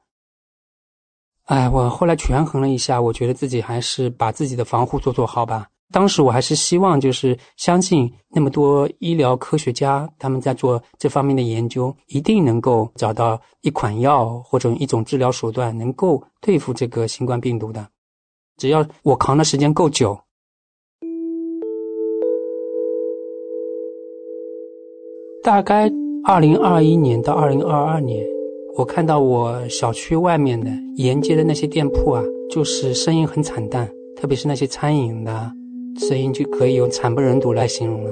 [1.46, 5.70] 哎，我后来权衡了一下，我觉得自己还是把自己的防护做做好吧。
[5.92, 17.88] 当时我还是希望，就是相信那么多医疗科学家他们在做这方面的研究，一定能够找到一款药或者一种治疗手段，能够对付这个新冠病毒的。
[18.58, 20.20] 只要我扛的时间够久，
[25.44, 25.90] 大概
[26.26, 28.26] 二零二一年到二零二二年，
[28.76, 35.52] 我看到我小区外面的沿街的那些店铺啊，就是生意很惨淡，特别是那些餐饮的。
[35.98, 38.12] 声音就可以用惨不忍睹来形容了。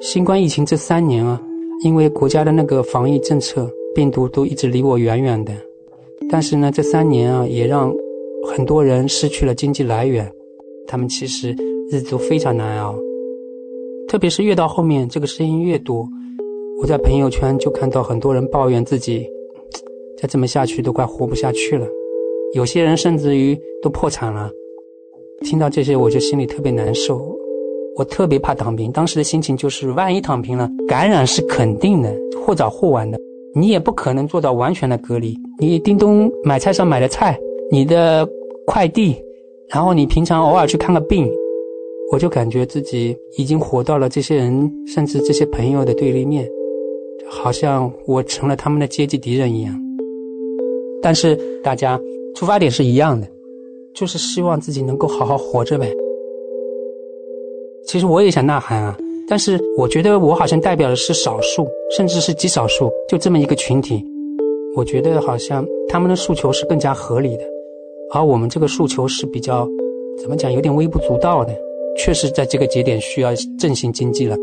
[0.00, 1.40] 新冠疫情这三年啊，
[1.84, 5.52] 因为国家的那个防疫政策，病毒都一直离我远远的。
[6.30, 7.92] 但是呢，这三年啊，也让
[8.46, 10.30] 很多人失去了经济来源，
[10.86, 11.54] 他们其实
[11.90, 12.94] 日子都非常难熬。
[14.08, 16.08] 特别是越到后面，这个声音越多，
[16.80, 19.28] 我在朋友圈就看到很多人抱怨自己，
[20.18, 21.86] 再这么下去都快活不下去了。
[22.54, 24.50] 有些人甚至于都破产了。
[25.42, 27.20] 听到这些，我就心里特别难受。
[27.96, 32.10] 我特别怕躺平，当时的心情就是：万一躺平了，感染是肯定的，
[32.42, 33.18] 或早或晚的。
[33.54, 35.38] 你也不可能做到完全的隔离。
[35.58, 37.38] 你叮咚买菜上买的菜，
[37.70, 38.26] 你的
[38.66, 39.14] 快递，
[39.68, 41.30] 然后你平常偶尔去看个病，
[42.10, 46.48] 我就感觉自己已经活到了这些人，甚至这些朋友的对立面，
[47.28, 49.78] 好像我成了他们的阶级敌人一样。
[51.02, 52.00] 但是大家
[52.34, 53.26] 出发点是一样的。
[53.94, 55.92] 就是希望自己能够好好活着呗。
[57.86, 58.96] 其实我也想呐喊啊，
[59.28, 61.66] 但是我觉得我好像代表的是少数，
[61.96, 64.04] 甚至是极少数，就这么一个群体。
[64.74, 67.44] 我觉得好像他们的诉求是更加合理的，
[68.14, 69.68] 而我们这个诉求是比较，
[70.20, 71.52] 怎么讲，有点微不足道的。
[71.98, 74.34] 确实在这个节点需要振兴经济了。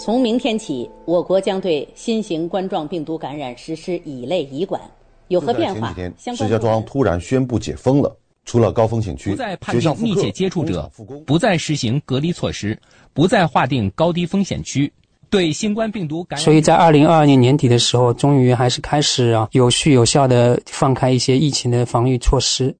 [0.00, 4.80] 从明天起，我国将对新型冠状病毒感染实施乙类乙管，
[5.28, 5.92] 有何变化？
[5.92, 8.16] 前几天，石家庄突然宣布解封了，
[8.46, 10.90] 除了高风险区，不再判定密切接触者，
[11.26, 12.80] 不再实行隔离措施，
[13.12, 14.90] 不再划定高低风险区，
[15.28, 16.42] 对新冠病毒感染。
[16.42, 22.74] 所以在二零二二年年底的时候，终于还是开始啊，有序有效的放开一些疫情的防御措施。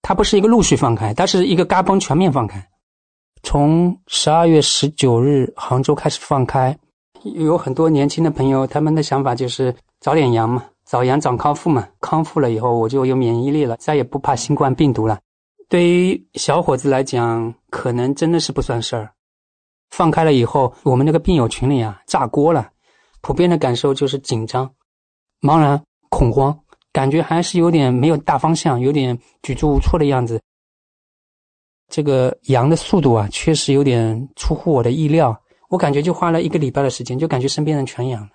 [0.00, 2.66] 它不是一个陆续放开，它是一个嘎嘣全面放开。
[3.42, 6.76] 从十二月十九日杭州开始放开，
[7.22, 15.18] 有很多年轻的朋友，他们的想法就是早点阳嘛，早阳早康复嘛，康复了以后我就有免疫力了，再也不怕新冠病毒了。
[15.68, 19.12] 对于小伙子来讲，可能真的是不算事儿。
[19.90, 22.68] 放开了以后，我们那个病友群里啊，炸锅了，
[23.20, 24.70] 普遍的感受就是紧张、
[25.40, 26.58] 茫然、恐慌，
[26.92, 30.40] 感觉还是有点没有大方向，有点举足无措的样子。
[31.88, 35.38] 这个阳的速度啊，确实有点出乎我的意料。
[35.68, 38.30] 我感觉就花了一个礼拜的时间，就感觉身边人全阳了。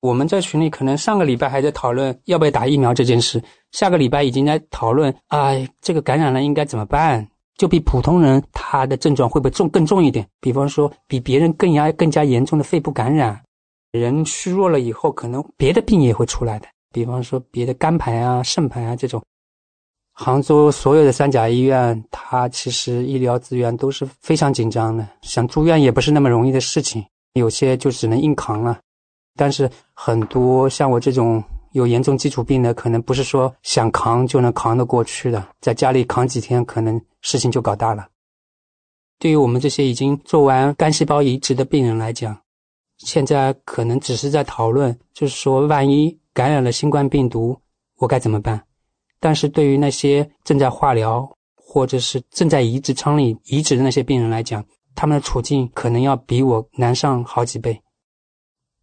[0.00, 7.26] 我们在群里可能上个礼拜还在讨论要不要打疫苗这件事，下个礼拜已经在讨论哎，这个感染了应该怎么办？
[7.56, 10.26] 就比普通人他的症状会不会重更重一点？
[10.40, 13.40] 比方说比别人更加更加严重的肺部感染，
[13.92, 19.22] 人虚弱了以后，可能别的病也会出来的，比方说别的肝排啊、肾排啊这种。
[20.14, 28.78] 杭州所有的三甲医院，它其实医疗资源都是非常紧张的，想住院也不是那么容易的事情，有些就只能硬扛了。
[29.34, 38.06] 但是很多像我这种有严重基础病的，可能不是说想扛就能扛得过去的，在家里扛几天，可能事情就搞大了。
[39.18, 42.38] 对于我们这些已经做完干细胞移植的病人来讲，
[42.98, 47.58] 现在可能只是在讨论，就是说万一感染了新冠病毒，
[47.96, 48.62] 我该怎么办？
[49.22, 54.64] 但是对于那些正在化疗或者是正在移植舱里移植的那些病人来讲，
[54.96, 57.80] 他们的处境可能要比我难上好几倍。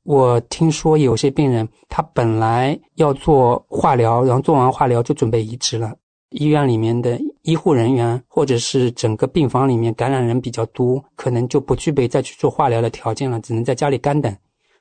[0.03, 5.93] 我听说有些病人他本来要做化疗，然后做完化疗就准备移植了，
[6.29, 14.33] 医院里面的医护人员或者是整个病房里面感染人比较多，可能就不具备再去做化疗的条件了，只能在家里干等。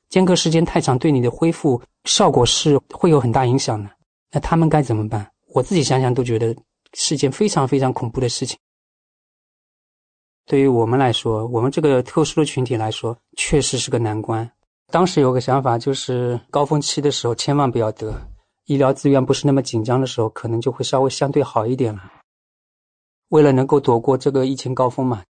[0.08, 3.90] 间隔时间太长，对你的恢复效果是会有很大影响的。
[4.32, 5.28] 那他们该怎么办？
[5.58, 6.56] 我自己想想都觉得
[6.94, 8.56] 是件非常非常恐怖的事情。
[10.46, 14.48] 对于我们来说，我们这个特殊的群体来说，确实是个难关。
[14.92, 18.14] 当时有个想法，就是高峰期的时候千万不要得，
[18.66, 22.04] 医疗资源不是那么紧张的时候，可能就会稍微相对好一点了。
[23.30, 25.24] 为了能够躲过这个疫情高峰嘛，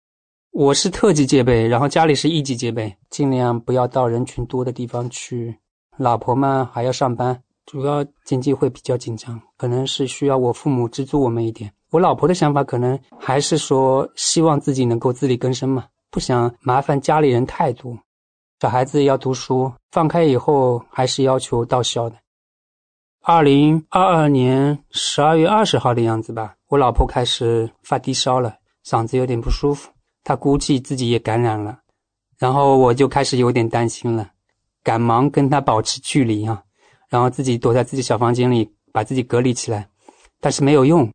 [0.52, 5.60] 我是特级戒备，然后家里是一级戒备，尽量不要到人群多的地方去。
[5.98, 7.44] 老婆嘛还要上班。
[7.66, 11.72] 主要经济会比较紧张，可能是需要我父母资助我们一点。
[11.92, 17.98] 我老婆的想法可能还是说，希望自己能够自力更生嘛，不想麻烦家里人太多。
[18.60, 22.16] 小孩子要读书，放开以后还是要求到校的。
[23.22, 28.56] 二零二二年十二月二十号的样子吧，我老婆开始发低烧了，
[28.86, 29.92] 嗓子有点不舒服，
[30.24, 31.80] 她估计自己也感染了，
[32.38, 34.30] 然后我就开始有点担心了，
[34.84, 36.64] 赶忙跟她保持距离啊，
[37.10, 39.88] 然后自己躲在自己小房间里把自己隔离起来，
[40.40, 41.10] 但是没有用。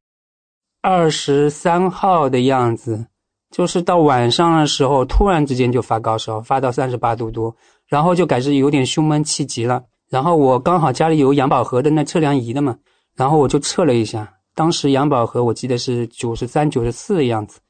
[0.82, 3.06] 二十三号的样子，
[3.50, 7.54] 就是到晚上的时候，突然之间就发高烧，发到三十八度多，
[7.86, 9.84] 然后就开始有点胸闷气急了。
[10.08, 12.76] 然后我刚好家里有氧宝和的那测量仪的嘛，
[13.14, 17.60] 然后我就测了一下，当时氧宝和我记得是九十三、九十四的样子，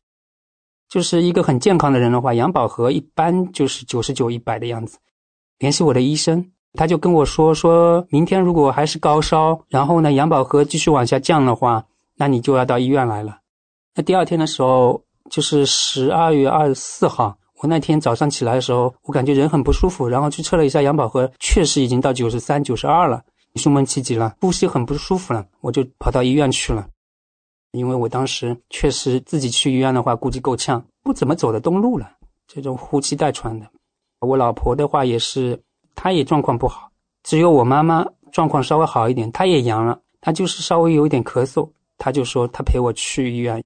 [0.88, 4.98] 就是一个很健康的人的话，氧宝和一般就是九十九、一百的样子。
[5.58, 11.84] 联系我的医生，他就跟我说，说明天如果还是高烧，然后呢氧饱和继续往下降的话，
[12.16, 13.38] 那你就要到医院来了。
[13.94, 17.36] 那第二天的时候，就是十二月二十四号。
[17.62, 23.22] 我那天早上起来的时候，我感觉人很不舒服，然后去测了一下氧饱和，确实已经到九十三、九十二了，
[23.56, 26.86] 胸闷气急了，呼吸很不舒服了，我就跑到医院去了。
[27.72, 32.10] 因为我当时确实自己去医院的话，估计够呛，不怎么走得动路了，
[32.48, 33.66] 这种呼气带喘的。
[34.20, 35.60] 我老婆的话也是，
[35.94, 36.90] 她也状况不好，
[37.22, 43.62] 只有我妈妈状况稍微好一点，她也阳了，她就是稍微有一点咳嗽，她就说她陪我去医院。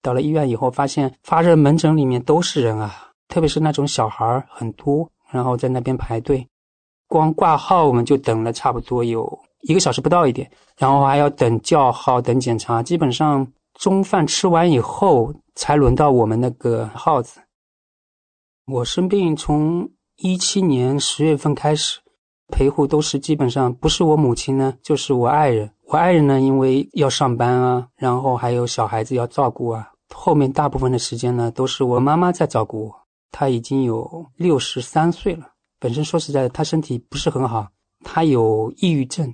[0.00, 6.46] 到了医院以后，发现发热门诊里面都是人啊，特别是那种小孩很多，然后在那边排队，
[7.08, 17.40] 光挂号我们就等了差不多有一个小时不到一点，然后还要等叫号、等检查，基本上中饭吃完以后才轮到我们那个号子。
[18.66, 19.88] 我生病从
[20.20, 22.00] 一七年十月份开始，
[22.48, 25.70] 陪护都是基本上不是我母亲呢，就是我爱人。
[25.86, 32.94] 我爱人呢，因为要上班啊，然后还有小孩子要照顾啊，后面大部分的时间呢，都是我妈妈在照顾我。
[33.30, 37.68] 她已经有六十三岁了，本身说实在的，她身体不是很好，
[38.02, 39.32] 她有抑郁症，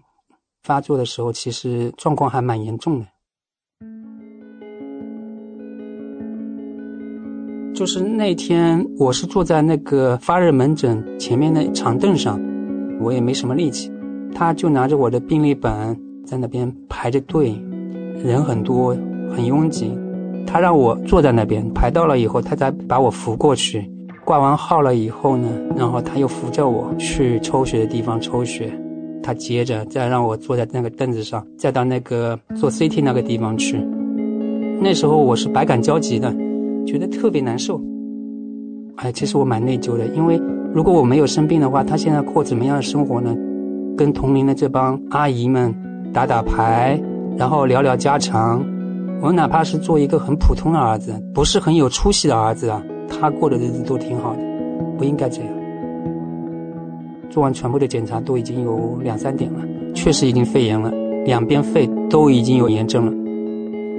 [0.64, 3.06] 发作的时候其实状况还蛮严重的。
[7.74, 12.40] 就是那天，我是坐在那个发热门诊前面的长凳上，
[13.00, 13.90] 我也没什么力气，
[14.32, 15.98] 他就拿着我的病历本。
[16.24, 17.54] 在那边排着队，
[18.24, 18.96] 人很多，
[19.30, 19.90] 很拥挤。
[20.46, 23.90] 他让我坐在那边排到了以后，他才把我扶过去。
[24.24, 28.72] 挂完号了以后呢，然后他又扶着我去抽血的地方抽血。
[29.22, 33.78] 他接着再让我坐在那个凳子上，再到那个做 CT 那个地方去。
[34.80, 36.34] 那时候我是百感交集的，
[36.86, 37.80] 觉得特别难受。
[38.96, 40.40] 哎，其实我蛮内疚的，因为
[40.72, 43.34] 如果我没有生病的话，他现在过怎么样的生活呢？
[43.96, 45.74] 跟同龄的这帮阿姨们。
[46.12, 46.96] 打打牌，
[47.36, 48.64] 然后聊聊家常。
[49.20, 54.42] 我哪怕是做一个很普通的儿子，不是很有出息的儿子啊，他过的日子都挺好的，
[54.96, 55.50] 不应该这样。
[57.30, 59.58] 做完全部的检查，都已经有两三点了，
[59.92, 60.92] 确实已经肺炎了，
[61.24, 63.12] 两边肺都已经有炎症了。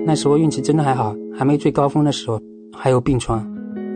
[0.06, 2.40] 那时候运气真的还好，还没最高峰的时候，
[2.78, 3.46] 还有病床。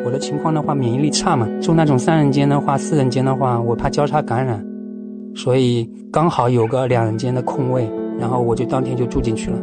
[0.05, 4.65] 我的情况的话，免疫力差嘛，住那种三人间的话，四人间的话，我怕交叉感染，
[5.35, 7.89] 所以刚好有个两人间的空位。
[8.19, 9.57] 然后我就当天就住进去了。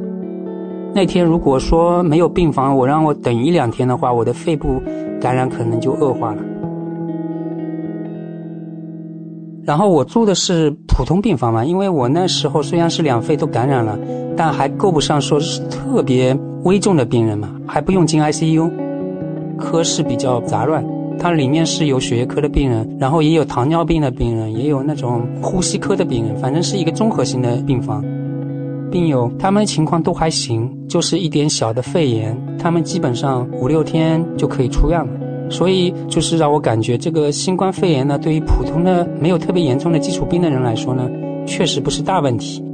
[0.94, 4.80] 那天如果说没有病房，我让我等一两天的话，我的肺部
[5.20, 6.42] 感染可能就恶化了。
[9.62, 13.98] 然后我住的是普通病房嘛，因为我那时候虽然是两肺都感染了，
[14.34, 16.34] 但还够不上说是特别
[16.64, 18.70] 危重的病人嘛，还不用进 ICU。
[19.58, 20.84] 科室比较杂乱，
[21.18, 28.04] 它里面是有血液科的病人，然后也有糖尿病的病人，也有那种呼吸科的病人，反正是一个综合性的病房。
[28.90, 35.10] 病友他们情况都还行，就是一点小的肺炎，他们基本上五六天就可以出院了。
[35.48, 41.08] 所以就是让我感觉这个新冠肺炎呢，对于普通的没有特别严重的基础病的人来说呢，
[41.46, 42.64] 确实不是大问题。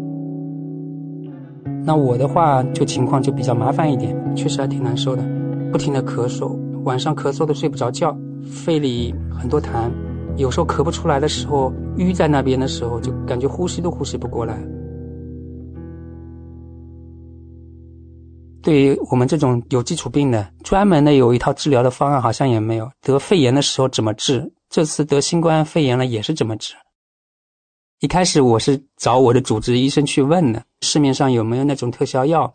[1.84, 5.22] 那我的话就情况就比较麻烦一点，确实还挺难受的，
[5.70, 9.90] 不停的咳嗽，晚上咳嗽的睡不着觉，肺里很多痰，
[10.36, 14.58] 有时候咳不出来的时候，淤在那边的时候，就感觉呼吸都呼吸不过来。
[18.62, 22.90] 对于我们这种有基础病的，专门的有一套治疗的方案好像也没有。
[23.00, 24.52] 得肺炎的时候怎么治？
[24.68, 26.74] 这次得新冠肺炎了也是怎么治？
[28.00, 32.52] 一开始我是找我的主治医生去问的，市面上有没有那种特效药？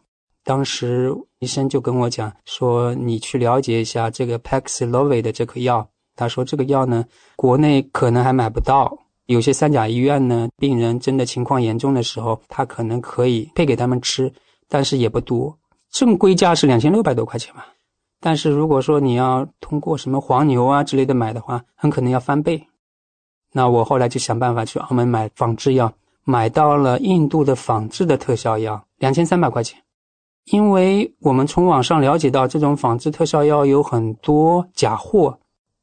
[0.47, 5.85] 当时医生就跟我讲说，你去了解一下这个 Paxlovid 的这颗药。
[6.15, 7.03] 他说这个药呢，
[7.35, 14.31] 国内可能还买不到，有些三甲医院呢，病人真的情况严重的时候，他可能可以配给他们吃，
[14.69, 15.53] 但是也不多。
[15.91, 17.67] 正规价是两千六百多块钱吧，
[18.21, 22.65] 但是如果说你要通过什么黄牛啊之类的买的话，很可能要翻倍。
[23.51, 25.91] 那我后来就想办法去澳门买仿制药，
[26.23, 29.77] 买到了印度的仿制的特效药，两千三百块钱。
[30.51, 35.37] 因为我们从网上了解到这种仿制特效药有很多假货，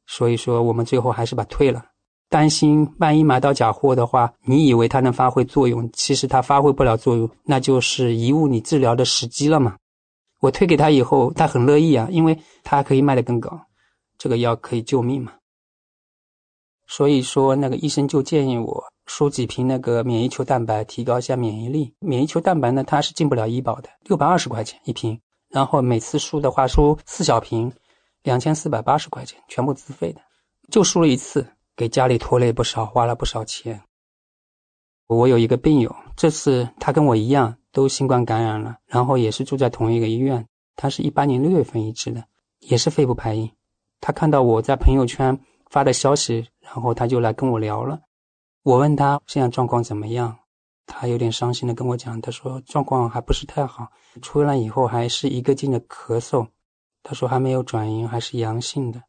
[0.07, 1.85] 所以说我们最后还是把退了。
[2.29, 9.75] 担心万一买到假货的话，你以为它能发挥作用，其实它发挥不了作用，那就是贻误你治疗的时机了嘛。
[10.41, 13.59] 我推给他以后，他很乐意啊，因为他可以卖得更高，
[14.17, 15.31] 这个药可以救命嘛。
[16.87, 21.93] 所以说，那个医生就建议我输几瓶那个免疫球蛋白，提高一下免疫力。
[21.99, 27.71] 免疫球蛋白呢，它是进不了医保的，六百二十块钱一瓶，然后每次输的话输四小瓶，
[28.23, 30.21] 两千四百八十块钱，全部自费的，
[30.71, 31.45] 就输了一次，
[31.75, 33.81] 给家里拖累不少，花了不少钱。
[35.07, 37.57] 我有一个病友，这次他跟我一样。
[37.75, 40.47] 都新冠感染了，然后也是住在同一个医院。
[40.77, 42.23] 他是一八年六月份移植的，
[42.59, 43.51] 也是肺部排异。
[43.99, 45.37] 他看到我在朋友圈
[45.69, 48.01] 发的消息，然后他就来跟我聊了。
[48.63, 50.35] 我问他现在状况怎么样，
[50.85, 53.87] 他有点伤心的跟我讲，他说状况还不是太好，
[54.21, 56.47] 出院以后还是一个劲的咳嗽。
[57.03, 58.99] 他说还没有转阴，还是阳性的。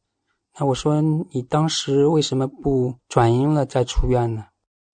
[0.59, 4.45] 那我说你当时为什么不转阴了再出院呢？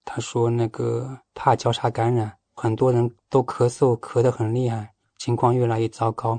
[0.04, 2.32] 他说那个怕交叉感染。
[2.54, 6.38] 很多人都咳嗽，咳得很厉害，情况越来越糟糕。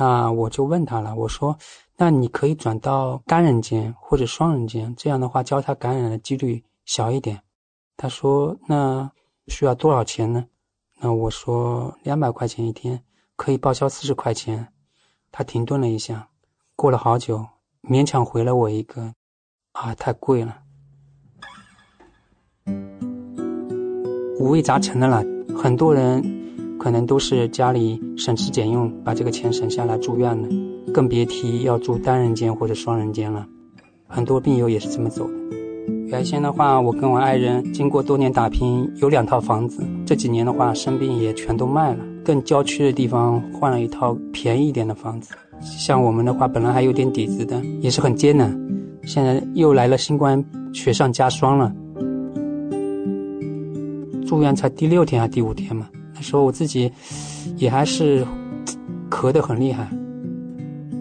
[0.00, 1.58] 那我就问他了，我说
[1.98, 7.42] ：“那你可以转到单人间或者双人间，这样的话交叉感染的几率小一点。”
[7.98, 9.10] 他说：“那
[9.48, 10.46] 需要多少钱呢？”
[11.02, 13.02] 那我说：“两百块钱一天，
[13.34, 14.68] 可以报销四十块钱。”
[15.32, 16.28] 他停顿了一下，
[16.76, 17.44] 过了好久，
[17.82, 19.12] 勉强回了我一个
[19.74, 20.60] ：“啊，太贵了。”
[24.38, 25.24] 五味杂陈的了，
[25.60, 26.22] 很多人
[26.78, 30.48] 可能都是家里省吃俭用把这个钱省下来住院的，
[30.92, 33.46] 更别提要住单人间或者双人间了。
[34.06, 35.34] 很多病友也是这么走的。
[36.06, 39.82] 原先的话，我跟我爱人经过多年打拼，有两套房子。
[40.06, 45.34] 这几年的话，生病也全都卖了，更郊区的地方换了一套便宜一点的房子。
[45.60, 48.58] 像我们的话，本来还有点底子的，也是很艰难。
[49.02, 50.42] 现在又来了新冠，
[50.72, 51.74] 雪上加霜了。
[54.26, 55.88] 住院才第六天还第五天嘛？
[56.18, 56.90] 那时候我自己
[57.56, 58.26] 也还是
[59.08, 59.88] 咳得很厉害。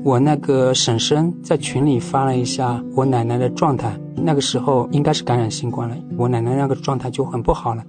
[0.03, 5.97] 我那个婶婶在群里发了一下我奶奶的状态，那个时候应该是感染新冠了。
[6.17, 7.83] 我奶奶那个状态就很不好了，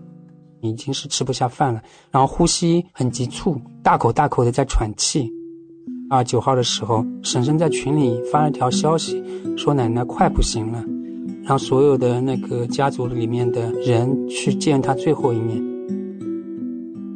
[0.63, 5.31] 已经是吃不下饭了，然后呼吸很急促，大口大口的在喘气。
[6.11, 9.23] 二九号的时候，婶婶在群里发了条消息，
[9.59, 10.83] 说奶奶快不行了。
[11.45, 15.78] 让所有的那个家族里面的人去见他最后一面。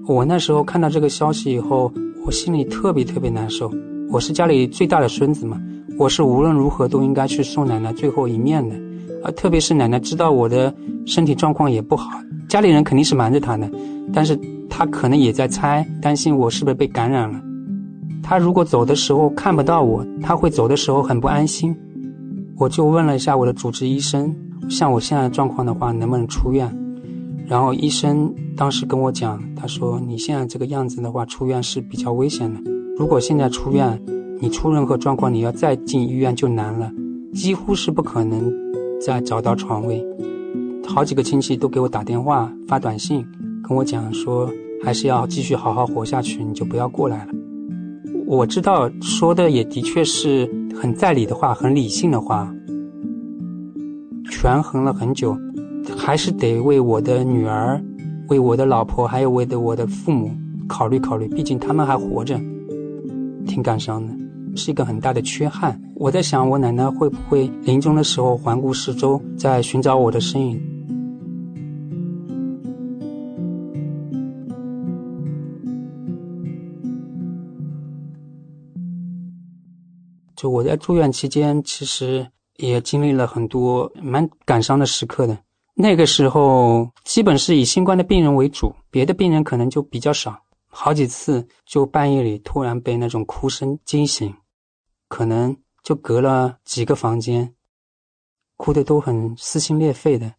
[0.06, 1.92] 我那时候看到这个消息以后，
[2.26, 3.70] 我心里特别特别难受。
[4.10, 5.60] 我是家里最大的孙子嘛，
[5.96, 8.74] 我是无论如何都应该去送奶奶最后一面的。
[9.22, 10.74] 啊，特别是奶奶知道我的
[11.06, 12.18] 身体状况也不好，
[12.48, 13.70] 家里人肯定是瞒着她的，
[14.12, 14.36] 但是
[14.68, 17.40] 她可能也在猜，担心我是不是被感染了。
[18.24, 21.76] 她如果走的时候看不到我，她会走的时候很不安心。
[22.58, 24.34] 我就问了一下我的主治医生，
[24.68, 26.68] 像我现在状况的话，能不能出院？
[27.52, 32.58] 然后医生当时跟我讲，他说你现在这个样子的话，出院是比较危险的。
[32.96, 34.00] 如果现在出院，
[34.40, 36.90] 你出任何状况，你要再进医院就难了，
[37.34, 38.50] 几乎是不可能
[38.98, 40.02] 再找到床位。
[40.86, 43.22] 好几个亲戚都给我打电话、发短信，
[43.68, 44.50] 跟我讲说，
[44.82, 47.32] 还是要继续好好活下去，你就不要过来了。
[48.26, 50.50] 我知道说的也的确是。
[50.74, 52.50] 很在理的话，很理性的话，
[54.30, 55.36] 权衡了很久，
[55.96, 57.82] 还是得为我的女儿、
[58.28, 60.30] 为我的老婆，还有为的我的父母
[60.68, 61.28] 考虑考虑。
[61.28, 62.38] 毕竟他们还活着，
[63.46, 64.14] 挺感伤的，
[64.56, 65.80] 是一个很大的缺憾。
[65.96, 70.60] 我在想，我奶奶会不会临终的时候环顾四周，在寻找我的身影？
[80.34, 82.26] 就我在住院期间，其实
[82.56, 85.38] 也经历了很多蛮感伤的时刻的。
[85.74, 90.42] 那个时候，基本是以新冠的病人为主，别的病人可能就比较少。
[90.68, 94.34] 好几次就半夜里突然被那种哭声惊醒，
[95.08, 97.54] 可能就隔了几个房间，
[98.56, 100.34] 哭的都很撕心裂肺的，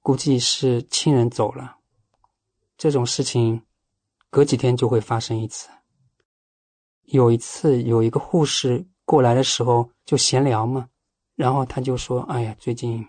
[0.00, 1.76] 估计是亲人走了。
[2.76, 3.62] 这种事情，
[4.30, 5.68] 隔几天就会发生一次。
[7.04, 8.86] 有一次，有一个护士。
[9.04, 10.88] 过来的时候就闲聊嘛，
[11.34, 13.04] 然后他就说：“哎呀，最近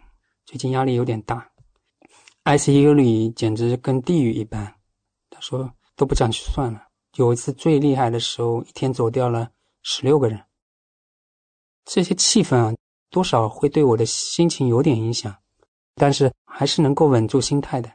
[0.52, 1.50] 最近压力有点大
[2.44, 4.76] ，ICU 里简直跟地狱一般。”
[5.32, 6.88] 他说都不想去算了。
[7.16, 9.50] 有一次最厉害的时候，一天走掉了
[9.82, 10.38] 十六个人。
[11.86, 12.76] 这些气氛啊，
[13.10, 15.34] 多少会对我的心情有点影响，
[15.96, 17.90] 但是还是能够稳住心态的。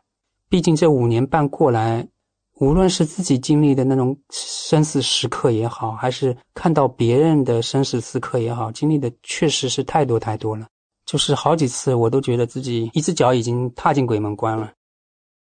[0.48, 2.08] 毕竟这五年半过来，
[2.54, 10.66] 无论是自己经历的那种生死时刻也好，还是看到别人的生死时刻也好，经历的确实是太多太多了。
[11.06, 14.72] 就是好几次，我都觉得自己一只脚已经踏进鬼门关了。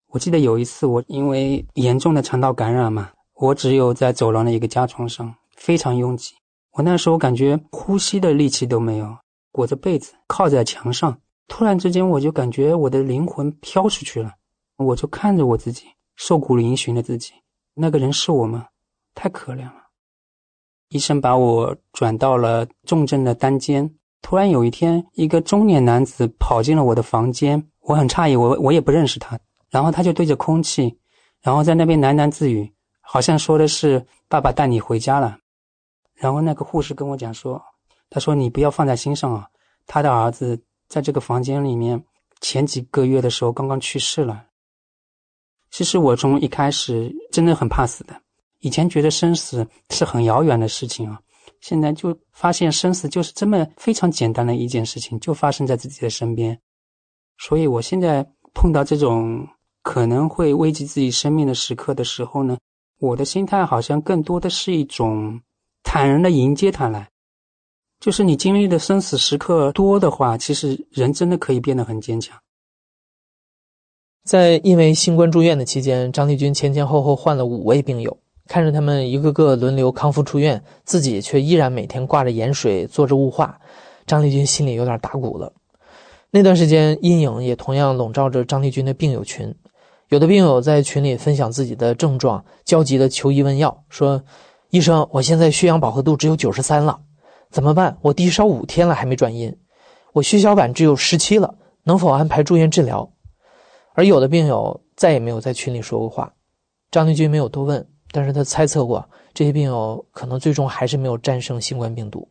[0.06, 6.32] 我记得有一次，我因为严重的肠道感染嘛，我只有在走廊的一个加床上，非常拥挤。
[6.74, 9.18] 我那时候感觉呼吸的力气都没有，
[9.50, 11.20] 裹着被子靠在墙上。
[11.48, 14.32] 突然之间，我就感觉我的灵魂飘出去了。
[14.76, 17.32] 我就看着我自己瘦骨嶙峋的自己，
[17.74, 18.68] 那个人是我吗？
[19.14, 19.88] 太可怜了。
[20.90, 23.97] 医生把我转到了重症的单间。
[24.20, 29.38] 突然有一天，一个中年男子跑进了我的房间，我很诧异，我我也不认识他。
[29.70, 30.98] 然后他就对着空气，
[31.40, 35.38] 然后在那边喃喃自语，好像说的是“爸爸带你回家了”。
[36.16, 37.62] 然后那个护士跟我讲说
[38.10, 39.46] ：“他说你不要放在心上啊，
[39.86, 40.58] 他的儿子
[40.88, 42.02] 在这个房间里面
[42.40, 44.46] 前几个月的时候刚刚去世了。”
[45.70, 48.18] 其实我从一开始真的很怕死的，
[48.60, 51.20] 以前觉得生死是很遥远的事情啊，
[51.60, 56.60] 现在就发现生死就是这么非常简单的一件事情，就发生在自己的身边。
[57.38, 59.48] 所以我现在碰到这种。
[59.80, 62.58] 可能会危及自己生命的时刻的时候呢，
[62.98, 65.40] 我的心态好像更多的是一种
[65.82, 67.08] 坦然的迎接它来。
[67.98, 72.38] 就是你经历的生死时刻多的话，其实人真的可以变得很坚强。
[74.24, 83.60] 在因为新冠住院的期间，张丽君前前后后换了五位病友，看着他们一个个轮流康复出院，自己却依然每天挂着盐水做着雾化，
[84.06, 85.52] 张丽君心里有点打鼓了。
[86.30, 89.54] 那段时间，阴影也同样笼罩着张丽君的病友群。
[90.08, 94.22] 有的病友在群里分享自己的症状，焦急的求医问药，说
[94.70, 97.00] ：“医生，我现在血氧饱和度只有九十三了，
[97.50, 97.98] 怎么办？
[98.00, 99.54] 我低烧五天了还没转阴，
[100.14, 101.54] 我血小板只有十七了，
[101.84, 103.12] 能否安排住院治疗？”
[103.92, 106.32] 而有的病友再也没有在群里说过话。
[106.90, 112.28] 张立军没有多问，但是他猜测过这些病友可能最终还是没有战胜新冠病毒。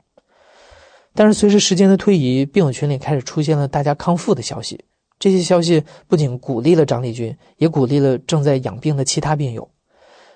[1.14, 4.84] 但是随着时间的推移，病友群里开始出现了大家康复的消息。
[5.20, 9.68] 这些消息不仅鼓励了张丽君，也鼓励了正在养病的其他病友。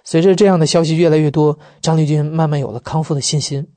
[0.04, 3.68] 随着这样的消息越来越多，张丽君慢慢有了康复的信心。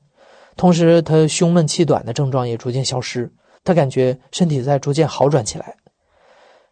[0.55, 3.31] 同时，她胸闷气短的症状也逐渐消失，
[3.63, 5.75] 她感觉身体在逐渐好转起来。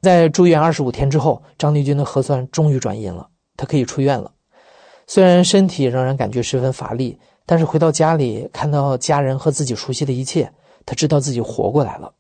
[0.02, 4.32] 在住院二十五天之后，张丽君的核酸终于转阴了，她可以出院了。
[5.14, 10.52] 虽然身体仍然感觉十分乏力，但是回到家里看到家人和自己熟悉的一切，
[10.88, 12.16] 他知道自己活过来了。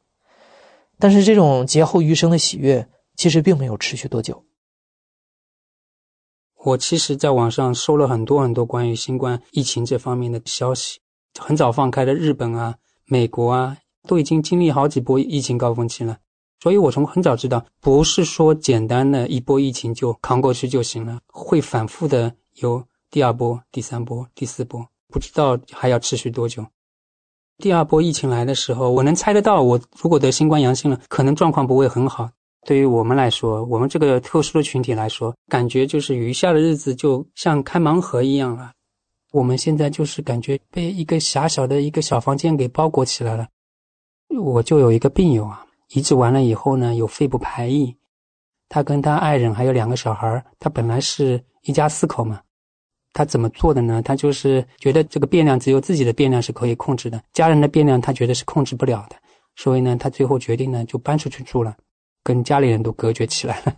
[0.99, 4.45] 但是这种劫后余生的喜悦，其实并没有持续多久。
[6.63, 10.99] 我其实在网上收了很多很多关于新冠疫情这方面的消息，
[11.39, 12.75] 很早放开的日本啊、
[13.05, 16.19] 美国啊，都已经经历好几波疫情高峰期了。
[16.61, 26.65] 所以我从很早知道，不是说简单的一波疫情就扛过去就行了，会反复的有第二波、第三波、第四波，不知道还要持续多久。
[27.57, 32.29] 第二波疫情来的时候，我能猜得到，我如果得新冠阳性了，可能状况不会很好。
[32.65, 38.71] 对于我们来说，我们这个特殊的群体来说，感觉就是余下的日子就像开盲盒一样了。
[39.31, 43.47] 我们现在就是感觉被一个狭小的一个小房间给包裹起来了。
[44.41, 47.95] 我就有一个病友啊，移植完了以后呢，有肺部排异，
[48.69, 52.41] 他跟他爱人还有两个小孩，他本来是一家四口嘛。
[53.13, 54.01] 他怎么做的呢？
[54.01, 59.15] 他就是觉得这个变量只有自己的变量是可以控制的，家人的变量他觉得是控制不了的，
[59.55, 61.77] 所以呢，他最后决定呢就搬出去住了，
[62.23, 63.75] 跟家里人都隔绝起来了，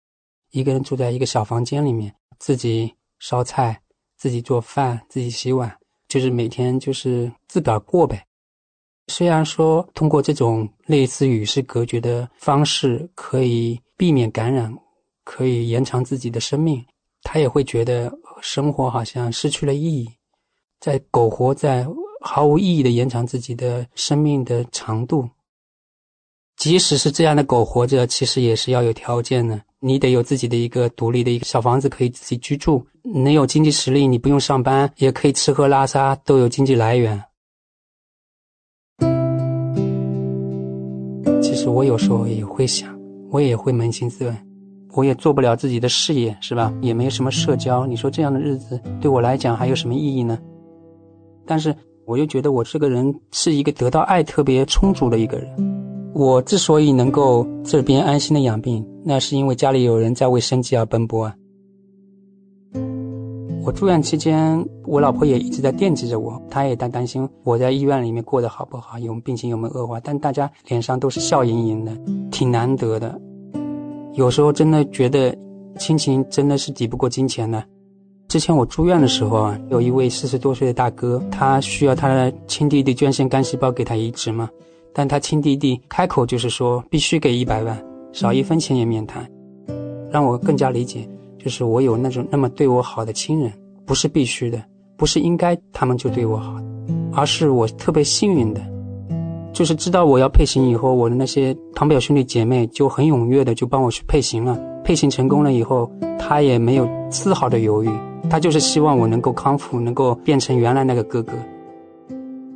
[0.50, 3.80] 一个人住在一个小房间里面，自己烧菜，
[4.16, 5.76] 自己做饭，自己洗碗，
[6.08, 8.24] 就是每天就是自个儿过呗。
[9.08, 14.72] 虽然说通过这种类似与世隔绝的方式可以避免感染，
[15.24, 16.82] 可以延长自己的生命。
[17.22, 20.08] 他也会觉得生活好像失去了意义，
[20.80, 21.86] 在苟活在
[22.20, 25.28] 毫无意义的延长自己的生命的长度。
[26.56, 29.60] 即使是这样的苟活着，其实也是要有条件的。
[29.78, 32.86] 你得有自己的一个独立的一个小房子，可以自己居住。
[33.02, 37.24] 能有经济实力，你不用上班，也可以吃喝拉撒都有经济来源。
[41.42, 42.94] 其实我有时候也会想，
[43.30, 44.49] 我也会扪心自问。
[44.92, 46.72] 我也做不了自己的事业，是吧？
[46.80, 47.86] 也没什么社交。
[47.86, 50.38] 你说这样的日子对我来讲还有什么意义呢？
[51.46, 51.74] 但是
[52.06, 55.48] 我又觉得我这个人是一个得到爱特别充足的一个人。
[56.12, 61.34] 我之所以能够这边安心的养病，那是因为家里有人在为生计而奔波啊。
[63.62, 70.00] 我住院期间，我老婆也一直在惦记着我，她也在担心我在医院里面过得好不好，有病情有没有恶化。
[70.00, 71.96] 但大家脸上都是笑盈盈的，
[72.30, 73.20] 挺难得的。
[74.20, 75.34] 有时候真的觉得
[75.78, 77.64] 亲情真的是抵不过金钱的。
[78.28, 84.46] 之前我住院的时候啊，有一位四十多岁的大哥，他需要他的亲弟弟捐献干细胞给他移植嘛，
[84.92, 87.82] 但他亲弟弟开口就是说必须给一百万，
[88.12, 89.26] 少一分钱也免谈，
[90.10, 91.08] 让我更加理解。
[91.38, 93.50] 就是我有那种那么对我好的亲人，
[93.86, 94.62] 不是必须的，
[94.98, 96.54] 不是应该他们就对我好，
[97.14, 98.60] 而是我特别幸运的，
[99.52, 104.58] 就是知道我要配型以后，我的那些堂表兄弟姐妹就很踊跃的就帮我去配型了。
[104.82, 107.90] 配型成功了以后，他也没有丝毫的犹豫，
[108.28, 111.32] 他就是希望我能够康复，能够变成原来那个哥哥。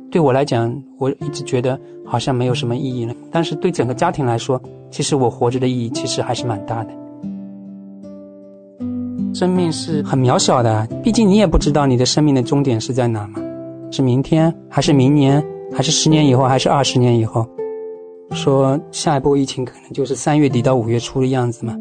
[0.09, 6.91] 对我来讲，我一直觉得好像没有什么意义了，但是对整个家庭来说，其实我活着的意义其实还是蛮大的。
[9.33, 13.41] 生命是很渺小的，毕竟你也不知道你的生命的终点是在哪嘛，
[13.91, 15.45] 是明天，还是明年，
[15.75, 17.45] 还是十年以后，还是二十年以后？
[18.31, 21.75] 说下一波疫情可能就是三月底到五月初的样子嘛。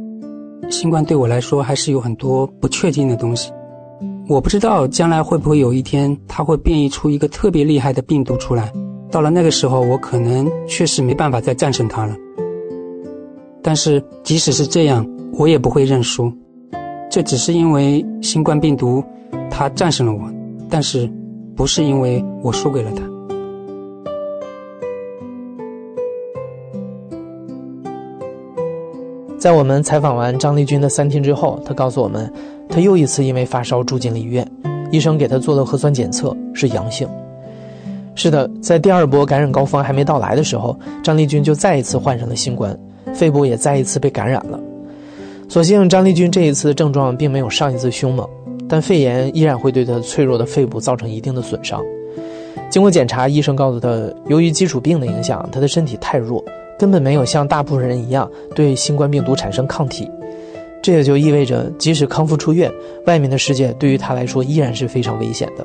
[0.69, 3.53] 新冠对我来说还是有很多不确定的东西，
[4.29, 8.73] 我不知道将来会不会有一天它会变异出一个特别厉害的病毒出来，
[9.13, 12.17] 到了那个时候，我可能确实没办法再战胜它了。
[13.63, 15.07] 但是即使是这样，
[15.39, 16.33] 我也不会认输。
[17.09, 19.03] 这只是因为新冠病毒，
[19.49, 20.29] 它战胜了我，
[20.69, 21.09] 但是
[21.55, 23.14] 不是因为我输给了它。
[29.45, 32.33] 在我们采访完张丽君的三天之后，他告诉我们，
[32.67, 34.43] 他又一次因为发烧住进了医院，
[34.91, 37.07] 医生给他做了核酸检测是阳性。
[38.15, 42.75] 是的，在第二波感染高峰还没到来的时候，张丽君就再一次患上了新冠，
[43.13, 44.59] 肺部也再一次被感染了。
[45.47, 48.27] 所幸张丽君这一次的症状并没有上一次凶猛，
[48.67, 51.83] 但肺炎依然会对她脆弱的肺部造成一定的损伤。
[52.71, 53.91] 经过检查，医生告诉她，
[54.27, 56.43] 由于基础病的影响，她的身体太弱，
[56.79, 60.11] 根本没有像大部分人一样对新冠病毒产生抗体。
[60.83, 62.71] 这也就意味着，即使康复出院，
[63.07, 65.65] 外面的世界对于他来说依然是非常危险的。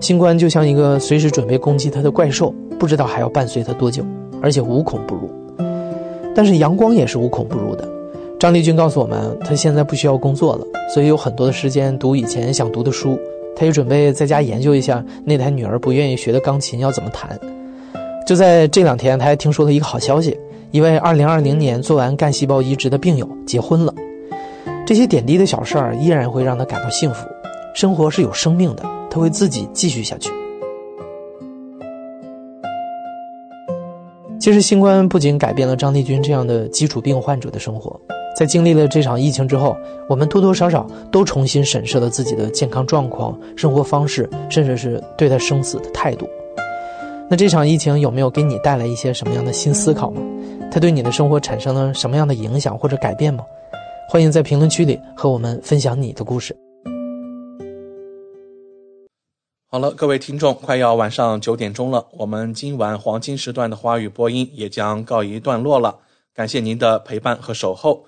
[0.00, 4.04] 新冠就像一个随时准备攻击他的怪兽，不知道还要伴随他多久，
[4.42, 5.30] 而且无孔不入。
[6.34, 7.88] 但是阳光也是无孔不入的。
[8.38, 13.18] 张丽君告诉我们，她现在不需要工作了，所以有很多的时间读以前想读的书。
[13.56, 17.38] 她也准备在家研究一下那台女儿不愿意学的钢琴要怎么弹。
[18.26, 20.38] 就在这两天，他还听说了一个好消息：
[20.70, 23.94] 一位2020年做完干细胞移植的病友结婚了。
[24.86, 27.26] 这些点滴的小事儿依然会让他感到幸福。
[27.74, 30.30] 生活是有生命的，他会自己继续下去。
[34.40, 38.00] 其实，新冠不仅改变了张丽君这样的基础病患者的生活。
[38.36, 39.76] 在经历了这场疫情之后，
[40.08, 46.26] 我们多多少少都重新审视了自己的健康状况、生活方式，甚至是对待生死的态度。
[47.30, 50.20] 那这场疫情有没有给你带来一些什么样的新思考吗？
[50.70, 53.44] 它对你的生活产生了什么样的影响或者改变吗？
[54.08, 56.54] 欢迎在评论区里和我们分享你的故事。
[59.70, 65.98] 好了，各位听众，快要晚上九点钟了，我们今晚黄金时段的华语播音也将告一段落了。
[66.34, 68.04] 感谢您的陪伴和守候。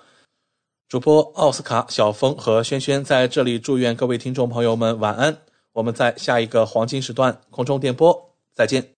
[0.87, 5.35] 主播奥斯卡、小峰和轩轩在这里祝愿各位听众朋友们晚安。
[5.73, 8.96] 我们在下一个黄金时段空中电波再见。